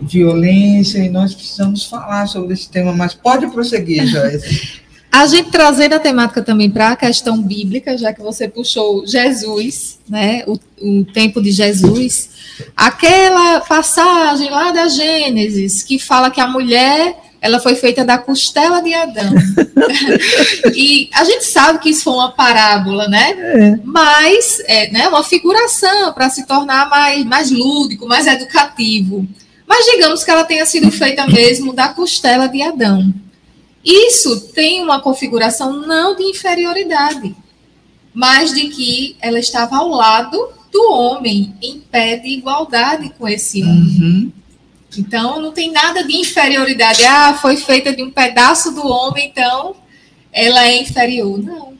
violência, 0.00 0.98
e 0.98 1.08
nós 1.08 1.34
precisamos 1.34 1.84
falar 1.84 2.26
sobre 2.26 2.52
esse 2.54 2.68
tema, 2.68 2.92
mas 2.92 3.14
pode 3.14 3.46
prosseguir, 3.48 4.06
Joyce. 4.06 4.80
A 5.12 5.26
gente 5.26 5.50
trazendo 5.50 5.92
a 5.92 6.00
temática 6.00 6.40
também 6.40 6.70
para 6.70 6.88
a 6.88 6.96
questão 6.96 7.40
bíblica, 7.42 7.98
já 7.98 8.14
que 8.14 8.22
você 8.22 8.48
puxou 8.48 9.06
Jesus, 9.06 9.98
né, 10.08 10.42
o, 10.46 10.58
o 10.80 11.04
tempo 11.04 11.42
de 11.42 11.52
Jesus, 11.52 12.30
aquela 12.74 13.60
passagem 13.60 14.48
lá 14.48 14.70
da 14.70 14.88
Gênesis 14.88 15.82
que 15.82 15.98
fala 15.98 16.30
que 16.30 16.40
a 16.40 16.48
mulher 16.48 17.14
ela 17.42 17.60
foi 17.60 17.74
feita 17.74 18.04
da 18.04 18.16
costela 18.16 18.80
de 18.80 18.94
Adão. 18.94 19.34
e 20.74 21.10
a 21.12 21.24
gente 21.24 21.44
sabe 21.44 21.80
que 21.80 21.90
isso 21.90 22.04
foi 22.04 22.14
uma 22.14 22.30
parábola, 22.30 23.08
né? 23.08 23.34
É. 23.36 23.78
Mas 23.84 24.62
é 24.66 24.90
né, 24.92 25.08
uma 25.08 25.24
figuração 25.24 26.12
para 26.14 26.30
se 26.30 26.46
tornar 26.46 26.88
mais, 26.88 27.24
mais 27.24 27.50
lúdico, 27.50 28.06
mais 28.06 28.28
educativo. 28.28 29.26
Mas 29.66 29.84
digamos 29.86 30.22
que 30.22 30.30
ela 30.30 30.44
tenha 30.44 30.64
sido 30.64 30.90
feita 30.90 31.26
mesmo 31.26 31.72
da 31.72 31.88
costela 31.88 32.46
de 32.46 32.62
Adão. 32.62 33.12
Isso 33.84 34.48
tem 34.52 34.82
uma 34.82 35.00
configuração 35.00 35.72
não 35.86 36.16
de 36.16 36.22
inferioridade, 36.22 37.34
mas 38.14 38.52
de 38.52 38.68
que 38.68 39.16
ela 39.20 39.38
estava 39.38 39.76
ao 39.76 39.88
lado 39.88 40.48
do 40.70 40.92
homem, 40.92 41.54
em 41.60 41.80
pé 41.80 42.16
de 42.16 42.28
igualdade 42.28 43.12
com 43.18 43.28
esse 43.28 43.62
homem. 43.62 44.00
Uhum. 44.00 44.32
Então, 44.96 45.40
não 45.40 45.52
tem 45.52 45.70
nada 45.70 46.04
de 46.04 46.16
inferioridade. 46.16 47.02
Ah, 47.04 47.34
foi 47.34 47.56
feita 47.56 47.94
de 47.94 48.02
um 48.02 48.10
pedaço 48.10 48.72
do 48.72 48.86
homem, 48.86 49.28
então 49.28 49.74
ela 50.32 50.66
é 50.66 50.80
inferior. 50.80 51.38
Não. 51.38 51.72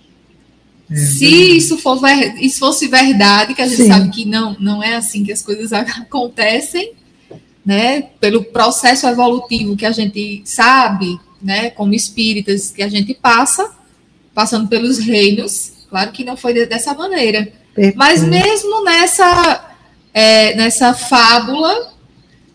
É, 0.90 0.96
Se 0.96 1.56
isso, 1.56 1.78
for 1.78 1.98
ver, 2.00 2.34
isso 2.38 2.58
fosse 2.58 2.88
verdade, 2.88 3.54
que 3.54 3.62
a 3.62 3.66
gente 3.66 3.82
Sim. 3.82 3.88
sabe 3.88 4.10
que 4.10 4.24
não, 4.24 4.56
não 4.58 4.82
é 4.82 4.96
assim 4.96 5.24
que 5.24 5.32
as 5.32 5.42
coisas 5.42 5.72
acontecem, 5.72 6.92
né? 7.64 8.02
Pelo 8.20 8.44
processo 8.44 9.06
evolutivo 9.06 9.76
que 9.76 9.86
a 9.86 9.92
gente 9.92 10.42
sabe, 10.44 11.18
né? 11.42 11.70
Como 11.70 11.94
espíritas 11.94 12.70
que 12.70 12.82
a 12.82 12.88
gente 12.88 13.14
passa, 13.14 13.70
passando 14.34 14.68
pelos 14.68 14.98
reinos, 14.98 15.72
claro 15.88 16.12
que 16.12 16.24
não 16.24 16.36
foi 16.36 16.66
dessa 16.66 16.94
maneira. 16.94 17.52
Perfeito. 17.74 17.96
Mas 17.96 18.22
mesmo 18.22 18.84
nessa, 18.84 19.74
é, 20.12 20.54
nessa 20.54 20.94
fábula, 20.94 21.92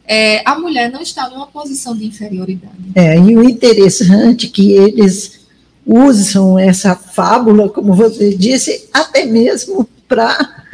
é, 0.08 0.42
a 0.46 0.58
mulher 0.58 0.92
não 0.92 1.02
está 1.02 1.30
numa 1.30 1.48
posição 1.48 1.96
de 1.96 2.06
inferioridade. 2.06 2.74
É, 2.96 3.18
e 3.18 3.36
o 3.36 3.44
interessante 3.44 4.48
é 4.48 4.50
que 4.50 4.72
eles 4.72 5.42
usam 5.86 6.58
essa 6.58 6.96
fábula, 6.96 7.70
como 7.70 7.94
você 7.94 8.36
disse, 8.36 8.90
até 8.94 9.26
mesmo 9.26 9.88
para 10.08 10.66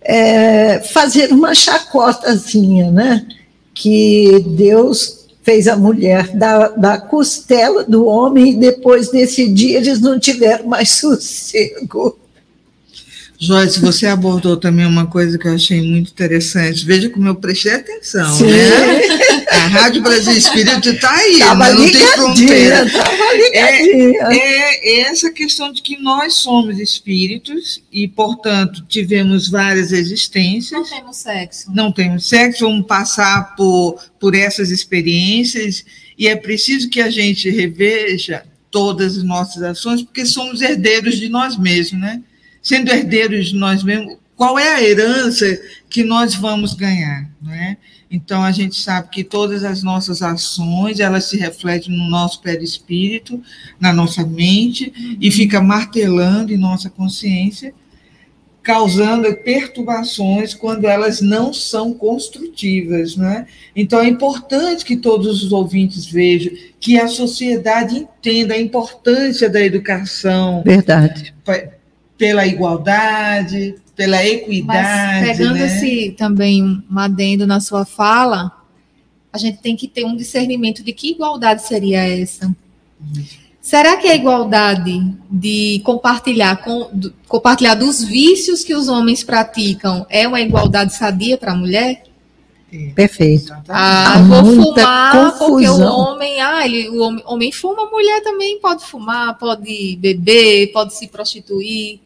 é, 0.00 0.80
fazer 0.80 1.32
uma 1.32 1.54
chacotazinha, 1.54 2.90
né? 2.90 3.26
Que 3.74 4.44
Deus 4.46 5.19
fez 5.50 5.66
a 5.66 5.76
mulher 5.76 6.28
da, 6.28 6.68
da 6.68 6.96
costela 6.96 7.82
do 7.82 8.06
homem 8.06 8.52
e 8.52 8.56
depois 8.56 9.10
desse 9.10 9.48
dia 9.48 9.78
eles 9.78 10.00
não 10.00 10.16
tiveram 10.16 10.68
mais 10.68 10.90
sossego. 11.00 12.16
Joyce, 13.36 13.80
você 13.80 14.06
abordou 14.06 14.56
também 14.56 14.86
uma 14.86 15.06
coisa 15.06 15.36
que 15.36 15.48
eu 15.48 15.54
achei 15.54 15.82
muito 15.82 16.12
interessante. 16.12 16.86
Veja 16.86 17.10
como 17.10 17.26
eu 17.26 17.34
prestei 17.34 17.72
atenção, 17.72 18.32
Sim. 18.32 18.44
né? 18.44 19.39
A 19.50 19.66
Rádio 19.66 20.00
Brasil 20.00 20.32
Espírito 20.32 20.90
está 20.90 21.12
aí, 21.12 21.40
tava 21.40 21.56
mas 21.56 21.74
não 21.74 21.90
tem 21.90 22.06
fronteira. 22.06 22.86
É, 23.52 24.36
é, 24.36 25.00
essa 25.00 25.30
questão 25.32 25.72
de 25.72 25.82
que 25.82 26.00
nós 26.00 26.34
somos 26.34 26.78
espíritos 26.78 27.82
e, 27.92 28.06
portanto, 28.06 28.84
tivemos 28.88 29.48
várias 29.48 29.90
existências. 29.90 30.70
Não 30.70 30.84
temos 30.84 31.16
sexo. 31.16 31.72
Não 31.74 31.92
temos 31.92 32.28
sexo, 32.28 32.64
vamos 32.64 32.86
passar 32.86 33.56
por, 33.56 34.00
por 34.20 34.36
essas 34.36 34.70
experiências 34.70 35.84
e 36.16 36.28
é 36.28 36.36
preciso 36.36 36.88
que 36.88 37.00
a 37.00 37.10
gente 37.10 37.50
reveja 37.50 38.44
todas 38.70 39.16
as 39.16 39.24
nossas 39.24 39.62
ações, 39.64 40.02
porque 40.02 40.24
somos 40.24 40.62
herdeiros 40.62 41.18
de 41.18 41.28
nós 41.28 41.58
mesmos, 41.58 42.00
né? 42.00 42.22
sendo 42.62 42.90
herdeiros 42.90 43.48
de 43.48 43.56
nós 43.56 43.82
mesmos, 43.82 44.16
qual 44.36 44.58
é 44.58 44.74
a 44.74 44.82
herança 44.82 45.60
que 45.90 46.04
nós 46.04 46.36
vamos 46.36 46.72
ganhar, 46.72 47.28
não 47.42 47.52
é? 47.52 47.76
Então 48.08 48.42
a 48.44 48.52
gente 48.52 48.76
sabe 48.76 49.08
que 49.10 49.24
todas 49.24 49.64
as 49.64 49.82
nossas 49.82 50.22
ações, 50.22 51.00
elas 51.00 51.24
se 51.24 51.36
refletem 51.36 51.96
no 51.96 52.08
nosso 52.08 52.40
perispírito, 52.40 53.42
na 53.78 53.92
nossa 53.92 54.24
mente 54.24 55.18
e 55.20 55.30
fica 55.32 55.60
martelando 55.60 56.52
em 56.52 56.56
nossa 56.56 56.88
consciência, 56.88 57.74
causando 58.62 59.34
perturbações 59.38 60.54
quando 60.54 60.84
elas 60.86 61.20
não 61.20 61.52
são 61.52 61.92
construtivas, 61.92 63.16
né? 63.16 63.46
Então 63.74 63.98
é 64.00 64.06
importante 64.06 64.84
que 64.84 64.96
todos 64.96 65.42
os 65.42 65.50
ouvintes 65.50 66.06
vejam 66.06 66.52
que 66.78 66.98
a 67.00 67.08
sociedade 67.08 67.96
entenda 67.96 68.54
a 68.54 68.60
importância 68.60 69.50
da 69.50 69.60
educação. 69.60 70.62
Verdade 70.64 71.34
pela 72.20 72.46
igualdade, 72.46 73.76
pela 74.00 74.24
equidade. 74.24 75.20
Mas 75.20 75.36
pegando 75.36 75.58
né? 75.58 75.66
esse 75.66 76.14
também 76.16 76.62
um 76.62 76.98
adendo 76.98 77.46
na 77.46 77.60
sua 77.60 77.84
fala, 77.84 78.50
a 79.30 79.36
gente 79.36 79.58
tem 79.58 79.76
que 79.76 79.86
ter 79.86 80.06
um 80.06 80.16
discernimento 80.16 80.82
de 80.82 80.90
que 80.94 81.10
igualdade 81.10 81.66
seria 81.66 82.00
essa. 82.08 82.50
Será 83.60 83.98
que 83.98 84.08
a 84.08 84.14
igualdade 84.14 85.14
de 85.30 85.82
compartilhar, 85.84 86.64
com, 86.64 86.88
do, 86.94 87.12
compartilhar 87.28 87.74
dos 87.74 88.02
vícios 88.02 88.64
que 88.64 88.74
os 88.74 88.88
homens 88.88 89.22
praticam 89.22 90.06
é 90.08 90.26
uma 90.26 90.40
igualdade 90.40 90.94
sadia 90.94 91.36
para 91.36 91.52
a 91.52 91.56
mulher? 91.56 92.04
Perfeito. 92.94 93.52
Ah, 93.68 94.14
Há 94.14 94.22
vou 94.22 94.64
fumar 94.64 95.12
confusão. 95.12 95.50
porque 95.50 95.68
o 95.68 95.82
homem, 95.82 96.40
ah, 96.40 96.64
ele, 96.64 96.88
o 96.88 97.02
homem, 97.02 97.22
homem 97.26 97.52
fuma, 97.52 97.82
a 97.86 97.90
mulher 97.90 98.22
também 98.22 98.58
pode 98.60 98.82
fumar, 98.86 99.36
pode 99.36 99.98
beber, 100.00 100.72
pode 100.72 100.96
se 100.96 101.06
prostituir 101.06 102.00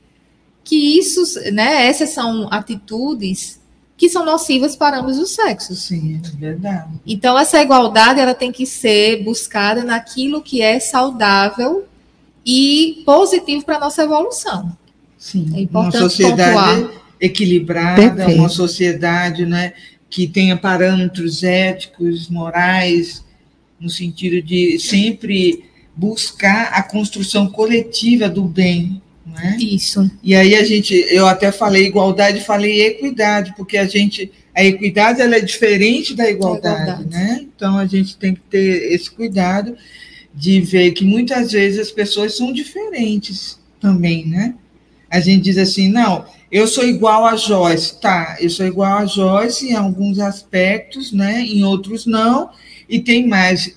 que 0.64 0.98
isso, 0.98 1.22
né, 1.52 1.86
essas 1.86 2.10
são 2.10 2.48
atitudes 2.50 3.60
que 3.96 4.08
são 4.08 4.24
nocivas 4.24 4.74
para 4.74 4.98
ambos 4.98 5.18
os 5.18 5.30
sexos. 5.30 5.82
Sim, 5.84 6.20
é 6.24 6.36
verdade. 6.36 6.90
Então 7.06 7.38
essa 7.38 7.62
igualdade 7.62 8.18
ela 8.18 8.34
tem 8.34 8.50
que 8.50 8.66
ser 8.66 9.22
buscada 9.22 9.84
naquilo 9.84 10.42
que 10.42 10.60
é 10.60 10.80
saudável 10.80 11.86
e 12.44 13.02
positivo 13.06 13.64
para 13.64 13.76
a 13.76 13.80
nossa 13.80 14.02
evolução. 14.02 14.76
Sim. 15.16 15.52
É 15.54 15.60
importante 15.60 15.96
uma 15.96 16.10
sociedade 16.10 16.82
pontuar. 16.82 17.02
equilibrada, 17.20 18.10
Perfeito. 18.10 18.38
uma 18.38 18.48
sociedade, 18.48 19.46
né, 19.46 19.72
que 20.10 20.26
tenha 20.26 20.56
parâmetros 20.56 21.42
éticos, 21.42 22.28
morais, 22.28 23.24
no 23.80 23.88
sentido 23.88 24.42
de 24.42 24.78
sempre 24.78 25.64
buscar 25.96 26.72
a 26.72 26.82
construção 26.82 27.46
coletiva 27.46 28.28
do 28.28 28.42
bem, 28.44 29.00
né? 29.34 29.56
Isso. 29.60 30.10
E 30.22 30.34
aí 30.34 30.54
a 30.54 30.64
gente, 30.64 30.94
eu 31.10 31.26
até 31.26 31.50
falei 31.50 31.86
igualdade, 31.86 32.44
falei 32.44 32.86
equidade, 32.86 33.52
porque 33.56 33.76
a 33.76 33.86
gente, 33.86 34.30
a 34.54 34.64
equidade 34.64 35.20
ela 35.20 35.36
é 35.36 35.40
diferente 35.40 36.14
da 36.14 36.30
igualdade, 36.30 36.82
igualdade, 36.82 37.10
né? 37.10 37.44
Então 37.54 37.76
a 37.76 37.86
gente 37.86 38.16
tem 38.16 38.34
que 38.34 38.40
ter 38.42 38.92
esse 38.92 39.10
cuidado 39.10 39.76
de 40.32 40.60
ver 40.60 40.92
que 40.92 41.04
muitas 41.04 41.52
vezes 41.52 41.78
as 41.78 41.90
pessoas 41.90 42.36
são 42.36 42.52
diferentes 42.52 43.58
também, 43.80 44.26
né? 44.26 44.54
A 45.10 45.20
gente 45.20 45.42
diz 45.42 45.58
assim, 45.58 45.88
não, 45.88 46.24
eu 46.50 46.66
sou 46.66 46.84
igual 46.84 47.26
a 47.26 47.36
Joyce, 47.36 48.00
tá? 48.00 48.36
Eu 48.40 48.48
sou 48.50 48.64
igual 48.64 48.98
a 48.98 49.06
Joyce 49.06 49.68
em 49.68 49.74
alguns 49.74 50.18
aspectos, 50.18 51.12
né? 51.12 51.40
Em 51.40 51.64
outros 51.64 52.06
não. 52.06 52.50
E 52.88 53.00
tem 53.00 53.26
mais. 53.26 53.74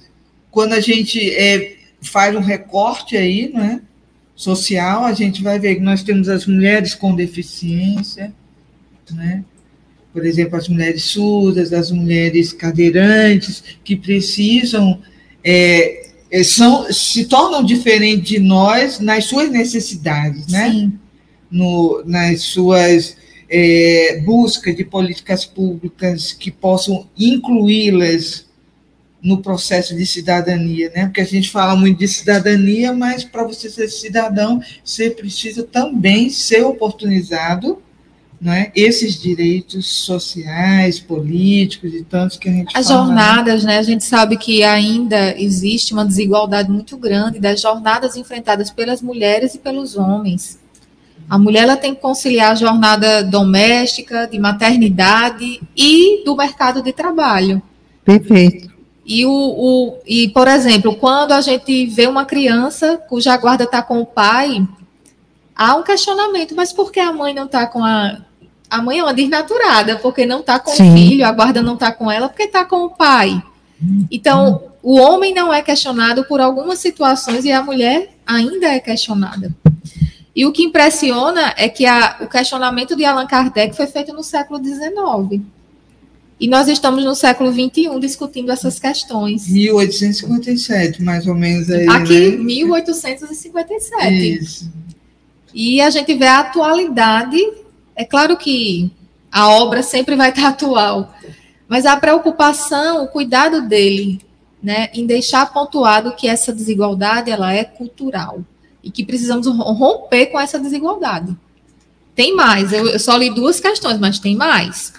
Quando 0.52 0.74
a 0.74 0.80
gente 0.80 1.30
é, 1.36 1.76
faz 2.02 2.36
um 2.36 2.40
recorte 2.40 3.18
aí, 3.18 3.52
né? 3.54 3.82
Social, 4.38 5.04
a 5.04 5.14
gente 5.14 5.42
vai 5.42 5.60
ver 5.60 5.76
que 5.76 5.82
nós 5.82 6.04
temos 6.04 6.30
as 6.30 6.46
mulheres 6.46 6.94
com 6.94 7.16
deficiência, 7.16 8.32
né? 9.12 9.44
por 10.14 10.26
exemplo, 10.26 10.56
as 10.56 10.70
mulheres 10.70 11.04
surdas, 11.04 11.74
as 11.74 11.92
mulheres 11.92 12.54
cadeirantes, 12.54 13.64
que 13.84 13.96
precisam, 13.96 15.02
é, 15.44 16.10
é, 16.32 16.44
são, 16.44 16.92
se 16.92 17.26
tornam 17.26 17.64
diferentes 17.64 18.30
de 18.30 18.40
nós 18.40 19.00
nas 19.00 19.26
suas 19.26 19.50
necessidades, 19.50 20.48
né? 20.48 20.72
Sim. 20.72 20.94
No, 21.50 22.04
nas 22.06 22.42
suas 22.42 23.16
é, 23.50 24.22
buscas 24.26 24.76
de 24.76 24.84
políticas 24.84 25.46
públicas 25.46 26.32
que 26.32 26.52
possam 26.52 27.08
incluí-las 27.18 28.47
no 29.22 29.42
processo 29.42 29.96
de 29.96 30.06
cidadania, 30.06 30.92
né? 30.96 31.06
Porque 31.06 31.22
a 31.22 31.26
gente 31.26 31.50
fala 31.50 31.76
muito 31.76 32.00
de 32.00 32.08
cidadania, 32.08 32.94
mas 32.94 33.24
para 33.24 33.44
você 33.44 33.70
ser 33.70 33.88
cidadão, 33.90 34.62
você 34.84 35.10
precisa 35.10 35.64
também 35.64 36.30
ser 36.30 36.64
oportunizado, 36.64 37.82
né? 38.40 38.72
Esses 38.76 39.20
direitos 39.20 39.88
sociais, 39.88 41.00
políticos 41.00 41.94
e 41.94 42.04
tantos 42.04 42.38
que 42.38 42.48
a 42.48 42.52
gente 42.52 42.78
As 42.78 42.88
fala, 42.88 43.02
né? 43.02 43.08
jornadas, 43.08 43.64
né? 43.64 43.80
A 43.80 43.84
gente 43.84 44.06
sabe 44.06 44.38
que 44.38 44.64
ainda 44.64 45.36
existe 45.40 45.94
uma 45.94 46.06
desigualdade 46.06 46.70
muito 46.70 46.96
grande 46.98 47.40
das 47.40 47.60
jornadas 47.60 48.16
enfrentadas 48.16 48.70
pelas 48.70 49.02
mulheres 49.02 49.56
e 49.56 49.60
pelos 49.60 49.98
homens. 49.98 50.60
A 51.28 51.38
mulher 51.38 51.64
ela 51.64 51.76
tem 51.76 51.96
que 51.96 52.00
conciliar 52.00 52.52
a 52.52 52.56
jornada 52.56 53.24
doméstica, 53.24 54.28
de 54.28 54.40
maternidade 54.40 55.60
e 55.76 56.24
do 56.24 56.36
mercado 56.36 56.82
de 56.82 56.94
trabalho. 56.94 57.62
Perfeito. 58.06 58.77
E, 59.08 59.26
o, 59.26 59.32
o, 59.32 59.98
e, 60.06 60.28
por 60.28 60.50
exemplo, 60.50 60.94
quando 60.98 61.32
a 61.32 61.40
gente 61.40 61.86
vê 61.86 62.08
uma 62.08 62.26
criança 62.26 62.98
cuja 63.08 63.38
guarda 63.38 63.64
está 63.64 63.82
com 63.82 64.02
o 64.02 64.06
pai, 64.06 64.68
há 65.56 65.76
um 65.76 65.84
questionamento, 65.84 66.54
mas 66.54 66.74
por 66.74 66.92
que 66.92 67.00
a 67.00 67.14
mãe 67.14 67.34
não 67.34 67.46
está 67.46 67.66
com 67.66 67.82
a. 67.82 68.18
A 68.70 68.82
mãe 68.82 69.00
é 69.00 69.04
uma 69.04 69.14
desnaturada, 69.14 69.96
porque 69.96 70.26
não 70.26 70.42
está 70.42 70.60
com 70.60 70.72
Sim. 70.72 70.92
o 70.92 70.94
filho, 70.94 71.26
a 71.26 71.32
guarda 71.32 71.64
não 71.64 71.76
está 71.76 71.90
com 71.90 72.12
ela, 72.12 72.28
porque 72.28 72.44
está 72.44 72.66
com 72.66 72.84
o 72.84 72.90
pai. 72.90 73.42
Então, 74.12 74.64
o 74.84 75.00
homem 75.00 75.34
não 75.34 75.54
é 75.54 75.62
questionado 75.62 76.26
por 76.26 76.42
algumas 76.42 76.80
situações 76.80 77.46
e 77.46 77.52
a 77.52 77.64
mulher 77.64 78.10
ainda 78.26 78.68
é 78.68 78.80
questionada. 78.82 79.50
E 80.36 80.46
o 80.46 80.52
que 80.52 80.64
impressiona 80.64 81.54
é 81.56 81.70
que 81.70 81.86
a, 81.86 82.18
o 82.20 82.28
questionamento 82.28 82.94
de 82.94 83.06
Allan 83.06 83.26
Kardec 83.26 83.74
foi 83.74 83.88
feito 83.88 84.14
no 84.14 84.22
século 84.22 84.62
XIX. 84.62 85.42
E 86.40 86.48
nós 86.48 86.68
estamos 86.68 87.04
no 87.04 87.16
século 87.16 87.52
XXI 87.52 88.00
discutindo 88.00 88.52
essas 88.52 88.80
questões. 88.80 89.48
1857, 89.48 91.02
mais 91.02 91.26
ou 91.26 91.34
menos 91.34 91.70
aí. 91.70 91.88
Aqui, 91.88 92.32
né? 92.32 92.38
1857. 92.38 94.14
Isso. 94.14 94.72
E 95.54 95.82
a 95.82 95.90
gente 95.90 96.14
vê 96.14 96.28
a 96.28 96.40
atualidade. 96.40 97.38
É 97.96 98.06
claro 98.06 98.38
que 98.38 98.92
a 99.32 99.50
obra 99.50 99.82
sempre 99.82 100.16
vai 100.16 100.30
estar 100.30 100.50
atual, 100.50 101.14
mas 101.68 101.86
a 101.86 101.98
preocupação, 101.98 103.04
o 103.04 103.08
cuidado 103.08 103.68
dele, 103.68 104.22
né, 104.62 104.90
em 104.94 105.06
deixar 105.06 105.52
pontuado 105.52 106.16
que 106.16 106.28
essa 106.28 106.54
desigualdade 106.54 107.32
ela 107.32 107.54
é 107.54 107.64
cultural 107.64 108.44
e 108.84 108.92
que 108.92 109.04
precisamos 109.04 109.48
romper 109.48 110.28
com 110.28 110.40
essa 110.40 110.60
desigualdade. 110.60 111.36
Tem 112.16 112.36
mais, 112.36 112.72
eu, 112.72 112.88
eu 112.88 113.00
só 113.00 113.16
li 113.18 113.30
duas 113.30 113.60
questões, 113.60 114.00
mas 114.00 114.20
tem 114.20 114.36
mais. 114.36 114.94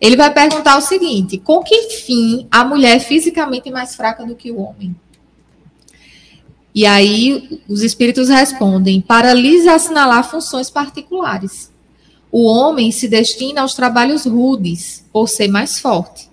Ele 0.00 0.16
vai 0.16 0.32
perguntar 0.32 0.76
o 0.76 0.82
seguinte: 0.82 1.38
com 1.38 1.62
que 1.62 1.90
fim 1.90 2.46
a 2.50 2.64
mulher 2.64 2.96
é 2.96 3.00
fisicamente 3.00 3.70
mais 3.70 3.96
fraca 3.96 4.24
do 4.24 4.36
que 4.36 4.50
o 4.50 4.60
homem? 4.60 4.94
E 6.74 6.86
aí 6.86 7.60
os 7.68 7.82
espíritos 7.82 8.28
respondem: 8.28 9.00
para 9.00 9.34
lhes 9.34 9.66
assinalar 9.66 10.28
funções 10.28 10.70
particulares. 10.70 11.72
O 12.30 12.44
homem 12.44 12.92
se 12.92 13.08
destina 13.08 13.62
aos 13.62 13.74
trabalhos 13.74 14.26
rudes, 14.26 15.04
por 15.12 15.28
ser 15.28 15.48
mais 15.48 15.80
forte. 15.80 16.28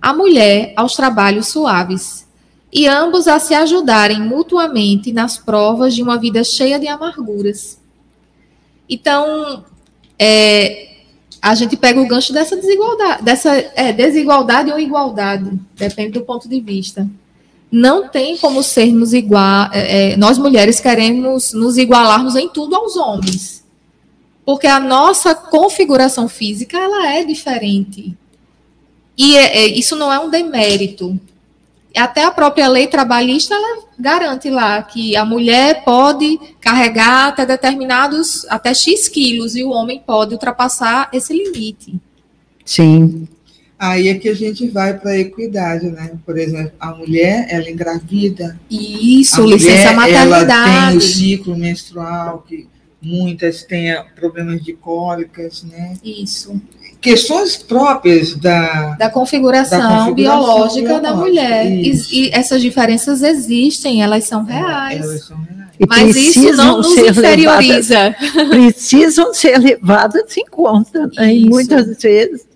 A 0.00 0.14
mulher 0.14 0.72
aos 0.76 0.94
trabalhos 0.94 1.48
suaves. 1.48 2.26
E 2.72 2.86
ambos 2.86 3.26
a 3.26 3.40
se 3.40 3.52
ajudarem 3.52 4.20
mutuamente 4.20 5.12
nas 5.12 5.36
provas 5.36 5.92
de 5.92 6.02
uma 6.02 6.16
vida 6.16 6.44
cheia 6.44 6.78
de 6.78 6.86
amarguras. 6.86 7.80
Então, 8.88 9.64
é, 10.16 10.89
a 11.40 11.54
gente 11.54 11.76
pega 11.76 12.00
o 12.00 12.06
gancho 12.06 12.32
dessa 12.32 12.56
desigualdade, 12.56 13.22
dessa 13.22 13.50
é, 13.74 13.92
desigualdade 13.92 14.70
ou 14.70 14.78
igualdade, 14.78 15.50
depende 15.74 16.12
do 16.12 16.22
ponto 16.22 16.48
de 16.48 16.60
vista. 16.60 17.08
Não 17.72 18.08
tem 18.08 18.36
como 18.36 18.62
sermos 18.62 19.12
igual, 19.12 19.70
é, 19.72 20.12
é, 20.12 20.16
nós 20.16 20.38
mulheres 20.38 20.80
queremos 20.80 21.52
nos 21.52 21.78
igualarmos 21.78 22.36
em 22.36 22.48
tudo 22.48 22.74
aos 22.74 22.96
homens, 22.96 23.64
porque 24.44 24.66
a 24.66 24.80
nossa 24.80 25.34
configuração 25.34 26.28
física 26.28 26.76
ela 26.76 27.12
é 27.14 27.24
diferente 27.24 28.16
e 29.22 29.36
é, 29.36 29.58
é, 29.58 29.66
isso 29.66 29.96
não 29.96 30.10
é 30.10 30.18
um 30.18 30.30
demérito. 30.30 31.20
Até 31.96 32.24
a 32.24 32.30
própria 32.30 32.68
lei 32.68 32.86
trabalhista 32.86 33.54
ela 33.54 33.82
garante 33.98 34.48
lá 34.48 34.82
que 34.82 35.16
a 35.16 35.24
mulher 35.24 35.84
pode 35.84 36.38
carregar 36.60 37.28
até 37.28 37.44
determinados, 37.44 38.46
até 38.48 38.72
X 38.72 39.08
quilos, 39.08 39.56
e 39.56 39.64
o 39.64 39.70
homem 39.70 40.02
pode 40.04 40.32
ultrapassar 40.34 41.08
esse 41.12 41.32
limite. 41.32 42.00
Sim. 42.64 43.28
Aí 43.78 44.08
é 44.08 44.14
que 44.14 44.28
a 44.28 44.34
gente 44.34 44.68
vai 44.68 44.98
para 44.98 45.12
a 45.12 45.18
equidade, 45.18 45.86
né? 45.86 46.12
Por 46.26 46.36
exemplo, 46.36 46.72
a 46.78 46.94
mulher, 46.94 47.46
ela 47.48 47.70
engravida. 47.70 48.60
Isso, 48.70 49.42
a 49.42 49.46
licença 49.46 49.92
mulher, 49.94 50.12
Ela 50.12 50.38
tem 50.44 50.46
maternidade. 50.46 50.96
o 50.96 51.00
ciclo 51.00 51.56
menstrual, 51.56 52.44
que 52.46 52.68
muitas 53.00 53.62
têm 53.62 53.96
problemas 54.14 54.62
de 54.62 54.74
cólicas, 54.74 55.62
né? 55.62 55.94
Isso. 56.04 56.60
Questões 57.00 57.56
próprias 57.56 58.34
da, 58.34 58.90
Da 58.96 59.08
configuração, 59.10 59.78
Da 59.78 59.88
configuração 59.88 60.14
biológica 60.14 61.00
da 61.00 61.14
mulher. 61.14 61.66
E, 61.70 61.88
isso. 61.90 62.14
e 62.14 62.30
essas 62.32 62.60
diferenças 62.60 63.22
existem, 63.22 64.02
elas 64.02 64.24
são 64.24 64.44
reais. 64.44 65.00
Elas 65.02 65.24
são 65.24 65.36
reais. 65.38 65.70
E 65.80 65.86
Mas 65.88 66.14
isso 66.14 66.52
não 66.54 66.76
nos 66.78 66.94
inferioriza. 66.98 68.14
levadas- 68.20 68.48
precisam 68.50 69.32
ser 69.32 69.58
levadas 69.58 70.36
em 70.36 70.44
conta. 70.44 71.10
né? 71.16 71.34
E 71.34 71.48
muitas 71.48 71.96
vezes 72.02 72.46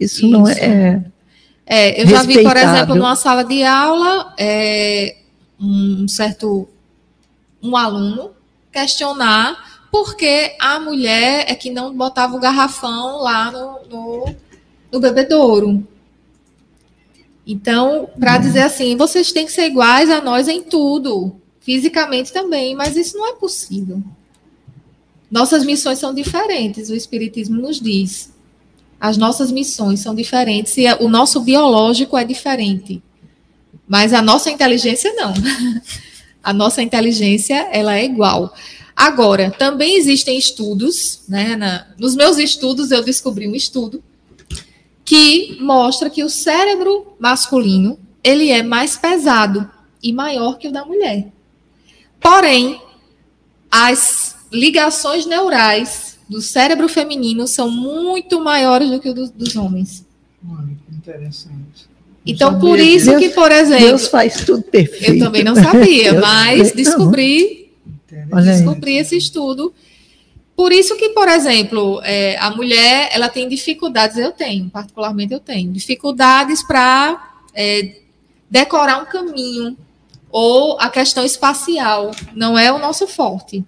isso, 0.00 0.26
não 0.28 0.48
Isso. 0.48 0.58
é. 0.60 1.02
É, 1.66 2.02
eu 2.02 2.06
já 2.06 2.22
vi, 2.22 2.42
por 2.42 2.56
exemplo, 2.56 2.94
numa 2.94 3.16
sala 3.16 3.42
de 3.42 3.62
aula, 3.64 4.32
é, 4.38 5.16
um 5.60 6.06
certo 6.08 6.68
um 7.62 7.76
aluno 7.76 8.30
questionar 8.70 9.56
por 9.90 10.16
que 10.16 10.54
a 10.58 10.78
mulher 10.78 11.44
é 11.48 11.54
que 11.54 11.70
não 11.70 11.94
botava 11.94 12.36
o 12.36 12.40
garrafão 12.40 13.18
lá 13.18 13.50
no, 13.50 13.80
no, 13.88 14.34
no 14.92 15.00
bebedouro. 15.00 15.86
Então, 17.46 18.08
para 18.18 18.38
dizer 18.38 18.62
assim, 18.62 18.96
vocês 18.96 19.30
têm 19.30 19.46
que 19.46 19.52
ser 19.52 19.66
iguais 19.66 20.10
a 20.10 20.20
nós 20.20 20.48
em 20.48 20.62
tudo, 20.62 21.36
fisicamente 21.60 22.32
também, 22.32 22.74
mas 22.74 22.96
isso 22.96 23.16
não 23.16 23.28
é 23.28 23.34
possível. 23.34 24.02
Nossas 25.30 25.64
missões 25.64 25.98
são 25.98 26.12
diferentes, 26.12 26.90
o 26.90 26.94
Espiritismo 26.94 27.60
nos 27.60 27.80
diz. 27.80 28.32
As 29.00 29.16
nossas 29.16 29.52
missões 29.52 30.00
são 30.00 30.14
diferentes 30.14 30.76
e 30.78 30.86
o 31.00 31.08
nosso 31.08 31.40
biológico 31.40 32.16
é 32.16 32.24
diferente. 32.24 33.02
Mas 33.86 34.12
a 34.12 34.22
nossa 34.22 34.50
inteligência 34.50 35.12
não. 35.14 35.32
A 36.42 36.52
nossa 36.52 36.80
inteligência 36.80 37.68
ela 37.72 37.96
é 37.96 38.04
igual. 38.04 38.54
Agora, 38.96 39.50
também 39.50 39.96
existem 39.96 40.38
estudos, 40.38 41.20
né? 41.28 41.54
na- 41.54 41.86
nos 41.98 42.16
meus 42.16 42.38
estudos 42.38 42.90
eu 42.90 43.04
descobri 43.04 43.46
um 43.46 43.54
estudo 43.54 44.02
que 45.04 45.58
mostra 45.60 46.08
que 46.10 46.24
o 46.24 46.30
cérebro 46.30 47.14
masculino 47.18 47.98
ele 48.24 48.50
é 48.50 48.62
mais 48.62 48.96
pesado 48.96 49.70
e 50.02 50.12
maior 50.12 50.58
que 50.58 50.68
o 50.68 50.72
da 50.72 50.84
mulher. 50.84 51.28
Porém, 52.20 52.80
as 53.70 54.34
ligações 54.52 55.26
neurais 55.26 56.18
do 56.28 56.40
cérebro 56.40 56.88
feminino 56.88 57.46
são 57.46 57.70
muito 57.70 58.40
maiores 58.40 58.90
do 58.90 58.98
que 58.98 59.10
o 59.10 59.14
do- 59.14 59.30
dos 59.30 59.54
homens. 59.56 60.04
Olha, 60.48 60.68
que 60.88 60.96
interessante. 60.96 61.86
Então, 62.24 62.58
por 62.58 62.80
isso 62.80 63.06
Deus- 63.10 63.20
que, 63.22 63.28
por 63.28 63.52
exemplo, 63.52 63.86
Deus 63.86 64.08
faz 64.08 64.44
tudo 64.44 64.62
perfeito. 64.62 65.12
eu 65.12 65.18
também 65.20 65.44
não 65.44 65.54
sabia, 65.54 66.10
Deus 66.12 66.20
mas 66.24 66.72
descobri 66.72 67.65
Olha 68.32 68.52
aí. 68.52 68.58
descobri 68.58 68.96
esse 68.96 69.16
estudo. 69.16 69.74
Por 70.56 70.72
isso 70.72 70.96
que, 70.96 71.10
por 71.10 71.28
exemplo, 71.28 72.00
é, 72.02 72.38
a 72.38 72.50
mulher 72.50 73.10
ela 73.12 73.28
tem 73.28 73.46
dificuldades, 73.46 74.16
eu 74.16 74.32
tenho, 74.32 74.70
particularmente 74.70 75.34
eu 75.34 75.40
tenho, 75.40 75.70
dificuldades 75.70 76.62
para 76.66 77.34
decorar 78.50 79.02
um 79.02 79.06
caminho 79.06 79.76
ou 80.30 80.78
a 80.78 80.90
questão 80.90 81.24
espacial 81.24 82.10
não 82.34 82.58
é 82.58 82.72
o 82.72 82.78
nosso 82.78 83.06
forte. 83.06 83.64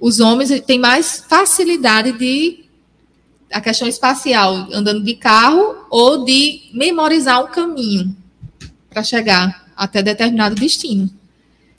Os 0.00 0.20
homens 0.20 0.50
têm 0.62 0.78
mais 0.78 1.24
facilidade 1.28 2.12
de 2.12 2.64
a 3.52 3.60
questão 3.60 3.86
espacial, 3.86 4.68
andando 4.72 5.02
de 5.02 5.14
carro 5.14 5.86
ou 5.90 6.24
de 6.24 6.70
memorizar 6.72 7.44
um 7.44 7.46
caminho 7.48 8.16
para 8.90 9.02
chegar 9.02 9.72
até 9.76 10.02
determinado 10.02 10.54
destino 10.56 11.08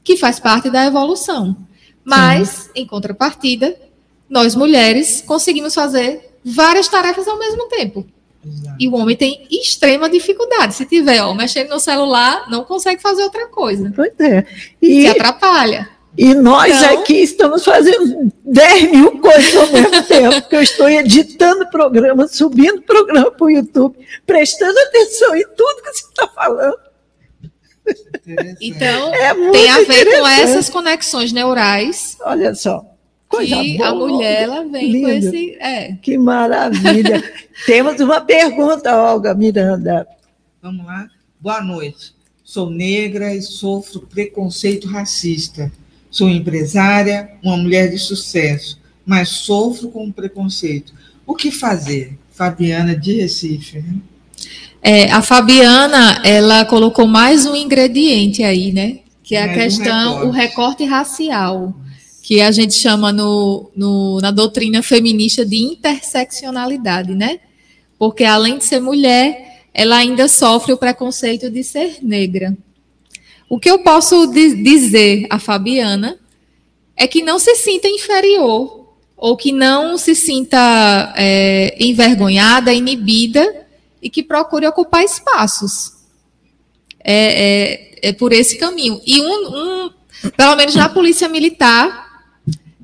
que 0.06 0.16
faz 0.16 0.39
parte 0.39 0.70
da 0.70 0.86
evolução. 0.86 1.58
Mas, 2.03 2.70
em 2.76 2.86
contrapartida, 2.86 3.76
nós 4.30 4.56
mulheres 4.56 5.22
conseguimos 5.26 5.74
fazer 5.74 6.38
várias 6.45 6.88
tarefas 6.88 7.28
ao 7.28 7.38
mesmo 7.39 7.68
tempo. 7.68 8.06
Exato. 8.45 8.76
E 8.80 8.88
o 8.88 8.93
homem 8.93 9.18
tem 9.18 9.47
extrema 9.49 10.08
dificuldade. 10.08 10.76
Se 10.76 10.86
tiver, 10.86 11.20
ó, 11.24 11.34
mexendo 11.34 11.70
no 11.72 11.80
celular, 11.80 12.47
não 12.49 12.64
consegue 12.64 13.01
fazer 13.01 13.24
outra 13.24 13.47
coisa. 13.47 13.91
Pois 13.95 14.14
é. 14.20 14.43
Se 14.80 15.01
E, 15.01 15.08
atrapalha. 15.08 15.89
e 16.16 16.36
nós 16.36 16.76
Então- 16.80 16.99
aqui 16.99 17.16
estamos 17.16 17.66
fazendo 17.66 18.32
10 18.45 18.91
mil 18.91 19.18
coisas 19.20 19.56
ao 19.56 19.68
mesmo 19.72 20.03
tempo, 20.03 20.41
porque 20.41 20.56
eu 20.58 20.62
estou 20.62 20.88
editando 20.88 21.68
programa, 21.72 22.28
subindo 22.28 22.84
programa 22.84 23.32
para 23.32 23.45
o 23.45 23.49
YouTube, 23.49 23.97
prestando 24.28 24.78
atenção 24.78 25.36
em 25.36 25.43
tudo 25.58 25.82
que 25.82 25.91
você 25.91 26.06
está 26.08 26.28
falando. 26.28 26.78
Então, 28.62 29.14
É 29.14 29.34
tem 29.52 29.70
a 29.70 29.84
ver 29.84 30.06
com 30.20 30.28
essas 30.28 30.70
conexões 30.70 31.32
neurais 31.32 32.18
Olha 32.22 32.56
só. 32.56 32.84
Coisa 33.28 33.56
que 33.62 33.78
boa. 33.78 33.90
a 33.90 33.96
mulher 33.96 34.44
ela 34.44 34.64
vem 34.66 35.02
com 35.02 35.08
Lindo. 35.10 35.10
esse. 35.28 35.58
É, 35.60 35.94
Que 36.02 36.18
maravilha. 36.18 37.24
Temos 37.66 38.00
uma 38.00 38.22
pergunta, 38.22 38.96
Olga 38.96 39.34
Miranda. 39.34 40.08
Vamos 40.62 40.86
lá. 40.86 41.08
Boa 41.40 41.62
noite. 41.62 42.14
Sou 42.44 42.70
negra 42.70 43.34
e 43.34 43.42
sofro 43.42 44.02
preconceito 44.02 44.88
racista. 44.88 45.72
Sou 46.10 46.30
empresária, 46.30 47.32
uma 47.44 47.58
mulher 47.58 47.90
de 47.90 47.98
sucesso, 47.98 48.80
mas 49.06 49.28
sofro 49.30 49.90
com 49.90 50.12
preconceito. 50.12 50.94
O 51.26 51.36
que 51.36 51.52
fazer? 51.52 52.18
Fabiana 52.32 52.96
de 52.96 53.14
Recife. 53.22 53.80
né? 53.80 53.96
É, 54.88 55.12
a 55.12 55.20
Fabiana, 55.24 56.22
ela 56.24 56.64
colocou 56.64 57.08
mais 57.08 57.48
um 57.48 57.56
ingrediente 57.56 58.44
aí, 58.44 58.72
né? 58.72 59.00
Que 59.24 59.36
é 59.36 59.44
a 59.44 59.48
um 59.48 59.54
questão, 59.56 60.14
o 60.28 60.30
recorte. 60.30 60.38
recorte 60.38 60.84
racial, 60.86 61.74
que 62.22 62.40
a 62.40 62.52
gente 62.52 62.76
chama 62.76 63.12
no, 63.12 63.72
no- 63.76 64.20
na 64.22 64.30
doutrina 64.30 64.84
feminista 64.84 65.44
de 65.44 65.58
interseccionalidade, 65.58 67.16
né? 67.16 67.40
Porque 67.98 68.24
além 68.24 68.60
de 68.60 68.66
ser 68.66 68.80
mulher, 68.80 69.64
ela 69.74 69.98
ainda 69.98 70.28
sofre 70.28 70.72
o 70.72 70.78
preconceito 70.78 71.50
de 71.50 71.64
ser 71.64 71.98
negra. 72.04 72.56
O 73.50 73.58
que 73.60 73.70
eu 73.72 73.80
posso 73.80 74.28
di- 74.28 74.62
dizer 74.62 75.26
à 75.32 75.40
Fabiana 75.40 76.16
é 76.96 77.08
que 77.08 77.24
não 77.24 77.40
se 77.40 77.56
sinta 77.56 77.88
inferior 77.88 78.86
ou 79.18 79.36
que 79.36 79.52
não 79.52 79.98
se 79.98 80.14
sinta 80.14 81.12
é, 81.18 81.76
envergonhada, 81.80 82.72
inibida 82.72 83.64
e 84.02 84.10
que 84.10 84.24
procure 84.24 84.68
ocupar 84.68 85.04
espaços. 85.04 85.93
É, 87.00 88.04
é, 88.04 88.10
é 88.10 88.14
por 88.14 88.34
esse 88.34 88.58
caminho. 88.58 89.02
E 89.06 89.22
um, 89.22 89.86
um, 89.86 89.91
pelo 90.36 90.56
menos 90.56 90.76
na 90.76 90.89
polícia 90.89 91.30
militar, 91.30 92.24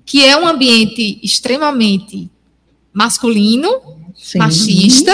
que 0.05 0.25
é 0.25 0.37
um 0.37 0.47
ambiente 0.47 1.19
extremamente 1.23 2.29
masculino, 2.93 3.81
Sim. 4.15 4.39
machista. 4.39 5.13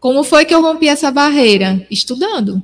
Como 0.00 0.24
foi 0.24 0.44
que 0.44 0.54
eu 0.54 0.62
rompi 0.62 0.88
essa 0.88 1.10
barreira? 1.10 1.86
Estudando. 1.90 2.62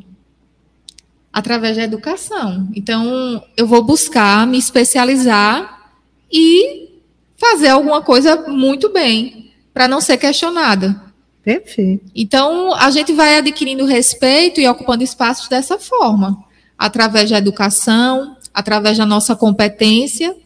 Através 1.32 1.76
da 1.76 1.84
educação. 1.84 2.68
Então, 2.74 3.44
eu 3.56 3.66
vou 3.66 3.82
buscar 3.82 4.46
me 4.46 4.58
especializar 4.58 5.92
e 6.32 6.88
fazer 7.36 7.68
alguma 7.68 8.02
coisa 8.02 8.48
muito 8.48 8.92
bem, 8.92 9.52
para 9.72 9.86
não 9.86 10.00
ser 10.00 10.16
questionada. 10.16 11.07
Perfeito. 11.48 12.04
Então, 12.14 12.74
a 12.74 12.90
gente 12.90 13.14
vai 13.14 13.38
adquirindo 13.38 13.86
respeito 13.86 14.60
e 14.60 14.68
ocupando 14.68 15.02
espaços 15.02 15.48
dessa 15.48 15.78
forma, 15.78 16.44
através 16.76 17.30
da 17.30 17.38
educação, 17.38 18.36
através 18.52 18.98
da 18.98 19.06
nossa 19.06 19.34
competência. 19.34 20.36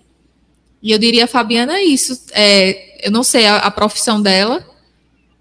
E 0.80 0.92
eu 0.92 0.98
diria, 1.00 1.26
Fabiana, 1.26 1.82
isso. 1.82 2.26
É, 2.32 3.04
eu 3.04 3.10
não 3.10 3.24
sei 3.24 3.46
a, 3.46 3.56
a, 3.56 3.70
profissão 3.72 4.22
dela, 4.22 4.64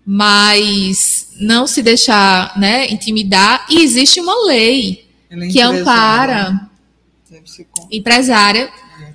mas 0.04 1.28
não 1.40 1.68
se 1.68 1.84
deixar 1.84 2.58
né, 2.58 2.90
intimidar. 2.90 3.68
E 3.70 3.84
existe 3.84 4.20
uma 4.20 4.48
lei 4.48 5.08
é 5.30 5.48
que 5.48 5.62
ampara 5.62 6.68
empresária. 7.92 8.68
É, 9.00 9.14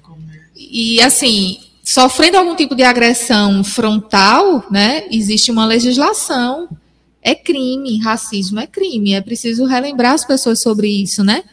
e 0.54 1.00
assim, 1.00 1.58
sofrendo 1.86 2.36
algum 2.36 2.56
tipo 2.56 2.74
de 2.74 2.82
agressão 2.82 3.62
frontal, 3.62 4.66
né, 4.68 5.04
existe 5.08 5.52
uma 5.52 5.64
legislação. 5.64 6.68
É 7.22 7.32
crime, 7.32 8.00
racismo 8.00 8.58
é 8.58 8.66
crime. 8.66 9.14
É 9.14 9.20
preciso 9.20 9.64
relembrar 9.64 10.12
as 10.12 10.24
pessoas 10.24 10.60
sobre 10.60 10.88
isso, 10.88 11.22
né? 11.22 11.44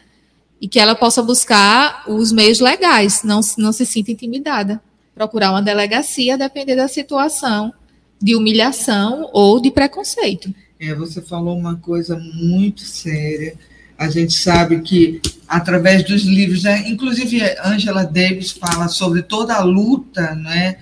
E 0.60 0.66
que 0.66 0.80
ela 0.80 0.94
possa 0.94 1.22
buscar 1.22 2.04
os 2.08 2.32
meios 2.32 2.58
legais, 2.58 3.22
não, 3.22 3.40
não 3.58 3.72
se 3.72 3.86
sinta 3.86 4.10
intimidada. 4.10 4.80
Procurar 5.14 5.50
uma 5.50 5.62
delegacia, 5.62 6.38
depender 6.38 6.76
da 6.76 6.88
situação 6.88 7.72
de 8.20 8.34
humilhação 8.34 9.28
ou 9.32 9.60
de 9.60 9.70
preconceito. 9.70 10.52
É, 10.80 10.94
você 10.94 11.20
falou 11.20 11.56
uma 11.56 11.76
coisa 11.76 12.16
muito 12.16 12.82
séria 12.82 13.56
a 13.96 14.08
gente 14.08 14.34
sabe 14.34 14.80
que, 14.80 15.20
através 15.48 16.02
dos 16.04 16.22
livros, 16.22 16.62
né, 16.62 16.84
inclusive 16.88 17.40
Angela 17.62 18.04
Davis 18.04 18.50
fala 18.50 18.88
sobre 18.88 19.22
toda 19.22 19.54
a 19.54 19.62
luta 19.62 20.34
né, 20.34 20.76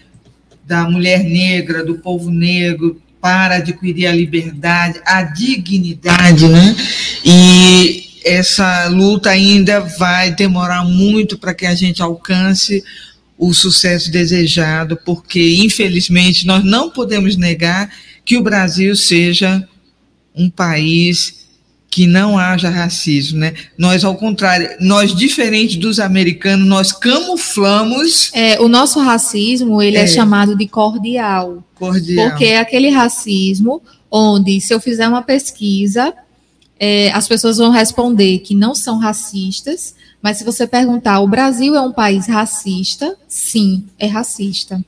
da 0.65 0.89
mulher 0.89 1.25
negra, 1.25 1.85
do 1.85 1.99
povo 1.99 2.31
negro, 2.31 3.01
para 3.21 3.57
adquirir 3.57 4.07
a 4.07 4.13
liberdade, 4.13 5.01
a 5.05 5.23
dignidade, 5.23 6.49
né? 6.49 6.75
E 7.25 8.05
essa 8.25 8.89
luta 8.89 9.31
ainda 9.31 9.79
vai 9.81 10.35
demorar 10.35 10.85
muito 10.85 11.39
para 11.39 11.55
que 11.55 11.65
a 11.65 11.75
gente 11.75 12.03
alcance 12.03 12.83
o 13.39 13.55
sucesso 13.55 14.11
desejado, 14.11 14.99
porque, 15.05 15.57
infelizmente, 15.59 16.47
nós 16.47 16.65
não 16.65 16.91
podemos 16.91 17.37
negar 17.37 17.91
que 18.25 18.37
o 18.37 18.43
Brasil 18.43 18.95
seja 18.97 19.67
um 20.35 20.51
país 20.51 21.42
que 21.93 22.07
não 22.07 22.39
haja 22.39 22.71
racismo, 22.71 23.39
né? 23.39 23.53
Nós, 23.77 24.03
ao 24.03 24.17
contrário, 24.17 24.71
nós, 24.81 25.15
diferente 25.15 25.77
dos 25.77 26.01
americanos, 26.01 26.67
nós 26.67 26.91
camuflamos... 26.91 28.31
É, 28.33 28.59
o 28.63 28.67
nosso 28.67 28.99
racismo, 28.99 29.83
ele 29.83 29.99
é, 29.99 30.05
é 30.05 30.07
chamado 30.07 30.57
de 30.57 30.67
cordial. 30.67 31.63
Cordial. 31.75 32.31
Porque 32.31 32.47
é 32.47 32.61
aquele 32.61 32.89
racismo 32.89 33.83
onde, 34.11 34.59
se 34.59 34.73
eu 34.73 34.81
fizer 34.81 35.07
uma 35.07 35.21
pesquisa, 35.21 36.15
é, 36.81 37.13
as 37.13 37.29
pessoas 37.29 37.59
vão 37.59 37.71
responder 37.71 38.39
que 38.39 38.55
não 38.55 38.75
são 38.75 38.97
racistas, 38.97 39.95
mas 40.23 40.39
se 40.39 40.45
você 40.45 40.67
perguntar, 40.67 41.21
o 41.21 41.29
Brasil 41.29 41.77
é 41.77 41.81
um 41.83 41.93
país 41.93 42.27
racista? 42.27 43.15
Sim, 43.29 43.85
é 43.99 44.07
racista. 44.07 44.83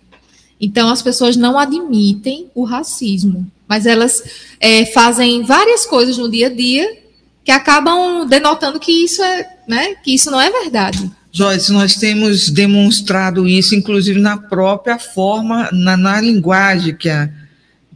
Então, 0.59 0.89
as 0.89 1.03
pessoas 1.03 1.37
não 1.37 1.59
admitem 1.59 2.47
o 2.55 2.65
racismo 2.65 3.47
mas 3.69 3.87
elas 3.87 4.23
é, 4.61 4.87
fazem 4.87 5.43
várias 5.43 5.87
coisas 5.87 6.19
no 6.19 6.31
dia 6.31 6.47
a 6.47 6.51
dia 6.51 7.05
que 7.45 7.51
acabam 7.51 8.27
denotando 8.27 8.81
que 8.81 9.05
isso 9.05 9.23
é, 9.23 9.47
né, 9.69 9.95
que 10.03 10.15
isso 10.15 10.31
não 10.31 10.41
é 10.41 10.51
verdade. 10.51 11.11
Joyce, 11.31 11.73
nós 11.73 11.97
temos 11.97 12.49
demonstrado 12.49 13.49
isso, 13.49 13.75
inclusive 13.75 14.21
na 14.21 14.37
própria 14.37 14.99
forma, 14.99 15.69
na, 15.73 15.97
na 15.97 16.21
linguagem 16.21 16.95
que, 16.97 17.11
a, 17.11 17.29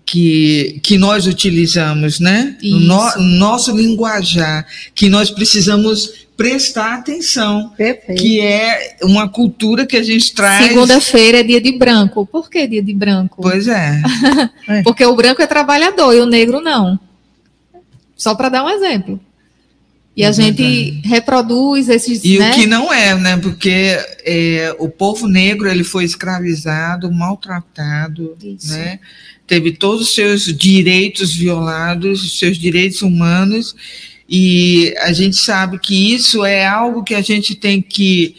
que, 0.09 0.81
que 0.83 0.97
nós 0.97 1.27
utilizamos, 1.27 2.19
né? 2.19 2.57
No, 2.63 3.17
no 3.17 3.23
nosso 3.37 3.77
linguajar, 3.77 4.67
que 4.95 5.11
nós 5.11 5.31
precisamos 5.31 6.27
prestar 6.35 6.95
atenção, 6.95 7.75
Perfeito. 7.77 8.19
que 8.19 8.41
é 8.41 8.97
uma 9.03 9.29
cultura 9.29 9.85
que 9.85 9.99
a 9.99 10.03
gente 10.03 10.33
traz. 10.33 10.67
Segunda-feira 10.67 11.41
é 11.41 11.43
dia 11.43 11.61
de 11.61 11.73
branco. 11.73 12.25
Por 12.25 12.49
que 12.49 12.67
dia 12.67 12.83
de 12.83 12.95
branco? 12.95 13.43
Pois 13.43 13.69
é. 13.69 14.01
Porque 14.83 15.05
o 15.05 15.15
branco 15.15 15.43
é 15.43 15.47
trabalhador 15.47 16.15
e 16.15 16.21
o 16.21 16.27
negro 16.27 16.63
não. 16.63 16.99
Só 18.17 18.35
para 18.35 18.49
dar 18.49 18.65
um 18.65 18.71
exemplo. 18.71 19.21
E 20.19 20.25
a 20.25 20.31
é 20.31 20.33
gente 20.33 21.01
reproduz 21.05 21.89
esses. 21.89 22.25
E 22.25 22.41
né? 22.41 22.51
o 22.51 22.55
que 22.55 22.67
não 22.67 22.93
é, 22.93 23.15
né? 23.15 23.37
Porque 23.37 23.97
é, 24.25 24.75
o 24.77 24.89
povo 24.89 25.29
negro 25.29 25.71
ele 25.71 25.85
foi 25.85 26.03
escravizado, 26.03 27.13
maltratado, 27.13 28.37
Isso. 28.43 28.73
né? 28.73 28.99
Teve 29.47 29.71
todos 29.71 30.09
os 30.09 30.15
seus 30.17 30.53
direitos 30.53 31.33
violados, 31.33 32.37
seus 32.37 32.59
direitos 32.59 33.01
humanos, 33.01 33.77
e 34.29 34.93
a 35.03 35.13
gente 35.13 35.37
sabe 35.37 35.79
que 35.79 36.13
isso 36.13 36.45
é 36.45 36.67
algo 36.67 37.05
que 37.05 37.15
a 37.15 37.23
gente 37.23 37.55
tem 37.55 37.81
que, 37.81 38.35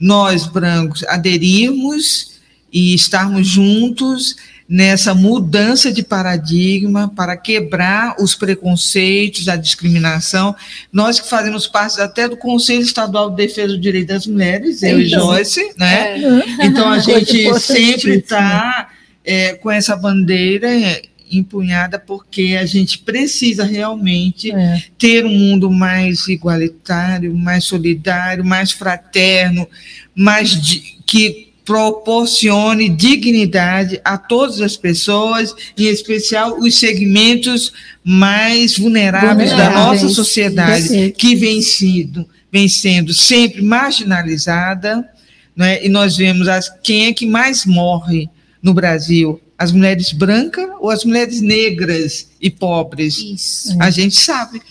nós 0.00 0.46
brancos, 0.46 1.04
aderirmos 1.04 2.38
e 2.72 2.94
estarmos 2.94 3.46
juntos 3.46 4.34
nessa 4.68 5.14
mudança 5.14 5.90
de 5.90 6.02
paradigma 6.02 7.08
para 7.08 7.36
quebrar 7.36 8.16
os 8.20 8.34
preconceitos, 8.34 9.48
a 9.48 9.56
discriminação. 9.56 10.54
Nós 10.92 11.18
que 11.18 11.28
fazemos 11.28 11.66
parte 11.66 11.98
até 12.00 12.28
do 12.28 12.36
Conselho 12.36 12.82
Estadual 12.82 13.30
de 13.30 13.36
Defesa 13.36 13.68
do 13.68 13.80
Direito 13.80 14.08
das 14.08 14.26
Mulheres, 14.26 14.82
eu 14.82 15.00
então, 15.00 15.00
e 15.00 15.06
Joyce, 15.08 15.72
né? 15.78 16.22
É. 16.22 16.66
Então 16.66 16.90
a 16.90 16.98
gente 17.00 17.58
sempre 17.60 18.16
está 18.16 18.90
é, 19.24 19.54
com 19.54 19.70
essa 19.70 19.96
bandeira 19.96 20.68
empunhada 21.30 21.98
porque 21.98 22.56
a 22.60 22.66
gente 22.66 22.98
precisa 22.98 23.64
realmente 23.64 24.50
é. 24.50 24.82
ter 24.98 25.24
um 25.24 25.34
mundo 25.34 25.70
mais 25.70 26.28
igualitário, 26.28 27.34
mais 27.34 27.64
solidário, 27.64 28.44
mais 28.44 28.70
fraterno, 28.70 29.66
mais 30.14 30.54
que 31.06 31.47
proporcione 31.68 32.88
dignidade 32.88 34.00
a 34.02 34.16
todas 34.16 34.62
as 34.62 34.74
pessoas, 34.74 35.54
em 35.76 35.84
especial 35.84 36.58
os 36.58 36.78
segmentos 36.78 37.74
mais 38.02 38.78
vulneráveis, 38.78 39.50
vulneráveis 39.50 39.52
da 39.52 39.70
nossa 39.70 40.08
sociedade, 40.08 41.12
que 41.12 41.36
vem 41.36 41.60
sendo, 41.60 42.26
vem 42.50 42.70
sendo 42.70 43.12
sempre 43.12 43.60
marginalizada, 43.60 45.06
né? 45.54 45.84
e 45.84 45.90
nós 45.90 46.16
vemos 46.16 46.48
as, 46.48 46.72
quem 46.82 47.08
é 47.08 47.12
que 47.12 47.26
mais 47.26 47.66
morre 47.66 48.30
no 48.62 48.72
Brasil 48.72 49.38
as 49.58 49.70
mulheres 49.70 50.10
brancas 50.10 50.70
ou 50.80 50.88
as 50.88 51.04
mulheres 51.04 51.42
negras 51.42 52.30
e 52.40 52.48
pobres? 52.48 53.18
Isso. 53.18 53.76
A 53.78 53.90
gente 53.90 54.16
sabe. 54.16 54.62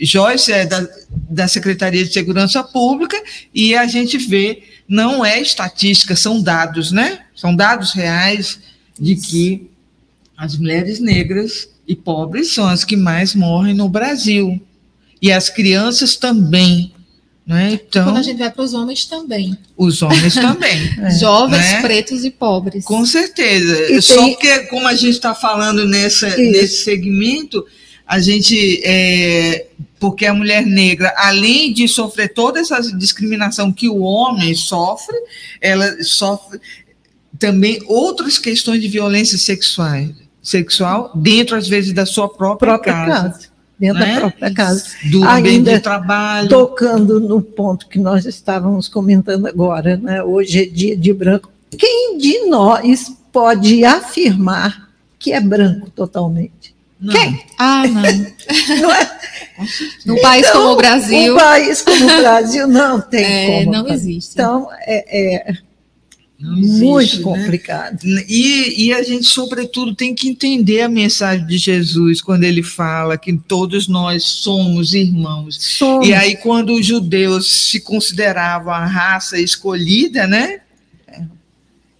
Joyce 0.00 0.52
é 0.52 0.64
da, 0.64 0.88
da 1.10 1.48
Secretaria 1.48 2.04
de 2.04 2.12
Segurança 2.12 2.62
Pública 2.62 3.20
e 3.54 3.74
a 3.74 3.86
gente 3.86 4.16
vê, 4.16 4.62
não 4.88 5.24
é 5.24 5.40
estatística, 5.40 6.16
são 6.16 6.40
dados, 6.42 6.90
né? 6.90 7.20
São 7.34 7.54
dados 7.54 7.92
reais 7.92 8.58
de 8.98 9.16
que 9.16 9.70
as 10.36 10.56
mulheres 10.56 10.98
negras 10.98 11.68
e 11.86 11.94
pobres 11.94 12.52
são 12.52 12.66
as 12.66 12.84
que 12.84 12.96
mais 12.96 13.34
morrem 13.34 13.74
no 13.74 13.88
Brasil. 13.88 14.60
E 15.20 15.32
as 15.32 15.48
crianças 15.48 16.16
também. 16.16 16.92
Né? 17.46 17.74
Então, 17.74 18.04
Quando 18.04 18.18
a 18.18 18.22
gente 18.22 18.38
vai 18.38 18.50
para 18.50 18.62
os 18.62 18.74
homens 18.74 19.04
também. 19.04 19.56
Os 19.76 20.02
homens 20.02 20.34
também. 20.36 20.94
é. 21.00 21.10
Jovens, 21.10 21.58
né? 21.58 21.80
pretos 21.80 22.24
e 22.24 22.30
pobres. 22.30 22.84
Com 22.84 23.06
certeza. 23.06 23.92
E 23.92 24.02
Só 24.02 24.16
tem... 24.16 24.36
que, 24.36 24.58
como 24.66 24.86
a 24.86 24.94
gente 24.94 25.10
está 25.10 25.34
falando 25.34 25.86
nessa, 25.86 26.36
nesse 26.36 26.82
segmento, 26.82 27.64
a 28.06 28.20
gente. 28.20 28.80
É, 28.84 29.66
porque 29.98 30.26
a 30.26 30.34
mulher 30.34 30.64
negra, 30.64 31.12
além 31.16 31.72
de 31.72 31.88
sofrer 31.88 32.32
toda 32.32 32.60
essa 32.60 32.80
discriminação 32.96 33.72
que 33.72 33.88
o 33.88 34.00
homem 34.00 34.54
sofre, 34.54 35.16
ela 35.60 36.02
sofre 36.02 36.60
também 37.38 37.82
outras 37.86 38.38
questões 38.38 38.80
de 38.80 38.88
violência 38.88 39.38
sexual, 39.38 40.04
sexual 40.42 41.10
dentro, 41.14 41.56
às 41.56 41.66
vezes, 41.66 41.92
da 41.92 42.04
sua 42.04 42.28
própria, 42.28 42.74
própria 42.74 42.92
casa. 42.92 43.30
casa 43.30 43.56
dentro 43.78 44.00
né? 44.00 44.14
da 44.14 44.20
própria 44.20 44.54
casa. 44.54 44.84
Do 45.10 45.24
ambiente 45.24 45.70
de 45.70 45.80
trabalho. 45.80 46.48
Tocando 46.48 47.20
no 47.20 47.40
ponto 47.40 47.88
que 47.88 47.98
nós 47.98 48.24
estávamos 48.24 48.88
comentando 48.88 49.46
agora, 49.46 49.96
né? 49.96 50.22
hoje 50.22 50.62
é 50.62 50.66
dia 50.66 50.96
de 50.96 51.12
branco. 51.12 51.50
Quem 51.76 52.18
de 52.18 52.46
nós 52.46 53.12
pode 53.32 53.84
afirmar 53.84 54.90
que 55.18 55.32
é 55.32 55.40
branco 55.40 55.90
totalmente? 55.90 56.75
Não. 57.00 57.12
Quem? 57.12 57.44
Ah, 57.58 57.86
não. 57.86 58.02
não 58.80 58.92
é? 58.92 59.18
No 60.04 60.20
país 60.20 60.46
então, 60.46 60.60
como 60.62 60.72
o 60.72 60.76
Brasil. 60.76 61.34
Um 61.34 61.38
país 61.38 61.82
como 61.82 62.04
o 62.04 62.16
Brasil 62.20 62.66
não 62.66 63.00
tem 63.00 63.24
é, 63.24 63.64
como. 63.64 63.72
Não 63.72 63.88
existe. 63.88 64.32
Então, 64.32 64.68
é, 64.86 65.48
é 65.48 65.56
existe, 66.58 66.84
muito 66.84 67.16
né? 67.16 67.22
complicado. 67.22 68.02
Né? 68.02 68.24
E, 68.28 68.86
e 68.86 68.92
a 68.92 69.02
gente, 69.02 69.26
sobretudo, 69.26 69.94
tem 69.94 70.14
que 70.14 70.28
entender 70.28 70.80
a 70.80 70.88
mensagem 70.88 71.46
de 71.46 71.58
Jesus 71.58 72.22
quando 72.22 72.44
ele 72.44 72.62
fala 72.62 73.18
que 73.18 73.36
todos 73.36 73.88
nós 73.88 74.24
somos 74.24 74.94
irmãos. 74.94 75.58
Somos. 75.60 76.08
E 76.08 76.14
aí, 76.14 76.36
quando 76.36 76.74
os 76.74 76.86
judeus 76.86 77.68
se 77.70 77.80
consideravam 77.80 78.72
a 78.72 78.86
raça 78.86 79.38
escolhida, 79.38 80.26
né? 80.26 80.60
É. 81.08 81.22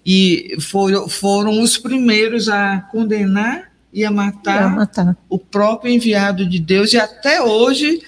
E 0.04 0.56
foram, 0.60 1.06
foram 1.06 1.60
os 1.60 1.76
primeiros 1.76 2.48
a 2.48 2.80
condenar 2.92 3.65
e 3.96 4.04
a 4.04 4.10
matar, 4.10 4.62
a 4.64 4.68
matar. 4.68 5.16
o 5.26 5.38
próprio 5.38 5.90
enviado 5.90 6.46
de 6.46 6.58
Deus, 6.58 6.92
e 6.92 6.98
até 6.98 7.40
hoje 7.40 8.02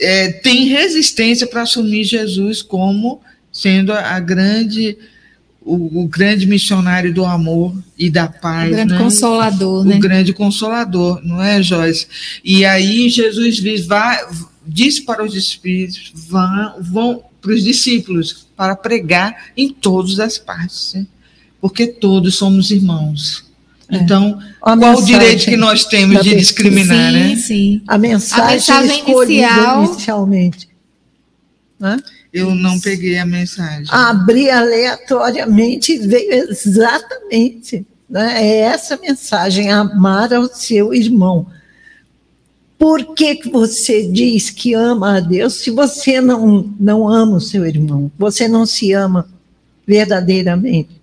é, 0.00 0.32
tem 0.32 0.64
resistência 0.64 1.46
para 1.46 1.62
assumir 1.62 2.04
Jesus 2.04 2.62
como 2.62 3.20
sendo 3.52 3.92
a 3.92 4.18
grande 4.18 4.96
o, 5.60 6.02
o, 6.02 6.08
grande 6.08 6.46
missionário 6.46 7.12
do 7.12 7.26
amor 7.26 7.76
e 7.98 8.08
da 8.08 8.26
paz. 8.26 8.70
O 8.70 8.72
grande 8.72 8.92
né? 8.94 8.98
consolador, 8.98 9.80
o 9.82 9.84
né? 9.84 9.96
O 9.96 10.00
grande 10.00 10.32
consolador, 10.32 11.20
não 11.22 11.42
é, 11.42 11.62
Joyce? 11.62 12.06
E 12.42 12.64
aí 12.64 13.10
Jesus 13.10 13.56
diz, 13.56 13.84
vai, 13.84 14.18
disse 14.66 15.02
para 15.02 15.22
os 15.22 15.34
espíritos, 15.34 16.10
vão, 16.14 16.74
vão 16.80 17.22
para 17.42 17.52
os 17.52 17.62
discípulos 17.62 18.46
para 18.56 18.74
pregar 18.74 19.48
em 19.54 19.68
todas 19.68 20.18
as 20.20 20.38
partes, 20.38 20.94
né? 20.94 21.06
porque 21.60 21.86
todos 21.86 22.36
somos 22.36 22.70
irmãos. 22.70 23.47
É. 23.90 23.96
Então, 23.96 24.38
qual 24.60 24.96
o 24.96 25.04
direito 25.04 25.46
que 25.46 25.56
nós 25.56 25.84
temos 25.84 26.22
de 26.22 26.36
discriminar, 26.36 27.12
sim, 27.12 27.18
né? 27.18 27.36
Sim, 27.36 27.82
A 27.88 27.96
mensagem, 27.96 28.44
a 28.44 28.52
mensagem 28.52 29.02
inicial, 29.08 29.84
inicialmente. 29.84 30.68
Né? 31.80 31.96
Eu 32.32 32.54
não 32.54 32.78
peguei 32.78 33.18
a 33.18 33.24
mensagem. 33.24 33.86
Abri 33.88 34.50
aleatoriamente 34.50 35.92
e 35.92 35.98
veio 36.06 36.50
exatamente. 36.50 37.86
Né? 38.08 38.44
É 38.44 38.60
essa 38.60 38.96
mensagem, 38.98 39.72
amar 39.72 40.34
ao 40.34 40.52
seu 40.52 40.92
irmão. 40.92 41.46
Por 42.78 43.14
que, 43.14 43.36
que 43.36 43.50
você 43.50 44.06
diz 44.06 44.50
que 44.50 44.74
ama 44.74 45.16
a 45.16 45.20
Deus 45.20 45.54
se 45.54 45.70
você 45.70 46.20
não, 46.20 46.72
não 46.78 47.08
ama 47.08 47.38
o 47.38 47.40
seu 47.40 47.66
irmão? 47.66 48.10
Você 48.18 48.46
não 48.46 48.66
se 48.66 48.92
ama 48.92 49.26
verdadeiramente? 49.86 50.97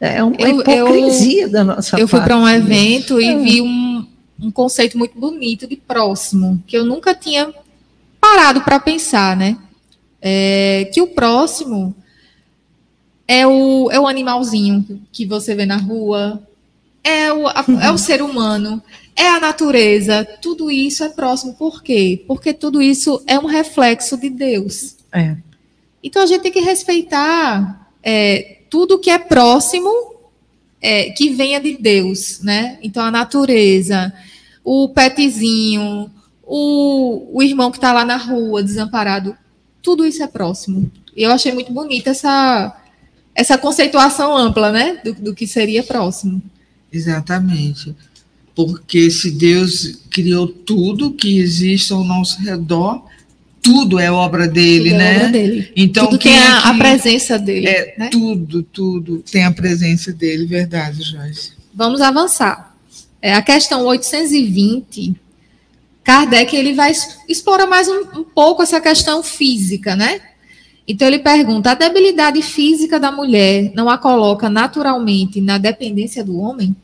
É 0.00 0.22
uma 0.22 0.36
eu, 0.38 0.60
hipocrisia 0.60 1.42
eu, 1.44 1.50
da 1.50 1.64
nossa 1.64 1.96
Eu 1.96 2.08
parte. 2.08 2.10
fui 2.10 2.20
para 2.20 2.36
um 2.36 2.48
evento 2.48 3.20
e 3.20 3.26
é. 3.26 3.38
vi 3.38 3.60
um, 3.60 4.06
um 4.40 4.50
conceito 4.50 4.96
muito 4.96 5.18
bonito 5.18 5.66
de 5.66 5.76
próximo, 5.76 6.62
que 6.66 6.76
eu 6.76 6.84
nunca 6.84 7.14
tinha 7.14 7.52
parado 8.20 8.60
para 8.60 8.78
pensar, 8.78 9.36
né? 9.36 9.58
É, 10.20 10.90
que 10.92 11.00
o 11.00 11.08
próximo 11.08 11.94
é 13.26 13.46
o, 13.46 13.90
é 13.90 13.98
o 13.98 14.06
animalzinho 14.06 15.02
que 15.12 15.26
você 15.26 15.54
vê 15.54 15.66
na 15.66 15.76
rua, 15.76 16.42
é 17.02 17.32
o, 17.32 17.46
a, 17.48 17.64
é 17.82 17.90
o 17.90 17.98
ser 17.98 18.22
humano, 18.22 18.82
é 19.16 19.28
a 19.28 19.40
natureza, 19.40 20.24
tudo 20.40 20.70
isso 20.70 21.02
é 21.02 21.08
próximo. 21.08 21.54
Por 21.54 21.82
quê? 21.82 22.24
Porque 22.26 22.54
tudo 22.54 22.80
isso 22.80 23.22
é 23.26 23.38
um 23.38 23.46
reflexo 23.46 24.16
de 24.16 24.30
Deus. 24.30 24.96
É. 25.12 25.36
Então 26.02 26.22
a 26.22 26.26
gente 26.26 26.42
tem 26.42 26.52
que 26.52 26.60
respeitar 26.60 27.90
é, 28.02 28.57
tudo 28.68 28.98
que 28.98 29.10
é 29.10 29.18
próximo 29.18 29.90
é, 30.80 31.10
que 31.10 31.30
venha 31.30 31.60
de 31.60 31.76
Deus, 31.76 32.40
né? 32.42 32.78
Então 32.82 33.04
a 33.04 33.10
natureza, 33.10 34.12
o 34.64 34.88
petzinho, 34.88 36.10
o, 36.42 37.38
o 37.38 37.42
irmão 37.42 37.70
que 37.70 37.78
está 37.78 37.92
lá 37.92 38.04
na 38.04 38.16
rua, 38.16 38.62
desamparado, 38.62 39.36
tudo 39.82 40.06
isso 40.06 40.22
é 40.22 40.26
próximo. 40.26 40.90
Eu 41.16 41.30
achei 41.30 41.52
muito 41.52 41.72
bonita 41.72 42.10
essa, 42.10 42.76
essa 43.34 43.58
conceituação 43.58 44.36
ampla, 44.36 44.70
né? 44.70 45.00
Do, 45.04 45.14
do 45.14 45.34
que 45.34 45.46
seria 45.46 45.82
próximo. 45.82 46.40
Exatamente. 46.92 47.94
Porque 48.54 49.10
se 49.10 49.30
Deus 49.30 50.00
criou 50.10 50.46
tudo 50.48 51.12
que 51.12 51.38
existe 51.38 51.92
ao 51.92 52.02
nosso 52.02 52.40
redor, 52.40 53.04
tudo 53.62 53.98
é 53.98 54.10
obra 54.10 54.46
dele, 54.46 54.90
tudo 54.90 54.94
é 54.94 54.98
né? 54.98 55.12
É 55.12 55.16
obra 55.16 55.28
dele. 55.28 55.72
Então 55.76 56.06
tudo 56.06 56.18
tem 56.18 56.38
a, 56.38 56.58
a, 56.70 56.74
presença 56.74 57.38
dele. 57.38 57.66
É 57.66 57.94
né? 57.98 58.08
tudo, 58.10 58.62
tudo 58.62 59.22
tem 59.30 59.44
a 59.44 59.50
presença 59.50 60.12
dele, 60.12 60.46
verdade, 60.46 61.02
Joyce. 61.02 61.52
Vamos 61.74 62.00
avançar. 62.00 62.74
É 63.20 63.34
a 63.34 63.42
questão 63.42 63.84
820. 63.84 65.14
Kardec 66.02 66.56
ele 66.56 66.72
vai 66.72 66.92
explorar 67.28 67.66
mais 67.66 67.88
um, 67.88 68.20
um 68.20 68.24
pouco 68.24 68.62
essa 68.62 68.80
questão 68.80 69.22
física, 69.22 69.94
né? 69.94 70.20
Então 70.86 71.06
ele 71.06 71.18
pergunta: 71.18 71.70
a 71.70 71.74
debilidade 71.74 72.40
física 72.40 72.98
da 72.98 73.12
mulher 73.12 73.72
não 73.74 73.90
a 73.90 73.98
coloca 73.98 74.48
naturalmente 74.48 75.40
na 75.40 75.58
dependência 75.58 76.24
do 76.24 76.38
homem? 76.38 76.74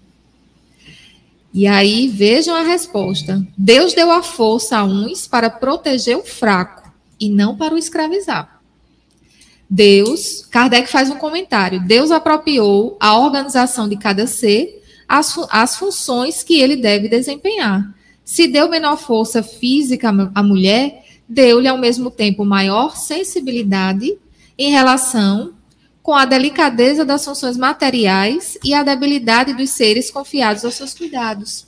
E 1.55 1.69
aí 1.69 2.09
vejam 2.09 2.53
a 2.53 2.63
resposta. 2.63 3.47
Deus 3.57 3.95
deu 3.95 4.11
a 4.11 4.25
força 4.25 4.79
a 4.79 4.85
uns 4.85 5.29
para 5.29 5.49
proteger 5.49 6.17
o 6.17 6.25
fraco 6.25 6.93
e 7.19 7.29
não 7.31 7.57
para 7.57 7.77
o 7.77 7.79
escravizar. 7.79 8.61
Deus, 9.71 10.45
Kardec 10.51 10.91
faz 10.91 11.11
um 11.11 11.17
comentário. 11.17 11.81
Deus 11.87 12.11
apropriou 12.11 12.97
a 12.99 13.17
organização 13.17 13.89
de 13.89 13.97
cada 13.97 14.27
ser 14.27 14.83
as, 15.09 15.39
as 15.49 15.77
funções 15.77 16.43
que 16.43 16.61
ele 16.61 16.75
deve 16.75 17.09
desempenhar. 17.09 17.89
Se 18.25 18.49
deu 18.49 18.69
menor 18.69 18.97
força 18.97 19.41
física 19.41 20.13
à 20.35 20.43
mulher, 20.43 21.05
deu-lhe 21.29 21.69
ao 21.69 21.79
mesmo 21.79 22.11
tempo 22.11 22.45
maior 22.45 22.97
sensibilidade 22.97 24.19
em 24.59 24.73
relação 24.73 25.54
com 26.05 26.13
a 26.13 26.27
delicadeza 26.27 27.03
das 27.03 27.25
funções 27.25 27.57
materiais 27.57 28.59
e 28.63 28.75
a 28.75 28.83
debilidade 28.83 29.55
dos 29.55 29.71
seres 29.71 30.11
confiados 30.11 30.63
aos 30.63 30.75
seus 30.75 30.93
cuidados. 30.93 31.67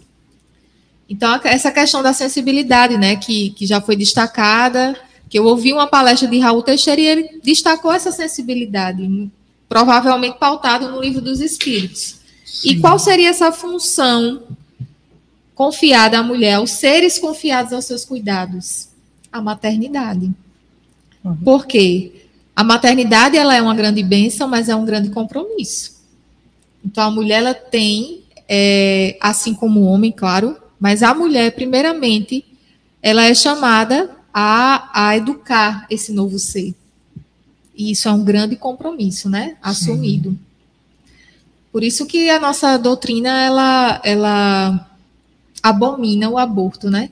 Então, 1.09 1.41
essa 1.43 1.73
questão 1.73 2.03
da 2.03 2.13
sensibilidade, 2.13 2.99
né, 2.99 3.17
que, 3.17 3.49
que 3.51 3.67
já 3.67 3.81
foi 3.81 3.97
destacada, 3.97 4.95
que 5.31 5.39
eu 5.39 5.47
ouvi 5.47 5.73
uma 5.73 5.87
palestra 5.87 6.29
de 6.29 6.39
Raul 6.39 6.63
Teixeira 6.63 7.01
e 7.01 7.07
ele 7.07 7.41
destacou 7.43 7.91
essa 7.91 8.13
sensibilidade, 8.13 9.31
provavelmente 9.71 10.39
pautado 10.39 10.91
no 10.91 11.01
livro 11.01 11.23
dos 11.23 11.41
Espíritos. 11.41 12.17
Sim. 12.45 12.69
E 12.69 12.81
qual 12.81 12.99
seria 12.99 13.31
essa 13.31 13.51
função 13.51 14.43
confiada 15.55 16.19
à 16.19 16.23
mulher, 16.23 16.61
os 16.61 16.73
seres 16.73 17.19
confiados 17.19 17.73
aos 17.73 17.87
seus 17.87 18.05
cuidados? 18.05 18.91
A 19.33 19.41
maternidade. 19.41 20.31
Uhum. 21.25 21.37
Por 21.37 21.67
quê? 21.67 22.26
A 22.57 22.65
maternidade 22.65 23.37
ela 23.37 23.55
é 23.55 23.61
uma 23.61 23.75
grande 23.75 24.03
bênção, 24.03 24.49
mas 24.49 24.71
é 24.71 24.75
um 24.75 24.87
grande 24.87 25.11
compromisso. 25.11 25.95
Então 26.83 27.05
a 27.05 27.11
mulher 27.11 27.41
ela 27.41 27.53
tem, 27.53 28.23
é, 28.49 29.19
assim 29.21 29.53
como 29.53 29.81
o 29.81 29.85
homem, 29.85 30.11
claro, 30.11 30.57
mas 30.81 31.03
a 31.03 31.15
mulher 31.15 31.55
primeiramente 31.55 32.47
ela 33.03 33.25
é 33.25 33.35
chamada 33.35 34.11
a, 34.33 35.09
a 35.09 35.17
educar 35.17 35.87
esse 35.91 36.13
novo 36.13 36.39
ser. 36.39 36.75
E 37.75 37.91
isso 37.91 38.09
é 38.09 38.13
um 38.13 38.25
grande 38.25 38.57
compromisso, 38.57 39.29
né? 39.29 39.59
Assumido. 39.61 40.31
Sim. 40.31 40.39
Por 41.71 41.85
isso 41.85 42.07
que 42.07 42.31
a 42.31 42.41
nossa 42.41 42.79
doutrina 42.79 43.39
ela, 43.43 44.01
ela 44.03 44.89
abomina 45.63 46.31
o 46.31 46.39
aborto, 46.39 46.89
né? 46.89 47.11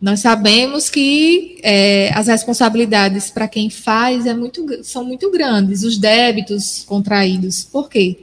Nós 0.00 0.20
sabemos 0.20 0.88
que 0.88 1.58
é, 1.62 2.12
as 2.14 2.28
responsabilidades 2.28 3.30
para 3.30 3.48
quem 3.48 3.68
faz 3.68 4.26
é 4.26 4.34
muito, 4.34 4.84
são 4.84 5.04
muito 5.04 5.28
grandes, 5.30 5.82
os 5.82 5.98
débitos 5.98 6.84
contraídos. 6.86 7.64
Por 7.64 7.88
quê? 7.88 8.20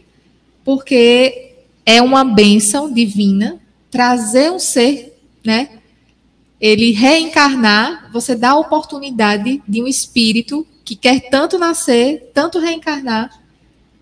Porque 0.63 1.53
é 1.85 2.01
uma 2.01 2.23
bênção 2.23 2.91
divina 2.91 3.59
trazer 3.91 4.51
um 4.51 4.59
ser, 4.59 5.17
né? 5.45 5.69
Ele 6.61 6.91
reencarnar, 6.91 8.09
você 8.11 8.35
dá 8.35 8.51
a 8.51 8.57
oportunidade 8.59 9.61
de 9.67 9.83
um 9.83 9.87
espírito 9.87 10.65
que 10.85 10.95
quer 10.95 11.29
tanto 11.29 11.59
nascer, 11.59 12.31
tanto 12.33 12.57
reencarnar, 12.57 13.29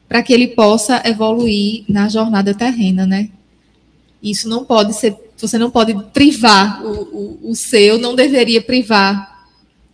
para 0.08 0.22
que 0.22 0.32
ele 0.32 0.50
possa 0.50 1.02
evoluir 1.06 1.86
na 1.90 2.08
jornada 2.08 2.54
terrena, 2.54 3.08
né? 3.08 3.30
Isso 4.22 4.48
não 4.48 4.64
pode 4.64 4.94
ser 4.94 5.18
você 5.38 5.58
não 5.58 5.70
pode 5.70 5.94
privar 6.14 6.84
o, 6.86 7.40
o, 7.44 7.52
o 7.52 7.56
seu, 7.56 7.98
não 7.98 8.16
deveria 8.16 8.62
privar 8.62 9.46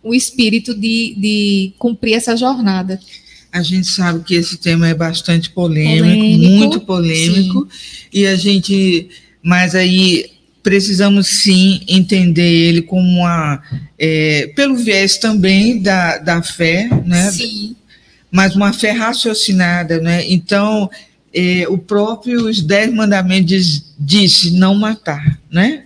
o 0.02 0.14
espírito 0.14 0.74
de, 0.74 1.14
de 1.16 1.72
cumprir 1.78 2.14
essa 2.14 2.36
jornada. 2.36 3.00
A 3.52 3.62
gente 3.62 3.88
sabe 3.88 4.22
que 4.24 4.34
esse 4.34 4.58
tema 4.58 4.88
é 4.88 4.94
bastante 4.94 5.50
polêmico, 5.50 6.04
polêmico 6.04 6.50
muito 6.50 6.80
polêmico, 6.80 7.68
sim. 7.70 8.08
e 8.12 8.26
a 8.26 8.36
gente, 8.36 9.08
mas 9.42 9.74
aí 9.74 10.30
precisamos 10.62 11.26
sim 11.42 11.80
entender 11.88 12.42
ele 12.42 12.82
como 12.82 13.20
uma, 13.20 13.62
é, 13.98 14.52
pelo 14.54 14.76
viés 14.76 15.18
também 15.18 15.80
da, 15.80 16.18
da 16.18 16.42
fé, 16.42 16.88
né? 17.04 17.30
Sim. 17.30 17.74
Mas 18.30 18.54
uma 18.54 18.72
fé 18.72 18.92
raciocinada, 18.92 20.00
né? 20.00 20.24
Então, 20.30 20.88
é, 21.32 21.66
o 21.68 21.78
próprio 21.78 22.48
os 22.48 22.60
dez 22.60 22.92
mandamentos 22.92 23.84
diz, 23.98 24.50
não 24.52 24.74
matar, 24.74 25.38
né? 25.50 25.84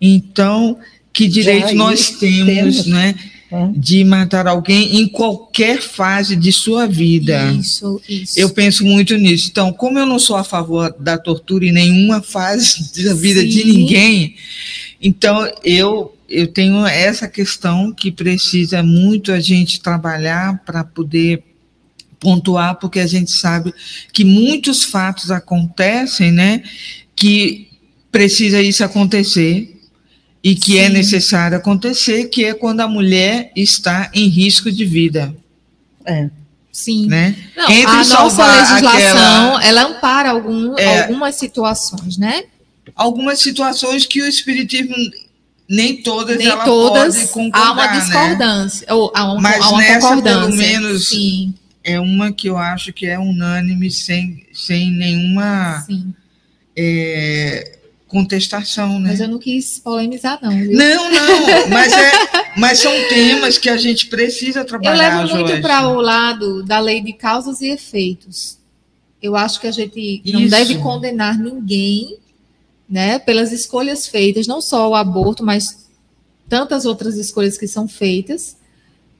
Então, 0.00 0.78
que 1.12 1.28
direito 1.28 1.68
Já 1.68 1.74
nós 1.74 2.10
temos, 2.10 2.46
temos. 2.54 2.86
né, 2.86 3.14
É. 3.52 3.68
de 3.76 4.04
matar 4.04 4.46
alguém 4.46 4.96
em 5.00 5.08
qualquer 5.08 5.82
fase 5.82 6.36
de 6.36 6.52
sua 6.52 6.86
vida? 6.86 7.52
Isso, 7.52 8.00
isso. 8.08 8.38
Eu 8.38 8.50
penso 8.50 8.84
muito 8.84 9.16
nisso. 9.16 9.48
Então, 9.50 9.72
como 9.72 9.98
eu 9.98 10.06
não 10.06 10.18
sou 10.20 10.36
a 10.36 10.44
favor 10.44 10.94
da 10.98 11.18
tortura 11.18 11.66
em 11.66 11.72
nenhuma 11.72 12.22
fase 12.22 12.90
da 13.04 13.12
vida 13.12 13.44
de 13.44 13.62
Sim. 13.62 13.72
ninguém, 13.72 14.34
então 15.02 15.50
eu 15.64 16.14
eu 16.32 16.46
tenho 16.46 16.86
essa 16.86 17.26
questão 17.26 17.92
que 17.92 18.12
precisa 18.12 18.84
muito 18.84 19.32
a 19.32 19.40
gente 19.40 19.80
trabalhar 19.80 20.62
para 20.64 20.84
poder 20.84 21.42
pontuar, 22.20 22.76
porque 22.76 23.00
a 23.00 23.06
gente 23.06 23.32
sabe 23.32 23.74
que 24.12 24.24
muitos 24.24 24.84
fatos 24.84 25.30
acontecem, 25.30 26.30
né? 26.30 26.62
Que 27.16 27.68
precisa 28.12 28.60
isso 28.62 28.84
acontecer 28.84 29.76
e 30.44 30.54
que 30.54 30.78
é 30.78 30.86
Sim. 30.86 30.92
necessário 30.92 31.56
acontecer, 31.56 32.24
que 32.28 32.44
é 32.44 32.54
quando 32.54 32.80
a 32.80 32.88
mulher 32.88 33.50
está 33.56 34.10
em 34.14 34.28
risco 34.28 34.70
de 34.70 34.84
vida, 34.84 35.34
É. 36.04 36.28
Sim. 36.72 37.06
né? 37.06 37.34
Não, 37.56 37.70
Entre 37.70 37.90
a 37.90 38.04
nossa 38.04 38.46
legislação, 38.46 39.56
aquela- 39.56 39.64
ela 39.64 39.82
ampara 39.84 40.30
algum, 40.30 40.78
É. 40.78 41.02
algumas 41.02 41.34
situações, 41.36 42.16
né? 42.18 42.44
algumas 42.96 43.38
situações 43.38 44.04
que 44.04 44.20
o 44.20 44.26
espiritismo 44.26 44.94
nem 45.68 46.02
todas 46.02 46.36
Nem 46.38 46.48
ela 46.48 46.64
todas 46.64 47.14
pode 47.16 47.28
concordar, 47.28 47.66
há 47.68 47.72
uma 47.72 47.86
né? 47.86 48.00
discordância, 48.00 48.86
ou 48.94 49.12
há, 49.14 49.32
um, 49.32 49.40
Mas 49.40 49.62
há 49.64 49.68
uma 49.68 49.78
nessa, 49.78 50.08
pelo 50.08 50.22
concordância. 50.22 50.56
menos, 50.56 51.08
Sim, 51.08 51.54
É 51.90 52.00
uma 52.00 52.32
que 52.32 52.48
eu 52.48 52.56
acho 52.56 52.92
que 52.92 53.06
é 53.06 53.18
unânime, 53.18 53.90
sem, 53.90 54.46
sem 54.52 54.90
nenhuma 54.90 55.86
é, 56.76 57.78
contestação, 58.06 58.98
né? 58.98 59.10
Mas 59.10 59.20
eu 59.20 59.28
não 59.28 59.38
quis 59.38 59.78
polemizar, 59.78 60.38
não. 60.42 60.50
Viu? 60.50 60.72
Não, 60.72 61.10
não, 61.10 61.68
mas, 61.70 61.92
é, 61.92 62.12
mas 62.56 62.78
são 62.80 62.92
temas 63.08 63.56
que 63.56 63.68
a 63.68 63.76
gente 63.76 64.08
precisa 64.08 64.60
Eu 64.60 64.64
trabalhar, 64.64 65.24
levo 65.24 65.36
muito 65.36 65.62
para 65.62 65.88
o 65.88 66.00
lado 66.00 66.62
da 66.62 66.80
lei 66.80 67.00
de 67.00 67.12
causas 67.12 67.60
e 67.60 67.68
efeitos. 67.68 68.58
Eu 69.22 69.36
acho 69.36 69.60
que 69.60 69.66
a 69.66 69.72
gente 69.72 70.22
não 70.26 70.40
Isso. 70.40 70.50
deve 70.50 70.78
condenar 70.78 71.38
ninguém, 71.38 72.16
né, 72.88 73.18
pelas 73.18 73.52
escolhas 73.52 74.06
feitas, 74.06 74.46
não 74.46 74.60
só 74.60 74.88
o 74.88 74.94
aborto, 74.94 75.44
mas 75.44 75.88
tantas 76.48 76.84
outras 76.84 77.16
escolhas 77.16 77.56
que 77.56 77.68
são 77.68 77.86
feitas. 77.86 78.56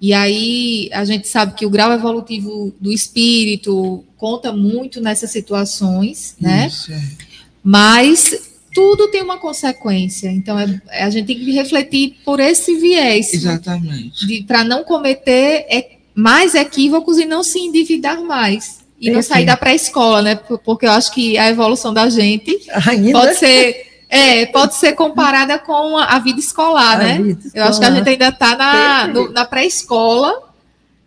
E 0.01 0.13
aí 0.15 0.89
a 0.93 1.05
gente 1.05 1.29
sabe 1.29 1.55
que 1.55 1.67
o 1.67 1.71
grau 1.71 1.93
evolutivo 1.93 2.75
do 2.81 2.91
espírito 2.93 4.03
conta 4.17 4.51
muito 4.53 5.01
nessas 5.01 5.31
situações, 5.31 6.35
né? 6.41 6.69
Isso, 6.69 6.91
é. 6.93 7.03
Mas 7.63 8.35
tudo 8.75 9.09
tem 9.09 9.23
uma 9.23 9.39
consequência. 9.39 10.31
Então 10.31 10.59
é- 10.59 10.81
a 10.91 11.11
gente 11.11 11.27
tem 11.27 11.39
que 11.39 11.51
refletir 11.53 12.17
por 12.25 12.41
esse 12.41 12.77
viés 12.77 13.33
Exatamente. 13.35 14.43
para 14.45 14.65
não 14.65 14.85
cometer 14.85 15.67
é, 15.69 15.91
mais 16.15 16.55
equívocos 16.55 17.19
e 17.19 17.25
não 17.27 17.43
se 17.43 17.59
endividar 17.59 18.23
mais. 18.23 18.81
E 19.01 19.11
não 19.11 19.23
sair 19.23 19.47
da 19.47 19.57
pré-escola, 19.57 20.21
né? 20.21 20.35
Por- 20.35 20.59
Porque 20.59 20.85
eu 20.87 20.91
acho 20.91 21.13
que 21.15 21.39
a 21.39 21.49
evolução 21.49 21.93
da 21.93 22.11
gente 22.11 22.59
Ainda 22.87 23.13
pode 23.13 23.39
ser, 23.39 23.89
é, 24.11 24.45
pode 24.47 24.75
ser 24.75 24.93
comparada 24.95 25.59
com 25.59 25.97
a, 25.97 26.19
vida 26.19 26.41
escolar, 26.41 26.97
a 26.97 26.99
né? 26.99 27.19
vida 27.23 27.41
Eu 27.55 27.65
acho 27.65 27.79
que 27.79 27.85
a 27.85 27.89
escolar. 27.89 27.95
gente 27.97 28.09
ainda 28.09 28.29
está 28.29 28.57
na, 28.57 29.07
no- 29.09 29.31
na 29.31 29.45
pré-escola. 29.45 30.33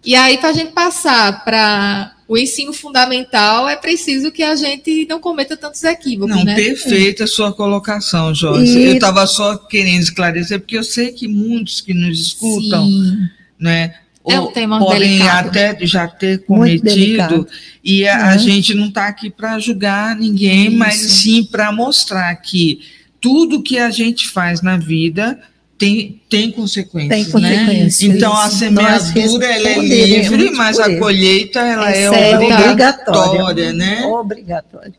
E 0.05 0.15
aí, 0.15 0.37
para 0.37 0.49
a 0.49 0.53
gente 0.53 0.71
passar 0.73 1.43
para 1.45 2.13
o 2.27 2.37
ensino 2.37 2.73
fundamental, 2.73 3.69
é 3.69 3.75
preciso 3.75 4.31
que 4.31 4.43
a 4.43 4.55
gente 4.55 5.05
não 5.09 5.19
cometa 5.19 5.55
tantos 5.55 5.83
equívocos, 5.83 6.35
Não, 6.35 6.43
né? 6.43 6.55
perfeita 6.55 7.23
a 7.25 7.27
sua 7.27 7.53
colocação, 7.53 8.33
Joyce. 8.33 8.77
E- 8.79 8.85
Eu 8.87 8.93
estava 8.95 9.25
só 9.27 9.55
querendo 9.57 10.01
esclarecer, 10.01 10.59
porque 10.59 10.77
eu 10.77 10.83
sei 10.83 11.11
que 11.13 11.27
muitos 11.27 11.79
que 11.81 11.93
nos 11.93 12.19
escutam, 12.19 12.85
Sim. 12.85 13.17
né? 13.59 13.95
É 14.27 14.39
um 14.39 14.51
tema 14.51 14.79
podem 14.79 14.99
delicado. 15.17 15.47
até 15.49 15.77
já 15.85 16.07
ter 16.07 16.45
cometido 16.45 17.45
e 17.83 18.07
a, 18.07 18.29
a 18.29 18.33
Uhum. 18.33 18.39
gente 18.39 18.73
não 18.73 18.87
está 18.87 19.07
aqui 19.07 19.29
para 19.29 19.59
julgar 19.59 20.15
ninguém, 20.15 20.67
Isso. 20.69 20.77
mas 20.77 20.95
sim 20.95 21.43
para 21.43 21.71
mostrar 21.71 22.33
que 22.37 22.79
tudo 23.19 23.61
que 23.61 23.77
a 23.77 23.89
gente 23.89 24.29
faz 24.29 24.61
na 24.61 24.77
vida 24.77 25.39
tem, 25.77 26.21
tem 26.29 26.51
consequências, 26.51 27.09
Tem 27.31 27.41
né? 27.41 27.57
consequências. 27.65 28.01
Então 28.01 28.31
a 28.33 28.49
semeadura 28.49 29.45
ela 29.45 29.69
é 29.69 29.79
livre, 29.79 30.51
mas 30.51 30.79
a 30.79 30.97
colheita 30.97 31.59
ela 31.59 31.91
é, 31.91 32.03
É 32.03 32.31
é 32.31 32.37
obrigatória, 32.37 33.73
né? 33.73 34.05
Obrigatória. 34.05 34.93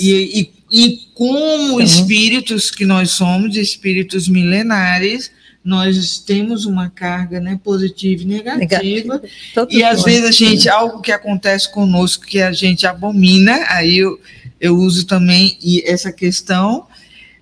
E, 0.00 0.40
e, 0.72 0.84
e 0.86 0.98
como 1.14 1.74
Então. 1.74 1.80
espíritos 1.80 2.70
que 2.70 2.84
nós 2.84 3.10
somos, 3.12 3.56
espíritos 3.56 4.28
milenares, 4.28 5.30
nós 5.64 6.18
temos 6.18 6.66
uma 6.66 6.90
carga 6.90 7.40
né, 7.40 7.58
positiva 7.64 8.22
e 8.22 8.26
negativa. 8.26 8.58
Negativa. 8.58 9.22
E 9.70 9.82
às 9.82 9.98
nós. 9.98 10.04
vezes 10.04 10.24
a 10.24 10.30
gente, 10.30 10.68
algo 10.68 11.00
que 11.00 11.10
acontece 11.10 11.72
conosco 11.72 12.26
que 12.26 12.42
a 12.42 12.52
gente 12.52 12.86
abomina, 12.86 13.64
aí 13.70 13.96
eu, 13.96 14.20
eu 14.60 14.76
uso 14.76 15.06
também 15.06 15.56
e 15.62 15.82
essa 15.86 16.12
questão, 16.12 16.86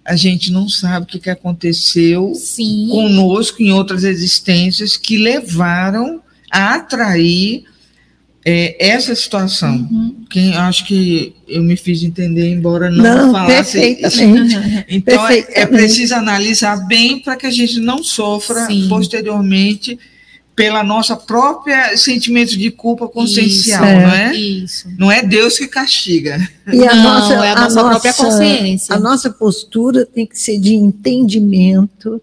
a 0.04 0.14
gente 0.14 0.52
não 0.52 0.68
sabe 0.68 1.04
o 1.04 1.08
que, 1.08 1.18
que 1.18 1.30
aconteceu 1.30 2.32
Sim. 2.36 2.88
conosco 2.90 3.60
em 3.60 3.72
outras 3.72 4.04
existências 4.04 4.96
que 4.96 5.16
levaram 5.16 6.22
a 6.50 6.76
atrair 6.76 7.64
é, 8.45 8.76
essa 8.78 9.14
situação. 9.14 9.88
Uhum. 9.90 10.24
Quem 10.28 10.55
acho 10.55 10.84
que 10.86 11.34
eu 11.47 11.62
me 11.62 11.76
fiz 11.76 12.03
entender, 12.03 12.49
embora 12.51 12.90
não, 12.90 13.03
Não, 13.03 13.32
falasse. 13.32 13.78
perfeitamente. 13.78 14.84
Então 14.88 15.28
é, 15.28 15.47
é 15.51 15.66
preciso 15.66 16.14
analisar 16.14 16.76
bem 16.86 17.20
para 17.20 17.36
que 17.36 17.47
a 17.47 17.51
gente 17.51 17.78
não 17.78 18.03
sofra 18.03 18.66
Sim. 18.66 18.88
posteriormente 18.88 19.99
pela 20.55 20.82
nossa 20.84 21.16
própria 21.16 21.97
sentimento 21.97 22.59
de 22.59 22.70
culpa 22.70 23.09
consciencial, 23.09 23.82
Isso, 23.84 23.93
é. 23.93 24.03
não 24.03 24.12
é? 24.12 24.34
Isso. 24.34 24.88
Não 24.99 25.11
é 25.11 25.22
Deus 25.22 25.57
que 25.57 25.66
castiga. 25.66 26.36
E 26.70 26.86
a 26.86 26.95
não, 26.95 27.03
nossa, 27.03 27.34
é 27.34 27.51
a 27.53 27.55
nossa 27.55 27.84
própria 27.84 28.12
consciência. 28.12 28.95
A 28.95 28.99
nossa 28.99 29.30
postura 29.30 30.05
tem 30.05 30.26
que 30.26 30.38
ser 30.38 30.59
de 30.59 30.74
entendimento 30.74 32.20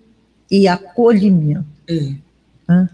e 0.51 0.67
acolhimento. 0.67 1.65
É. 1.87 2.87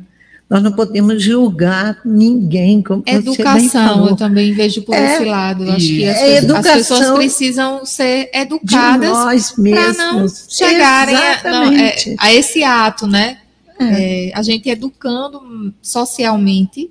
Nós 0.56 0.64
não 0.64 0.72
podemos 0.72 1.22
julgar 1.22 2.00
ninguém, 2.06 2.82
como 2.82 3.04
Educação, 3.06 4.08
eu 4.08 4.16
também 4.16 4.54
vejo 4.54 4.84
por 4.84 4.96
É, 4.96 5.16
esse 5.16 5.26
lado. 5.26 5.66
Eu 5.66 5.74
acho 5.74 5.86
que 5.86 6.08
as, 6.08 6.16
É 6.18 6.42
pessoas- 6.42 6.66
as 6.66 6.74
pessoas 6.78 7.12
precisam 7.12 7.86
ser 7.86 8.30
educadas 8.34 9.52
para 9.52 9.94
não 9.94 10.26
chegarem 10.48 11.14
a, 11.18 11.44
não, 11.44 11.74
é, 11.74 11.96
a 12.18 12.34
esse 12.34 12.64
ato, 12.64 13.06
né? 13.06 13.40
É, 13.78 14.32
a 14.34 14.42
gente 14.42 14.70
educando 14.70 15.74
socialmente, 15.82 16.90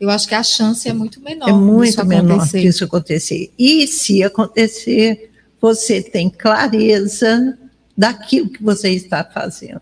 eu 0.00 0.10
acho 0.10 0.26
que 0.26 0.34
a 0.34 0.42
chance 0.42 0.88
é 0.88 0.92
muito 0.92 1.20
menor. 1.20 1.48
É 1.48 1.52
muito 1.52 2.04
menor 2.04 2.50
que 2.50 2.58
isso 2.58 2.82
acontecer. 2.82 3.52
E 3.56 3.86
se 3.86 4.24
acontecer, 4.24 5.30
você 5.60 6.02
tem 6.02 6.28
clareza 6.28 7.56
daquilo 7.96 8.48
que 8.48 8.60
você 8.64 8.90
está 8.90 9.22
fazendo. 9.22 9.80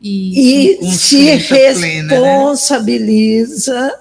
Isso. 0.00 0.84
E 0.84 0.92
se 0.92 1.16
consciência 1.26 1.56
plena, 1.74 2.20
né? 2.20 2.36
responsabiliza 2.38 3.94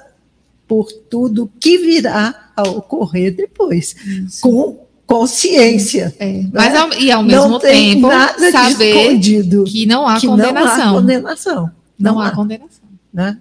por 0.67 0.91
tudo 0.91 1.49
que 1.59 1.77
virá 1.77 2.51
a 2.55 2.63
ocorrer 2.63 3.35
depois, 3.35 3.95
Isso. 4.05 4.41
com 4.41 4.85
consciência. 5.05 6.13
É, 6.19 6.41
Mas 6.51 6.75
ao, 6.75 6.93
e 6.93 7.11
ao 7.11 7.21
mesmo 7.23 7.47
não 7.49 7.59
tem 7.59 7.93
tempo 7.95 8.09
saber 8.51 8.95
escondido. 8.95 9.63
que 9.65 9.85
não 9.85 10.07
há 10.07 10.19
que 10.19 10.27
condenação. 10.27 10.77
não 10.77 10.89
há 10.89 10.93
condenação. 10.93 11.55
Não 11.97 12.13
Não 12.13 12.19
há 12.19 12.27
há. 12.27 12.31
condenação. 12.31 12.83
né? 13.13 13.37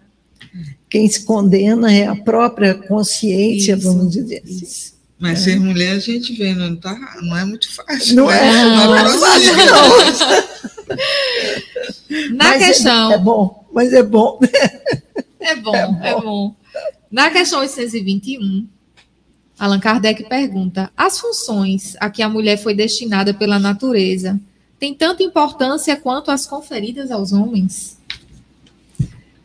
Quem 0.91 1.09
se 1.09 1.25
condena 1.25 1.93
é 1.93 2.07
a 2.07 2.15
própria 2.15 2.75
consciência, 2.75 3.75
Isso, 3.75 3.89
vamos 3.89 4.13
dizer 4.13 4.43
assim. 4.45 4.65
Isso. 4.65 4.95
Mas 5.19 5.41
ser 5.41 5.59
mulher 5.59 5.93
a 5.97 5.99
gente 5.99 6.35
vê, 6.35 6.55
não, 6.55 6.77
tá, 6.77 6.95
não 7.23 7.37
é 7.37 7.45
muito 7.45 7.73
fácil. 7.75 8.15
Não 8.17 8.27
né? 8.29 8.47
é, 8.47 8.63
não 8.65 8.95
é 8.95 9.03
Não 9.03 9.19
fácil, 9.19 9.57
não. 9.57 10.95
Na 12.33 12.45
Mas 12.51 12.63
é- 12.63 12.67
questão. 12.67 13.13
É, 13.13 13.19
bom, 13.19 13.65
mas 13.73 13.93
é 13.93 14.03
bom. 14.03 14.39
É 15.41 15.57
bom, 15.57 15.75
É 16.03 16.11
é 16.11 16.21
bom. 16.21 16.55
Na 17.11 17.31
questão 17.31 17.61
821, 17.61 18.67
Allan 19.59 19.81
Kardec 19.81 20.25
pergunta: 20.29 20.91
as 20.97 21.19
funções 21.19 21.97
a 22.01 22.11
que 22.11 22.23
a 22.23 22.29
mulher 22.29 22.57
foi 22.57 22.75
destinada 22.75 23.33
pela 23.33 23.59
natureza 23.59 24.39
têm 24.79 24.93
tanta 24.95 25.23
importância 25.23 25.97
quanto 25.97 26.31
as 26.31 26.47
conferidas 26.47 27.11
aos 27.11 27.33
homens? 27.33 27.99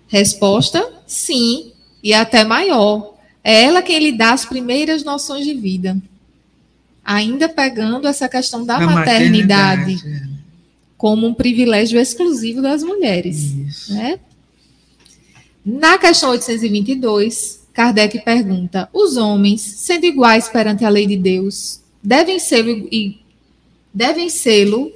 Resposta: 0.07 0.85
sim, 1.05 1.71
e 2.03 2.13
até 2.13 2.43
maior. 2.43 3.15
É 3.43 3.63
ela 3.63 3.81
quem 3.81 3.99
lhe 3.99 4.11
dá 4.11 4.31
as 4.33 4.45
primeiras 4.45 5.03
noções 5.03 5.45
de 5.45 5.53
vida. 5.53 5.97
Ainda 7.03 7.47
pegando 7.47 8.07
essa 8.07 8.27
questão 8.27 8.65
da 8.65 8.75
A 8.75 8.81
maternidade, 8.81 9.93
maternidade, 9.95 10.28
como 10.99 11.25
um 11.25 11.33
privilégio 11.33 11.97
exclusivo 11.97 12.61
das 12.61 12.83
mulheres 12.83 13.37
Isso. 13.37 13.93
né? 13.93 14.19
Na 15.65 15.97
questão 15.97 16.31
822, 16.31 17.67
Kardec 17.73 18.19
pergunta: 18.19 18.89
os 18.91 19.15
homens, 19.15 19.61
sendo 19.61 20.05
iguais 20.05 20.49
perante 20.49 20.83
a 20.83 20.89
lei 20.89 21.07
de 21.07 21.15
Deus, 21.15 21.81
devem 22.03 22.37
ser 22.37 22.67
e 22.91 23.17
devem 23.93 24.29
sê-lo 24.29 24.91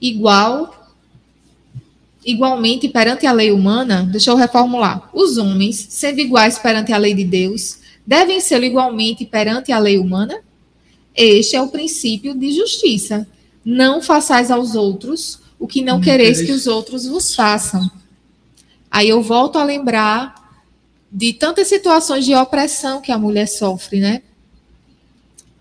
igual 0.00 0.74
igualmente 2.24 2.88
perante 2.88 3.26
a 3.26 3.32
lei 3.32 3.52
humana? 3.52 4.08
Deixa 4.10 4.30
eu 4.30 4.36
reformular. 4.36 5.10
Os 5.12 5.36
homens, 5.36 5.86
sendo 5.90 6.20
iguais 6.20 6.58
perante 6.58 6.92
a 6.92 6.98
lei 6.98 7.12
de 7.14 7.24
Deus, 7.24 7.78
devem 8.06 8.40
ser 8.40 8.62
igualmente 8.62 9.26
perante 9.26 9.70
a 9.70 9.78
lei 9.78 9.98
humana? 9.98 10.40
Este 11.14 11.56
é 11.56 11.60
o 11.62 11.68
princípio 11.68 12.34
de 12.34 12.52
justiça. 12.52 13.26
Não 13.70 14.00
façais 14.00 14.50
aos 14.50 14.74
outros 14.74 15.40
o 15.58 15.68
que 15.68 15.82
não, 15.82 15.96
não 15.96 16.00
quereis 16.00 16.40
que 16.40 16.52
os 16.52 16.66
outros 16.66 17.04
vos 17.04 17.34
façam. 17.34 17.90
Aí 18.90 19.10
eu 19.10 19.20
volto 19.20 19.58
a 19.58 19.64
lembrar 19.64 20.34
de 21.12 21.34
tantas 21.34 21.68
situações 21.68 22.24
de 22.24 22.34
opressão 22.34 23.02
que 23.02 23.12
a 23.12 23.18
mulher 23.18 23.46
sofre, 23.46 24.00
né? 24.00 24.22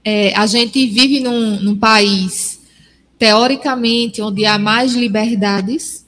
É, 0.06 0.34
a 0.38 0.48
gente 0.48 0.88
vive 0.88 1.20
num, 1.20 1.60
num 1.60 1.78
país, 1.78 2.62
teoricamente, 3.20 4.22
onde 4.22 4.46
há 4.46 4.58
mais 4.58 4.94
liberdades 4.94 6.06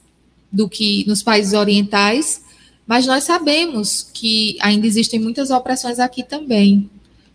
do 0.50 0.70
que 0.70 1.04
nos 1.06 1.22
países 1.22 1.52
orientais, 1.52 2.40
mas 2.86 3.06
nós 3.06 3.24
sabemos 3.24 4.08
que 4.14 4.56
ainda 4.60 4.86
existem 4.86 5.20
muitas 5.20 5.50
opressões 5.50 5.98
aqui 5.98 6.22
também. 6.22 6.88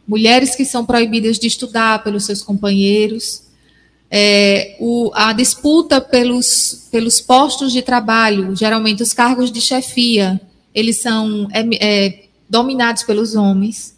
Mulheres 0.07 0.55
que 0.55 0.65
são 0.65 0.83
proibidas 0.83 1.37
de 1.37 1.45
estudar 1.45 2.03
pelos 2.03 2.25
seus 2.25 2.41
companheiros, 2.41 3.44
é, 4.09 4.75
o, 4.79 5.11
a 5.13 5.33
disputa 5.33 5.99
pelos, 5.99 6.87
pelos 6.91 7.19
postos 7.19 7.71
de 7.71 7.81
trabalho, 7.81 8.55
geralmente 8.55 9.03
os 9.03 9.13
cargos 9.13 9.51
de 9.51 9.59
chefia, 9.59 10.39
eles 10.73 11.01
são 11.01 11.47
é, 11.51 11.63
é, 11.79 12.23
dominados 12.49 13.03
pelos 13.03 13.35
homens. 13.35 13.95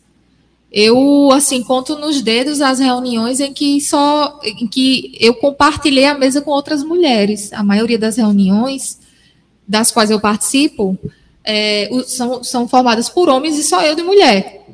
Eu, 0.71 1.31
assim, 1.31 1.63
conto 1.63 1.97
nos 1.97 2.21
dedos 2.21 2.61
as 2.61 2.79
reuniões 2.79 3.39
em 3.39 3.53
que 3.53 3.79
só 3.81 4.39
em 4.43 4.67
que 4.67 5.17
eu 5.19 5.33
compartilhei 5.33 6.05
a 6.05 6.13
mesa 6.13 6.41
com 6.41 6.51
outras 6.51 6.83
mulheres. 6.83 7.51
A 7.53 7.63
maioria 7.63 7.97
das 7.97 8.17
reuniões 8.17 8.99
das 9.67 9.91
quais 9.91 10.11
eu 10.11 10.19
participo 10.19 10.97
é, 11.43 11.89
são, 12.05 12.43
são 12.43 12.67
formadas 12.67 13.09
por 13.09 13.29
homens 13.29 13.57
e 13.57 13.63
só 13.63 13.81
eu 13.81 13.95
de 13.95 14.03
mulher. 14.03 14.65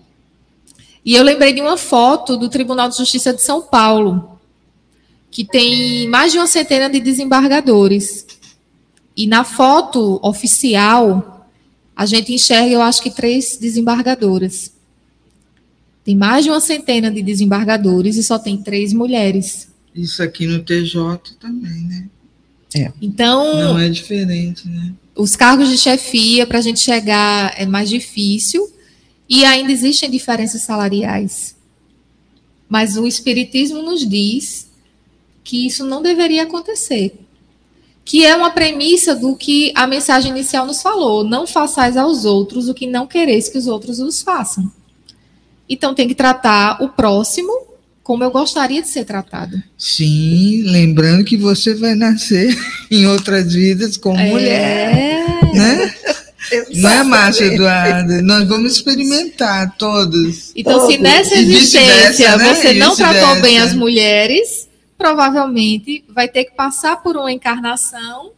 E 1.05 1.15
eu 1.15 1.23
lembrei 1.23 1.53
de 1.53 1.61
uma 1.61 1.77
foto 1.77 2.35
do 2.37 2.49
Tribunal 2.49 2.89
de 2.89 2.97
Justiça 2.97 3.33
de 3.33 3.41
São 3.41 3.61
Paulo, 3.61 4.32
que 5.33 5.43
tem 5.43 6.07
mais 6.07 6.31
de 6.31 6.37
uma 6.37 6.45
centena 6.45 6.87
de 6.87 6.99
desembargadores. 6.99 8.23
E 9.17 9.25
na 9.25 9.43
foto 9.43 10.19
oficial, 10.21 11.49
a 11.95 12.05
gente 12.05 12.31
enxerga, 12.31 12.69
eu 12.69 12.81
acho 12.83 13.01
que 13.01 13.09
três 13.09 13.57
desembargadoras. 13.59 14.71
Tem 16.05 16.15
mais 16.15 16.45
de 16.45 16.51
uma 16.51 16.61
centena 16.61 17.09
de 17.09 17.23
desembargadores 17.23 18.15
e 18.15 18.23
só 18.23 18.37
tem 18.37 18.57
três 18.57 18.93
mulheres. 18.93 19.69
Isso 19.95 20.21
aqui 20.21 20.45
no 20.45 20.61
TJ 20.61 21.01
também, 21.39 21.81
né? 21.81 22.07
É. 22.75 22.91
Então. 23.01 23.57
Não 23.57 23.79
é 23.79 23.89
diferente, 23.89 24.69
né? 24.69 24.93
Os 25.15 25.35
cargos 25.35 25.67
de 25.67 25.79
chefia, 25.79 26.45
para 26.45 26.59
a 26.59 26.61
gente 26.61 26.79
chegar, 26.79 27.55
é 27.57 27.65
mais 27.65 27.89
difícil. 27.89 28.71
E 29.27 29.43
ainda 29.45 29.71
existem 29.71 30.11
diferenças 30.11 30.61
salariais. 30.61 31.55
Mas 32.69 32.97
o 32.97 33.07
Espiritismo 33.07 33.81
nos 33.81 34.07
diz 34.07 34.71
que 35.43 35.65
isso 35.67 35.85
não 35.85 36.01
deveria 36.01 36.43
acontecer. 36.43 37.19
Que 38.05 38.25
é 38.25 38.35
uma 38.35 38.51
premissa 38.51 39.15
do 39.15 39.35
que 39.35 39.71
a 39.75 39.87
mensagem 39.87 40.31
inicial 40.31 40.65
nos 40.65 40.81
falou: 40.81 41.23
não 41.23 41.47
façais 41.47 41.95
aos 41.97 42.25
outros 42.25 42.67
o 42.67 42.73
que 42.73 42.87
não 42.87 43.07
quereis 43.07 43.49
que 43.49 43.57
os 43.57 43.67
outros 43.67 43.99
os 43.99 44.21
façam. 44.21 44.71
Então 45.69 45.93
tem 45.93 46.07
que 46.07 46.15
tratar 46.15 46.83
o 46.83 46.89
próximo 46.89 47.51
como 48.03 48.21
eu 48.23 48.29
gostaria 48.29 48.81
de 48.81 48.89
ser 48.89 49.05
tratado. 49.05 49.63
Sim, 49.77 50.63
lembrando 50.63 51.23
que 51.23 51.37
você 51.37 51.73
vai 51.73 51.95
nascer 51.95 52.53
em 52.91 53.07
outras 53.07 53.53
vidas 53.53 53.95
como 53.95 54.19
é... 54.19 54.29
mulher, 54.29 55.53
né? 55.53 55.95
Não 56.73 56.89
é, 56.89 57.03
Márcia 57.03 57.45
Eduardo? 57.45 58.21
Nós 58.21 58.47
vamos 58.47 58.73
experimentar 58.73 59.75
todos. 59.77 60.51
Então, 60.55 60.79
todos. 60.79 60.93
se 60.93 61.01
nessa 61.01 61.35
existência 61.35 62.37
né? 62.37 62.53
você 62.53 62.73
não 62.73 62.95
tratou 62.95 63.41
bem 63.41 63.59
as 63.59 63.73
mulheres, 63.73 64.67
provavelmente 65.03 66.01
vai 66.07 66.29
ter 66.29 66.45
que 66.45 66.55
passar 66.55 67.03
por 67.03 67.17
uma 67.17 67.29
encarnação 67.29 68.31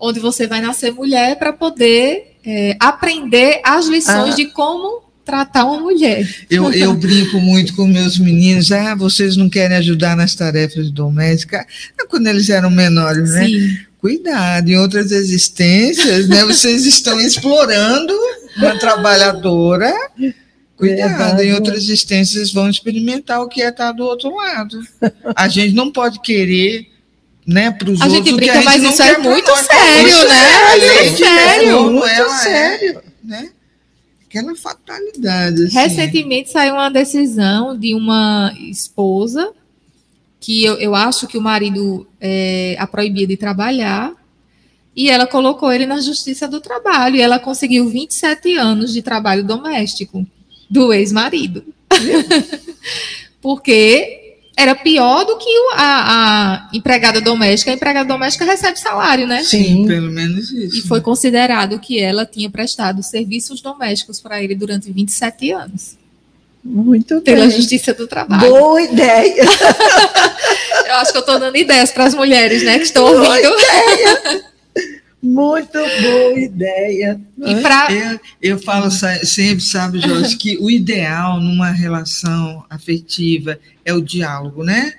onde 0.00 0.18
você 0.18 0.46
vai 0.46 0.62
nascer 0.62 0.90
mulher 0.90 1.38
para 1.38 1.52
poder 1.52 2.38
é, 2.46 2.74
aprender 2.80 3.60
as 3.62 3.84
lições 3.88 4.32
ah. 4.32 4.36
de 4.36 4.46
como 4.46 5.02
tratar 5.22 5.66
uma 5.66 5.78
mulher. 5.78 6.26
Eu, 6.48 6.72
eu 6.72 6.94
brinco 6.94 7.38
muito 7.38 7.76
com 7.76 7.86
meus 7.86 8.18
meninos, 8.18 8.72
ah, 8.72 8.94
vocês 8.94 9.36
não 9.36 9.50
querem 9.50 9.76
ajudar 9.76 10.16
nas 10.16 10.34
tarefas 10.34 10.90
domésticas, 10.90 11.66
ah, 12.00 12.06
quando 12.08 12.26
eles 12.28 12.48
eram 12.48 12.70
menores, 12.70 13.30
né? 13.32 13.44
Sim. 13.44 13.78
Cuidado, 14.00 14.70
em 14.70 14.78
outras 14.78 15.12
existências, 15.12 16.26
né? 16.26 16.42
Vocês 16.46 16.86
estão 16.86 17.20
explorando 17.20 18.14
uma 18.56 18.78
trabalhadora 18.78 19.92
Cuidado, 20.78 21.42
em 21.42 21.52
outras 21.54 21.82
existências 21.82 22.52
vão 22.52 22.70
experimentar 22.70 23.42
o 23.42 23.48
que 23.48 23.60
é 23.60 23.68
estar 23.68 23.90
do 23.90 24.04
outro 24.04 24.32
lado. 24.36 24.80
A 25.34 25.48
gente 25.48 25.74
não 25.74 25.90
pode 25.90 26.20
querer, 26.20 26.88
né, 27.44 27.72
para 27.72 27.90
os 27.90 28.00
outros. 28.00 28.16
Gente 28.16 28.36
brinca, 28.36 28.52
a 28.52 28.56
gente 28.56 28.64
mas 28.64 28.82
isso 28.84 29.02
é 29.02 29.18
muito 29.18 29.50
sério, 29.56 30.28
né? 30.28 31.04
É 31.04 31.16
sério, 31.16 31.90
muito 31.90 32.06
é, 32.06 32.28
sério, 32.38 33.02
né? 33.24 33.50
Aquela 34.24 34.54
fatalidade. 34.54 35.64
Assim. 35.64 35.74
Recentemente 35.74 36.52
saiu 36.52 36.74
uma 36.74 36.90
decisão 36.90 37.76
de 37.76 37.92
uma 37.92 38.54
esposa 38.60 39.50
que 40.38 40.64
eu, 40.64 40.74
eu 40.74 40.94
acho 40.94 41.26
que 41.26 41.36
o 41.36 41.42
marido 41.42 42.06
é, 42.20 42.76
a 42.78 42.86
proibia 42.86 43.26
de 43.26 43.36
trabalhar 43.36 44.12
e 44.94 45.10
ela 45.10 45.26
colocou 45.26 45.72
ele 45.72 45.86
na 45.86 46.00
justiça 46.00 46.46
do 46.46 46.60
trabalho 46.60 47.16
e 47.16 47.20
ela 47.20 47.40
conseguiu 47.40 47.88
27 47.88 48.56
anos 48.56 48.92
de 48.92 49.02
trabalho 49.02 49.42
doméstico 49.42 50.24
do 50.68 50.92
ex-marido. 50.92 51.64
Porque 53.40 54.18
era 54.56 54.74
pior 54.74 55.24
do 55.24 55.38
que 55.38 55.48
a, 55.74 55.76
a, 55.76 56.68
empregada 56.72 57.20
doméstica. 57.20 57.70
A 57.70 57.74
empregada 57.74 58.08
doméstica 58.08 58.44
recebe 58.44 58.78
salário, 58.78 59.26
né? 59.26 59.44
Sim, 59.44 59.86
pelo 59.86 60.10
menos 60.10 60.50
isso. 60.50 60.76
E 60.76 60.80
foi 60.82 61.00
considerado 61.00 61.78
que 61.78 62.00
ela 62.00 62.26
tinha 62.26 62.50
prestado 62.50 63.00
serviços 63.02 63.60
domésticos 63.60 64.20
para 64.20 64.42
ele 64.42 64.56
durante 64.56 64.90
27 64.90 65.52
anos. 65.52 65.96
Muito 66.64 67.20
Pela 67.20 67.46
bem. 67.46 67.50
Justiça 67.50 67.94
do 67.94 68.08
Trabalho. 68.08 68.50
Boa 68.50 68.82
ideia! 68.82 69.44
eu 70.86 70.94
acho 70.96 71.12
que 71.12 71.18
eu 71.18 71.20
estou 71.20 71.38
dando 71.38 71.56
ideias 71.56 71.92
para 71.92 72.04
as 72.04 72.14
mulheres, 72.14 72.64
né, 72.64 72.78
que 72.78 72.84
estão 72.84 73.04
ouvindo. 73.04 73.24
Boa 73.24 73.40
ideia! 73.40 74.44
Muito 75.28 75.72
boa 75.72 76.40
ideia. 76.40 77.20
E 77.44 77.54
pra... 77.56 77.88
eu, 77.90 78.20
eu 78.40 78.58
falo 78.58 78.90
sempre, 78.90 79.60
sabe, 79.60 80.00
Jorge, 80.00 80.36
que 80.38 80.56
o 80.58 80.70
ideal 80.70 81.38
numa 81.38 81.70
relação 81.70 82.64
afetiva 82.70 83.58
é 83.84 83.92
o 83.92 84.00
diálogo, 84.00 84.64
né? 84.64 84.94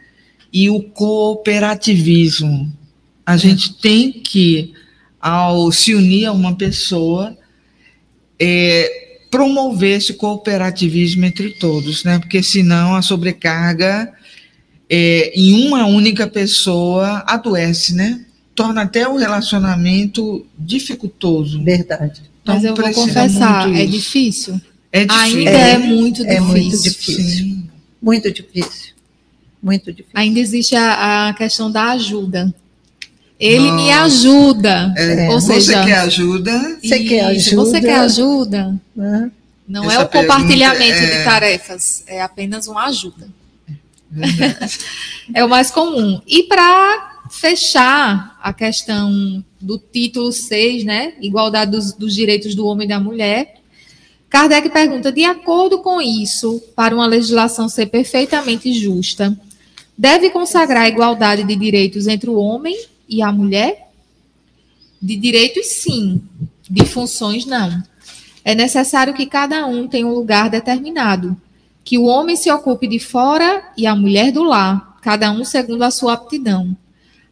E 0.53 0.69
o 0.69 0.83
cooperativismo. 0.83 2.71
A 3.25 3.37
gente 3.37 3.73
tem 3.75 4.11
que, 4.11 4.73
ao 5.19 5.71
se 5.71 5.95
unir 5.95 6.27
a 6.27 6.31
uma 6.31 6.55
pessoa, 6.55 7.35
é, 8.39 9.17
promover 9.31 9.97
esse 9.97 10.13
cooperativismo 10.13 11.25
entre 11.25 11.51
todos, 11.51 12.03
né? 12.03 12.19
Porque 12.19 12.43
senão 12.43 12.95
a 12.95 13.01
sobrecarga 13.01 14.13
é, 14.87 15.31
em 15.35 15.67
uma 15.67 15.87
única 15.87 16.27
pessoa 16.27 17.23
adoece, 17.25 17.95
né? 17.95 18.25
Torna 18.59 18.81
até 18.81 19.07
o 19.07 19.15
relacionamento 19.15 20.45
dificultoso. 20.57 21.63
Verdade. 21.63 22.21
Então, 22.41 22.55
Mas 22.55 22.65
eu 22.65 22.75
vou 22.75 22.91
confessar, 22.91 23.73
é 23.73 23.85
difícil. 23.85 24.59
É 24.91 25.05
difícil. 25.05 25.37
Ainda 25.37 25.51
é, 25.51 25.71
é 25.71 25.77
muito 25.77 26.25
difícil. 26.25 26.35
É 26.35 26.39
muito 26.41 26.83
difícil. 26.83 27.63
Muito 28.01 28.31
difícil. 28.33 28.93
Muito 29.63 29.93
difícil. 29.93 30.11
Ainda 30.13 30.39
existe 30.41 30.75
a, 30.75 31.29
a 31.29 31.33
questão 31.33 31.71
da 31.71 31.91
ajuda. 31.91 32.53
Ele 33.39 33.71
Nossa. 33.71 33.75
me 33.75 33.91
ajuda. 33.91 34.93
É, 34.97 35.29
Ou 35.29 35.39
seja, 35.39 35.61
você 35.61 35.85
quer 35.85 35.99
ajuda? 35.99 36.77
Você 36.83 36.99
quer 36.99 37.25
ajuda? 37.27 37.55
Você 37.55 37.79
quer 37.79 37.99
ajuda? 37.99 38.81
Não 39.65 39.85
Essa 39.85 40.01
é 40.01 40.03
o 40.03 40.09
compartilhamento 40.09 40.97
é... 40.97 41.17
de 41.17 41.23
tarefas, 41.23 42.03
é 42.07 42.21
apenas 42.21 42.67
uma 42.67 42.87
ajuda. 42.87 43.29
é 45.33 45.45
o 45.45 45.47
mais 45.47 45.71
comum. 45.71 46.21
E 46.27 46.43
para 46.43 47.18
fechar 47.29 48.37
a 48.41 48.51
questão 48.51 49.43
do 49.61 49.77
título 49.77 50.31
6, 50.31 50.83
né? 50.83 51.13
Igualdade 51.21 51.71
dos, 51.71 51.93
dos 51.93 52.13
direitos 52.13 52.55
do 52.55 52.65
homem 52.65 52.85
e 52.85 52.89
da 52.89 52.99
mulher. 52.99 53.55
Kardec 54.29 54.69
pergunta: 54.69 55.11
de 55.11 55.23
acordo 55.23 55.79
com 55.79 56.01
isso, 56.01 56.61
para 56.75 56.93
uma 56.93 57.05
legislação 57.05 57.69
ser 57.69 57.87
perfeitamente 57.87 58.73
justa, 58.73 59.37
deve 59.97 60.29
consagrar 60.29 60.83
a 60.83 60.89
igualdade 60.89 61.43
de 61.43 61.55
direitos 61.55 62.07
entre 62.07 62.29
o 62.29 62.35
homem 62.35 62.77
e 63.07 63.21
a 63.21 63.31
mulher? 63.31 63.89
De 65.01 65.15
direitos, 65.15 65.65
sim, 65.67 66.21
de 66.69 66.85
funções, 66.85 67.45
não. 67.45 67.81
é 68.43 68.53
necessário 68.53 69.13
que 69.13 69.25
cada 69.25 69.65
um 69.65 69.87
tenha 69.87 70.05
um 70.05 70.13
lugar 70.13 70.49
determinado, 70.49 71.39
que 71.83 71.97
o 71.97 72.03
homem 72.03 72.35
se 72.35 72.51
ocupe 72.51 72.87
de 72.87 72.99
fora 72.99 73.63
e 73.77 73.87
a 73.87 73.95
mulher 73.95 74.31
do 74.31 74.43
lar, 74.43 74.97
cada 75.01 75.31
um 75.31 75.45
segundo 75.45 75.83
a 75.83 75.91
sua 75.91 76.13
aptidão. 76.13 76.75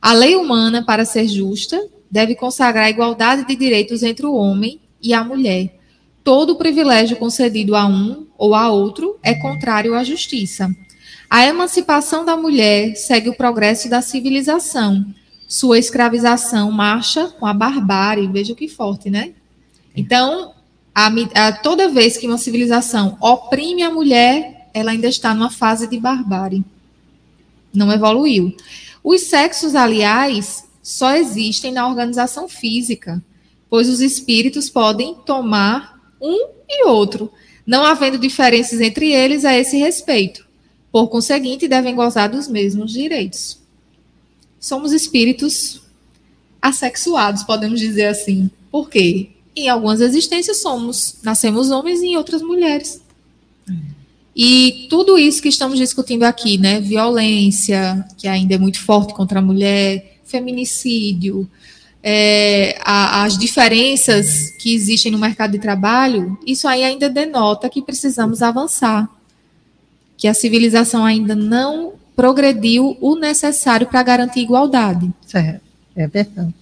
A 0.02 0.14
lei 0.14 0.36
humana, 0.36 0.84
para 0.84 1.06
ser 1.06 1.28
justa, 1.28 1.80
deve 2.10 2.36
consagrar 2.36 2.86
a 2.86 2.90
igualdade 2.90 3.46
de 3.46 3.56
direitos 3.56 4.04
entre 4.04 4.26
o 4.26 4.34
homem 4.34 4.80
e 5.02 5.14
a 5.14 5.24
mulher. 5.24 5.76
Todo 6.24 6.56
privilégio 6.56 7.18
concedido 7.18 7.76
a 7.76 7.86
um 7.86 8.28
ou 8.38 8.54
a 8.54 8.70
outro 8.70 9.18
é 9.24 9.34
contrário 9.34 9.96
à 9.96 10.04
justiça. 10.04 10.70
A 11.30 11.46
emancipação 11.46 12.24
da 12.24 12.38
mulher 12.38 12.96
segue 12.96 13.30
o 13.30 13.36
progresso 13.36 13.90
da 13.90 14.02
civilização. 14.02 15.06
Sua 15.48 15.78
escravização 15.78 16.72
marcha 16.72 17.28
com 17.28 17.46
a 17.46 17.54
barbárie. 17.54 18.28
Veja 18.28 18.56
que 18.56 18.68
forte, 18.68 19.10
né? 19.10 19.34
Então, 19.96 20.54
a, 20.94 21.08
a, 21.08 21.52
toda 21.52 21.90
vez 21.90 22.18
que 22.18 22.28
uma 22.28 22.38
civilização 22.38 23.18
oprime 23.22 23.84
a 23.84 23.92
mulher, 23.92 24.70
ela 24.74 24.92
ainda 24.92 25.08
está 25.08 25.34
numa 25.34 25.50
fase 25.50 25.88
de 25.88 26.00
barbárie. 26.00 26.64
Não 27.74 27.92
evoluiu. 27.92 28.56
Os 29.10 29.22
sexos, 29.22 29.74
aliás, 29.74 30.66
só 30.84 31.16
existem 31.16 31.72
na 31.72 31.88
organização 31.88 32.50
física, 32.50 33.24
pois 33.70 33.88
os 33.88 34.02
espíritos 34.02 34.70
podem 34.70 35.16
tomar 35.26 35.98
um 36.22 36.50
e 36.68 36.86
outro, 36.86 37.32
não 37.66 37.86
havendo 37.86 38.18
diferenças 38.18 38.82
entre 38.82 39.14
eles 39.14 39.46
a 39.46 39.58
esse 39.58 39.78
respeito. 39.78 40.46
Por 40.92 41.08
conseguinte, 41.08 41.70
devem 41.70 41.96
gozar 41.96 42.28
dos 42.28 42.50
mesmos 42.50 42.92
direitos. 42.92 43.58
Somos 44.60 44.92
espíritos 44.92 45.82
assexuados, 46.62 47.44
podemos 47.44 47.80
dizer 47.80 48.08
assim. 48.08 48.52
Por 48.70 48.90
quê? 48.90 49.30
Em 49.56 49.70
algumas 49.70 50.02
existências 50.02 50.62
somos, 50.62 51.16
nascemos 51.24 51.72
homens 51.72 52.02
e 52.02 52.08
em 52.08 52.18
outras 52.18 52.42
mulheres. 52.42 53.02
E 54.40 54.86
tudo 54.88 55.18
isso 55.18 55.42
que 55.42 55.50
estamos 55.50 55.80
discutindo 55.80 56.22
aqui, 56.22 56.60
né? 56.60 56.80
Violência, 56.80 58.06
que 58.16 58.28
ainda 58.28 58.54
é 58.54 58.58
muito 58.60 58.80
forte 58.80 59.16
contra 59.16 59.40
a 59.40 59.42
mulher, 59.42 60.20
feminicídio, 60.24 61.50
é, 62.04 62.78
a, 62.82 63.24
as 63.24 63.36
diferenças 63.36 64.52
que 64.60 64.76
existem 64.76 65.12
no 65.12 65.18
mercado 65.18 65.54
de 65.54 65.60
trabalho, 65.60 66.38
isso 66.46 66.68
aí 66.68 66.84
ainda 66.84 67.10
denota 67.10 67.68
que 67.68 67.82
precisamos 67.82 68.44
avançar. 68.44 69.10
Que 70.16 70.28
a 70.28 70.36
civilização 70.36 71.04
ainda 71.04 71.36
não 71.36 71.94
progrediu 72.16 72.96
o 73.02 73.16
necessário 73.16 73.88
para 73.88 74.04
garantir 74.04 74.42
igualdade. 74.42 75.12
Certo, 75.26 75.62
é 75.96 76.08
verdade. 76.08 76.54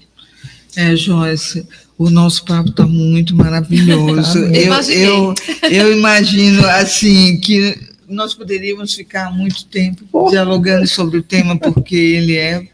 É, 0.78 0.96
Joyce, 0.96 1.68
o 1.98 2.10
nosso 2.10 2.44
papo 2.44 2.70
está 2.70 2.86
muito 2.86 3.36
maravilhoso. 3.36 4.40
eu, 4.54 4.74
eu, 4.90 5.36
eu 5.72 5.98
imagino 5.98 6.66
assim 6.68 7.40
que 7.40 7.78
nós 8.08 8.34
poderíamos 8.34 8.94
ficar 8.94 9.32
muito 9.32 9.66
tempo 9.66 10.30
dialogando 10.30 10.88
sobre 10.88 11.18
o 11.18 11.24
tema, 11.24 11.58
porque 11.58 11.96
ele 11.96 12.36
é 12.36 12.68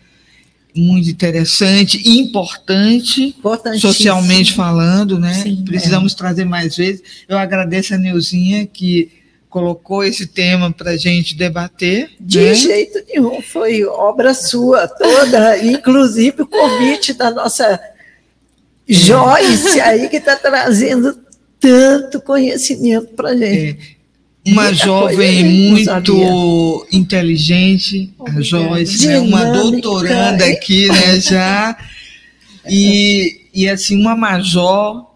muito 0.75 1.09
interessante 1.09 2.01
importante, 2.09 3.35
socialmente 3.79 4.53
falando, 4.53 5.19
né? 5.19 5.33
Sim, 5.33 5.63
Precisamos 5.65 6.13
é. 6.13 6.15
trazer 6.15 6.45
mais 6.45 6.75
vezes. 6.75 7.01
Eu 7.27 7.37
agradeço 7.37 7.93
a 7.93 7.97
Neuzinha 7.97 8.65
que 8.65 9.11
colocou 9.49 10.01
esse 10.03 10.25
tema 10.25 10.71
para 10.71 10.91
a 10.91 10.97
gente 10.97 11.35
debater. 11.35 12.09
De 12.19 12.39
né? 12.39 12.53
jeito 12.53 13.03
nenhum, 13.07 13.41
foi 13.41 13.83
obra 13.83 14.33
sua 14.33 14.87
toda, 14.87 15.57
inclusive 15.63 16.43
o 16.43 16.47
convite 16.47 17.13
da 17.13 17.29
nossa 17.31 17.79
Joyce 18.91 19.79
aí 19.79 20.09
que 20.09 20.17
está 20.17 20.35
trazendo 20.35 21.17
tanto 21.59 22.19
conhecimento 22.21 23.07
para 23.15 23.29
a 23.29 23.37
gente. 23.37 23.97
É. 23.97 24.01
Uma 24.51 24.73
jovem 24.73 25.43
muito 25.43 26.87
inteligente, 26.91 28.11
a 28.25 28.41
Joyce, 28.41 29.07
né? 29.07 29.19
uma 29.19 29.45
doutoranda 29.45 30.43
aqui, 30.45 30.87
né, 30.87 31.19
já, 31.19 31.77
e, 32.67 33.41
e 33.53 33.69
assim, 33.69 34.01
uma 34.01 34.15
major 34.15 35.11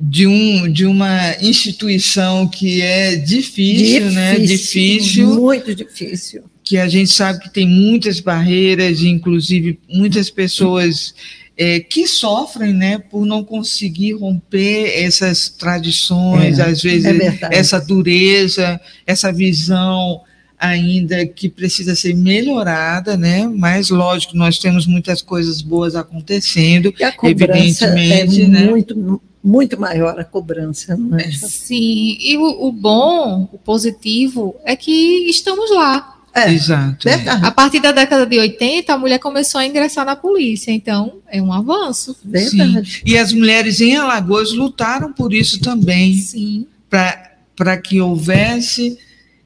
de, 0.00 0.26
um, 0.26 0.66
de 0.70 0.84
uma 0.84 1.36
instituição 1.40 2.48
que 2.48 2.80
é 2.82 3.14
difícil, 3.14 4.08
difícil 4.08 4.10
né? 4.12 4.38
Difícil. 4.38 5.26
Muito 5.28 5.74
difícil. 5.74 6.42
Que 6.64 6.78
a 6.78 6.88
gente 6.88 7.12
sabe 7.12 7.40
que 7.40 7.50
tem 7.50 7.68
muitas 7.68 8.18
barreiras, 8.18 9.02
inclusive 9.02 9.78
muitas 9.88 10.30
pessoas 10.30 11.14
é, 11.62 11.78
que 11.78 12.08
sofrem 12.08 12.72
né, 12.72 12.98
por 12.98 13.24
não 13.24 13.44
conseguir 13.44 14.14
romper 14.14 15.00
essas 15.04 15.48
tradições, 15.48 16.58
é, 16.58 16.62
às 16.64 16.82
vezes 16.82 17.06
é 17.06 17.38
essa 17.52 17.78
dureza, 17.78 18.80
essa 19.06 19.32
visão 19.32 20.20
ainda 20.58 21.24
que 21.24 21.48
precisa 21.48 21.94
ser 21.94 22.16
melhorada, 22.16 23.16
né? 23.16 23.46
Mas 23.46 23.90
lógico, 23.90 24.36
nós 24.36 24.58
temos 24.58 24.86
muitas 24.86 25.22
coisas 25.22 25.60
boas 25.62 25.94
acontecendo, 25.94 26.92
e 26.98 27.04
a 27.04 27.14
evidentemente, 27.24 28.42
é 28.42 28.48
né? 28.48 28.64
muito 28.68 29.22
muito 29.44 29.78
maior 29.78 30.18
a 30.20 30.24
cobrança, 30.24 30.96
não 30.96 31.18
é? 31.18 31.30
Sim, 31.32 32.16
e 32.20 32.36
o, 32.38 32.68
o 32.68 32.72
bom, 32.72 33.48
o 33.52 33.58
positivo 33.58 34.54
é 34.64 34.76
que 34.76 35.28
estamos 35.28 35.68
lá, 35.74 36.21
é, 36.34 36.50
Exato. 36.52 37.08
A 37.42 37.50
partir 37.50 37.80
da 37.80 37.92
década 37.92 38.24
de 38.24 38.38
80, 38.38 38.92
a 38.92 38.98
mulher 38.98 39.18
começou 39.18 39.60
a 39.60 39.66
ingressar 39.66 40.04
na 40.04 40.16
polícia, 40.16 40.70
então 40.70 41.18
é 41.28 41.42
um 41.42 41.52
avanço. 41.52 42.16
Verdade. 42.24 43.02
E 43.04 43.18
as 43.18 43.32
mulheres 43.32 43.80
em 43.80 43.96
Alagoas 43.96 44.52
lutaram 44.52 45.12
por 45.12 45.34
isso 45.34 45.60
também. 45.60 46.14
Sim. 46.14 46.66
Para 46.88 47.76
que 47.76 48.00
houvesse, 48.00 48.98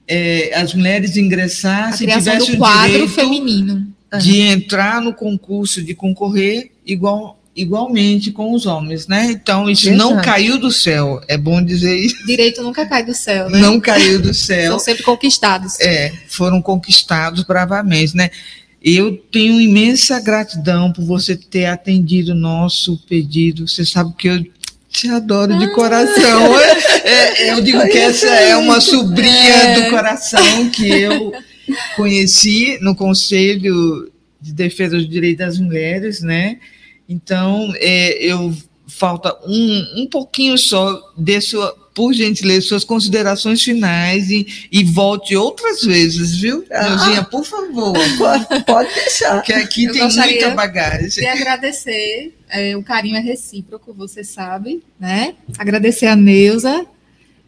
é, 0.06 0.52
as 0.54 0.74
mulheres 0.74 1.16
ingressassem, 1.16 2.06
tivessem 2.06 2.60
o 2.60 2.84
direito 2.84 3.08
feminino. 3.08 3.86
de 4.20 4.40
entrar 4.40 5.00
no 5.00 5.12
concurso, 5.12 5.82
de 5.82 5.94
concorrer 5.94 6.70
igual 6.84 7.40
igualmente 7.56 8.30
com 8.30 8.52
os 8.52 8.66
homens, 8.66 9.06
né? 9.06 9.30
Então 9.30 9.68
isso 9.70 9.90
não 9.92 10.20
caiu 10.20 10.58
do 10.58 10.70
céu, 10.70 11.20
é 11.26 11.38
bom 11.38 11.62
dizer 11.62 11.96
isso. 11.96 12.24
Direito 12.26 12.62
nunca 12.62 12.84
cai 12.86 13.04
do 13.04 13.14
céu, 13.14 13.48
né? 13.48 13.58
Não 13.58 13.80
caiu 13.80 14.20
do 14.20 14.34
céu. 14.34 14.72
São 14.72 14.78
sempre 14.78 15.02
conquistados. 15.02 15.80
É, 15.80 16.12
foram 16.28 16.60
conquistados 16.60 17.42
bravamente, 17.44 18.14
né? 18.14 18.30
Eu 18.82 19.16
tenho 19.16 19.60
imensa 19.60 20.20
gratidão 20.20 20.92
por 20.92 21.04
você 21.04 21.34
ter 21.36 21.64
atendido 21.64 22.32
o 22.32 22.36
nosso 22.36 22.98
pedido. 23.08 23.66
Você 23.66 23.84
sabe 23.84 24.14
que 24.16 24.28
eu 24.28 24.44
te 24.88 25.08
adoro 25.08 25.58
de 25.58 25.64
ah. 25.64 25.74
coração. 25.74 26.54
É, 27.06 27.44
é, 27.44 27.52
eu 27.52 27.60
digo 27.60 27.80
que 27.86 27.98
essa 27.98 28.26
é 28.26 28.56
uma 28.56 28.80
sobrinha 28.80 29.54
é. 29.54 29.80
do 29.80 29.90
coração 29.90 30.68
que 30.70 30.88
eu 30.88 31.32
conheci 31.94 32.78
no 32.80 32.96
Conselho 32.96 34.10
de 34.40 34.52
Defesa 34.52 34.96
dos 34.96 35.08
Direitos 35.08 35.46
das 35.46 35.58
Mulheres, 35.58 36.20
né? 36.20 36.56
Então, 37.08 37.72
é, 37.76 38.18
eu 38.24 38.54
falta 38.86 39.36
um, 39.46 40.02
um 40.02 40.06
pouquinho 40.06 40.56
só 40.56 41.12
de 41.16 41.40
sua, 41.40 41.74
por 41.94 42.12
gentileza, 42.12 42.68
suas 42.68 42.84
considerações 42.84 43.62
finais 43.62 44.30
e, 44.30 44.68
e 44.70 44.84
volte 44.84 45.34
outras 45.34 45.82
vezes, 45.82 46.36
viu? 46.36 46.64
Ah, 46.70 47.26
por 47.30 47.44
favor. 47.44 47.94
Pode, 48.16 48.64
pode 48.64 48.94
deixar. 48.94 49.42
Que 49.42 49.52
aqui 49.52 49.84
eu 49.84 49.92
tem 49.92 50.02
muita 50.02 50.50
bagagem. 50.50 51.24
E 51.24 51.26
agradecer, 51.26 52.34
é, 52.48 52.76
o 52.76 52.82
carinho 52.82 53.16
é 53.16 53.20
recíproco, 53.20 53.92
você 53.92 54.22
sabe, 54.22 54.82
né? 54.98 55.34
Agradecer 55.58 56.06
a 56.06 56.16
Neuza, 56.16 56.86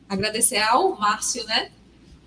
agradecer 0.08 0.58
ao 0.58 0.98
Márcio, 0.98 1.44
né? 1.46 1.68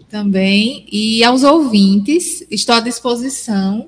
Também, 0.09 0.85
e 0.91 1.23
aos 1.23 1.43
ouvintes, 1.43 2.45
estou 2.51 2.75
à 2.75 2.79
disposição 2.79 3.87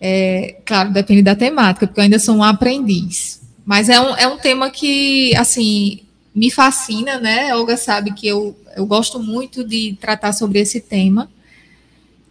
é, 0.00 0.56
claro, 0.64 0.92
depende 0.92 1.22
da 1.22 1.34
temática, 1.34 1.86
porque 1.86 2.00
eu 2.00 2.04
ainda 2.04 2.18
sou 2.18 2.36
um 2.36 2.42
aprendiz. 2.42 3.40
Mas 3.64 3.88
é 3.88 4.00
um, 4.00 4.16
é 4.16 4.26
um 4.26 4.38
tema 4.38 4.70
que, 4.70 5.34
assim, 5.36 6.00
me 6.34 6.50
fascina, 6.50 7.18
né? 7.18 7.54
Olga 7.54 7.76
sabe 7.76 8.12
que 8.12 8.26
eu, 8.26 8.56
eu 8.76 8.86
gosto 8.86 9.18
muito 9.18 9.64
de 9.64 9.96
tratar 10.00 10.32
sobre 10.32 10.60
esse 10.60 10.80
tema. 10.80 11.28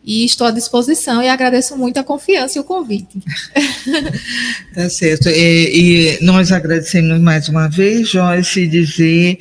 E 0.04 0.24
estou 0.24 0.48
à 0.48 0.52
disposição 0.52 1.22
e 1.22 1.28
agradeço 1.28 1.78
muito 1.78 1.98
a 1.98 2.04
confiança 2.04 2.58
e 2.58 2.62
o 2.62 2.64
convite. 2.64 3.20
Tá 4.74 4.90
certo. 4.90 5.28
E, 5.28 6.20
e 6.20 6.24
nós 6.24 6.52
agradecemos 6.52 7.20
mais 7.20 7.50
uma 7.50 7.68
vez, 7.68 8.10
Joyce, 8.10 8.68
dizer 8.68 9.40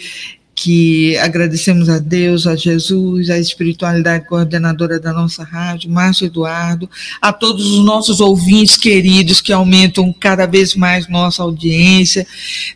que 0.58 1.18
agradecemos 1.18 1.90
a 1.90 1.98
Deus, 1.98 2.46
a 2.46 2.56
Jesus, 2.56 3.28
a 3.28 3.38
espiritualidade 3.38 4.26
coordenadora 4.26 4.98
da 4.98 5.12
nossa 5.12 5.44
rádio, 5.44 5.90
Márcio 5.90 6.26
Eduardo, 6.26 6.88
a 7.20 7.30
todos 7.30 7.66
os 7.66 7.84
nossos 7.84 8.20
ouvintes 8.20 8.78
queridos 8.78 9.42
que 9.42 9.52
aumentam 9.52 10.10
cada 10.18 10.46
vez 10.46 10.74
mais 10.74 11.06
nossa 11.08 11.42
audiência, 11.42 12.26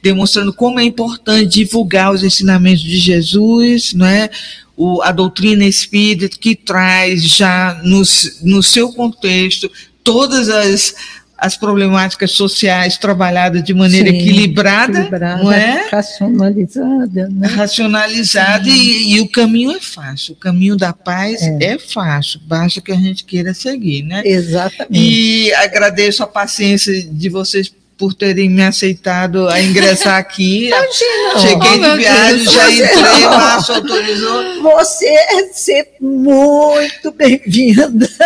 demonstrando 0.03 0.53
como 0.53 0.79
é 0.79 0.85
importante 0.85 1.65
divulgar 1.65 2.13
os 2.13 2.23
ensinamentos 2.23 2.83
de 2.83 2.99
Jesus, 2.99 3.95
não 3.95 4.05
é? 4.05 4.29
O, 4.77 5.03
a 5.03 5.11
doutrina 5.11 5.65
espírita 5.65 6.29
que 6.29 6.55
traz 6.55 7.25
já 7.25 7.81
no, 7.83 8.03
no 8.43 8.63
seu 8.63 8.93
contexto 8.93 9.71
todas 10.05 10.49
as 10.51 10.95
as 11.41 11.57
problemáticas 11.57 12.33
sociais 12.33 12.99
trabalhadas 12.99 13.65
de 13.65 13.73
maneira 13.73 14.11
Sim, 14.11 14.17
equilibrada, 14.17 14.99
equilibrada, 14.99 15.43
não 15.43 15.51
é? 15.51 15.89
Racionalizada, 15.91 17.29
né? 17.31 17.49
Racionalizada 17.49 18.69
e, 18.69 19.15
e, 19.15 19.21
o 19.23 19.29
caminho 19.29 19.73
é 19.73 19.81
fácil. 19.81 20.35
O 20.35 20.37
caminho 20.37 20.77
da 20.77 20.93
paz 20.93 21.41
é. 21.43 21.73
é. 21.73 21.79
fácil, 21.79 22.41
basta 22.45 22.83
que 22.83 22.93
a 22.93 22.97
gente 22.97 23.25
queira 23.25 23.55
seguir, 23.55 24.03
né? 24.03 24.21
Exatamente. 24.23 24.93
E 24.93 25.55
agradeço 25.55 26.23
a 26.23 26.27
paciência 26.27 27.03
de 27.03 27.29
vocês 27.31 27.73
por 28.01 28.15
terem 28.15 28.49
me 28.49 28.63
aceitado 28.63 29.47
a 29.47 29.61
ingressar 29.61 30.17
aqui. 30.17 30.69
Imagina. 30.73 31.39
Cheguei 31.39 31.71
oh, 31.71 31.91
de 31.93 31.99
viagem, 31.99 32.37
Deus, 32.39 32.53
já 32.53 32.71
entrei, 32.71 33.27
Márcio 33.27 33.75
autorizou. 33.75 34.63
Você 34.63 35.07
é 35.07 35.53
sempre 35.53 35.93
muito 36.01 37.13
bem-vinda. 37.13 38.09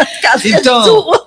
Então, 0.45 1.15
é 1.15 1.24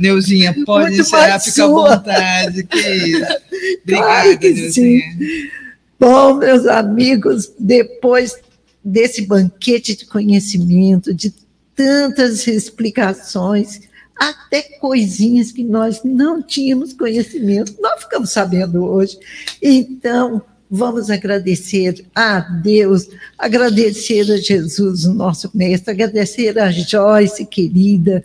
Neuzinha, 0.00 0.54
pode 0.64 0.90
muito 0.90 1.02
encerrar, 1.02 1.38
fica 1.38 1.64
à 1.64 1.68
vontade. 1.68 2.64
Que 2.64 2.78
isso. 2.78 3.32
Obrigada, 3.84 4.36
que 4.36 4.50
Neuzinha. 4.50 4.72
Sim. 4.72 5.50
Bom, 5.98 6.34
meus 6.34 6.66
amigos, 6.66 7.52
depois 7.58 8.36
desse 8.82 9.22
banquete 9.22 9.94
de 9.94 10.06
conhecimento, 10.06 11.12
de 11.12 11.32
tantas 11.74 12.46
explicações, 12.46 13.82
até 14.18 14.62
coisinhas 14.78 15.52
que 15.52 15.64
nós 15.64 16.02
não 16.04 16.42
tínhamos 16.42 16.92
conhecimento, 16.92 17.74
nós 17.80 18.02
ficamos 18.02 18.30
sabendo 18.30 18.84
hoje. 18.84 19.18
Então, 19.62 20.42
vamos 20.70 21.10
agradecer 21.10 22.04
a 22.14 22.40
Deus, 22.40 23.08
agradecer 23.38 24.30
a 24.30 24.36
Jesus, 24.36 25.04
o 25.04 25.14
nosso 25.14 25.50
mestre, 25.54 25.90
agradecer 25.90 26.58
a 26.58 26.70
Joyce, 26.70 27.44
querida, 27.46 28.22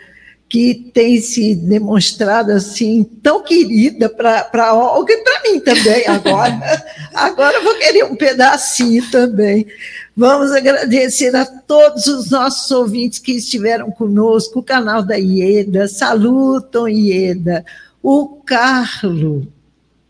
que 0.56 0.90
tem 0.94 1.19
se 1.19 1.53
demonstrado 1.53 2.53
assim 2.53 3.03
tão 3.03 3.44
querida 3.44 4.07
para 4.07 4.73
Olga 4.73 5.11
e 5.11 5.18
para 5.18 5.41
mim 5.44 5.60
também 5.60 6.07
agora. 6.07 6.86
agora 7.14 7.57
eu 7.57 7.64
vou 7.65 7.76
querer 7.76 8.06
um 8.06 8.15
pedacinho 8.15 9.06
também. 9.11 9.68
Vamos 10.15 10.53
agradecer 10.53 11.36
a 11.36 11.45
todos 11.45 12.07
os 12.07 12.30
nossos 12.32 12.72
ouvintes 12.72 13.19
que 13.19 13.34
estiveram 13.34 13.91
conosco, 13.91 14.60
o 14.60 14.64
canal 14.64 15.03
da 15.03 15.18
Ieda, 15.18 15.90
salutam 15.90 16.88
Ieda, 16.88 17.65
o 18.02 18.41
Carlo, 18.45 19.45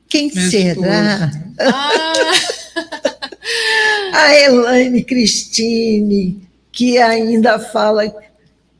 quem 0.07 0.31
Meu 0.31 0.51
será? 0.51 1.31
Ah. 4.13 4.27
a 4.27 4.35
Elaine 4.41 5.03
Cristine, 5.03 6.47
que 6.71 6.97
ainda 6.97 7.57
fala 7.57 8.03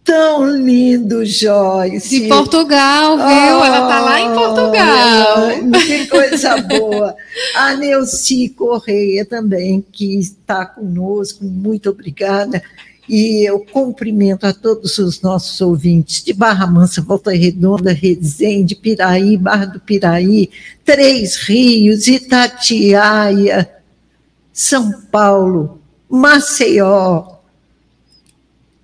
tão 0.06 0.48
lindo, 0.56 1.26
Joyce. 1.26 2.22
De 2.22 2.28
Portugal, 2.28 3.18
viu? 3.18 3.26
Oh, 3.26 3.66
Ela 3.66 3.82
está 3.82 4.02
lá 4.02 4.22
em 4.22 4.34
Portugal. 4.34 5.82
Que 5.82 6.08
coisa 6.08 6.62
boa. 6.62 7.16
A 7.56 7.76
Neuci 7.76 8.50
Correia 8.50 9.26
também, 9.26 9.84
que 9.92 10.20
está 10.20 10.64
conosco, 10.66 11.44
muito 11.44 11.90
obrigada. 11.90 12.62
E 13.10 13.48
eu 13.48 13.60
cumprimento 13.60 14.46
a 14.46 14.54
todos 14.54 14.98
os 14.98 15.22
nossos 15.22 15.60
ouvintes 15.62 16.24
de 16.24 16.34
Barra 16.34 16.66
Mansa, 16.66 17.02
Volta 17.02 17.32
Redonda, 17.32 17.92
Resende, 17.92 18.76
Piraí, 18.76 19.38
Barra 19.38 19.66
do 19.66 19.80
Piraí, 19.80 20.50
Três 20.84 21.36
Rios, 21.36 22.08
Itatiaia, 22.08 23.70
São 24.52 24.92
Paulo, 25.12 25.80
Maceió, 26.10 27.35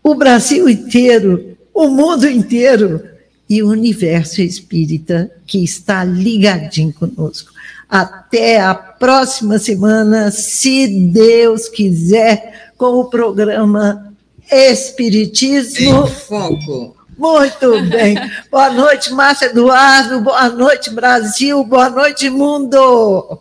o 0.03 0.15
Brasil 0.15 0.68
inteiro, 0.69 1.57
o 1.73 1.88
mundo 1.88 2.28
inteiro 2.28 3.03
e 3.49 3.61
o 3.61 3.69
universo 3.69 4.41
espírita 4.41 5.32
que 5.45 5.64
está 5.64 6.03
ligadinho 6.03 6.94
conosco. 6.94 7.52
Até 7.90 8.61
a 8.61 8.73
próxima 8.73 9.60
semana, 9.60 10.32
se 10.32 10.88
Deus 10.88 11.68
quiser, 11.68 12.72
com 12.78 12.99
o 12.99 13.06
programa 13.06 14.11
Espiritismo. 14.49 16.07
Em 16.07 16.07
Foco. 16.07 16.95
Muito 17.18 17.82
bem. 17.90 18.15
Boa 18.49 18.72
noite, 18.72 19.14
Márcia 19.14 19.48
Eduardo. 19.48 20.22
Boa 20.22 20.49
noite, 20.49 20.90
Brasil. 20.90 21.64
Boa 21.64 21.90
noite, 21.90 22.30
mundo. 22.30 23.40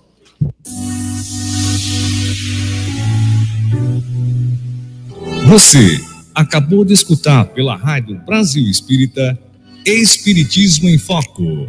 Você 5.46 6.09
acabou 6.40 6.84
de 6.84 6.94
escutar 6.94 7.44
pela 7.46 7.76
Rádio 7.76 8.20
Brasil 8.24 8.68
Espírita 8.68 9.38
Espiritismo 9.84 10.88
em 10.88 10.98
Foco. 10.98 11.68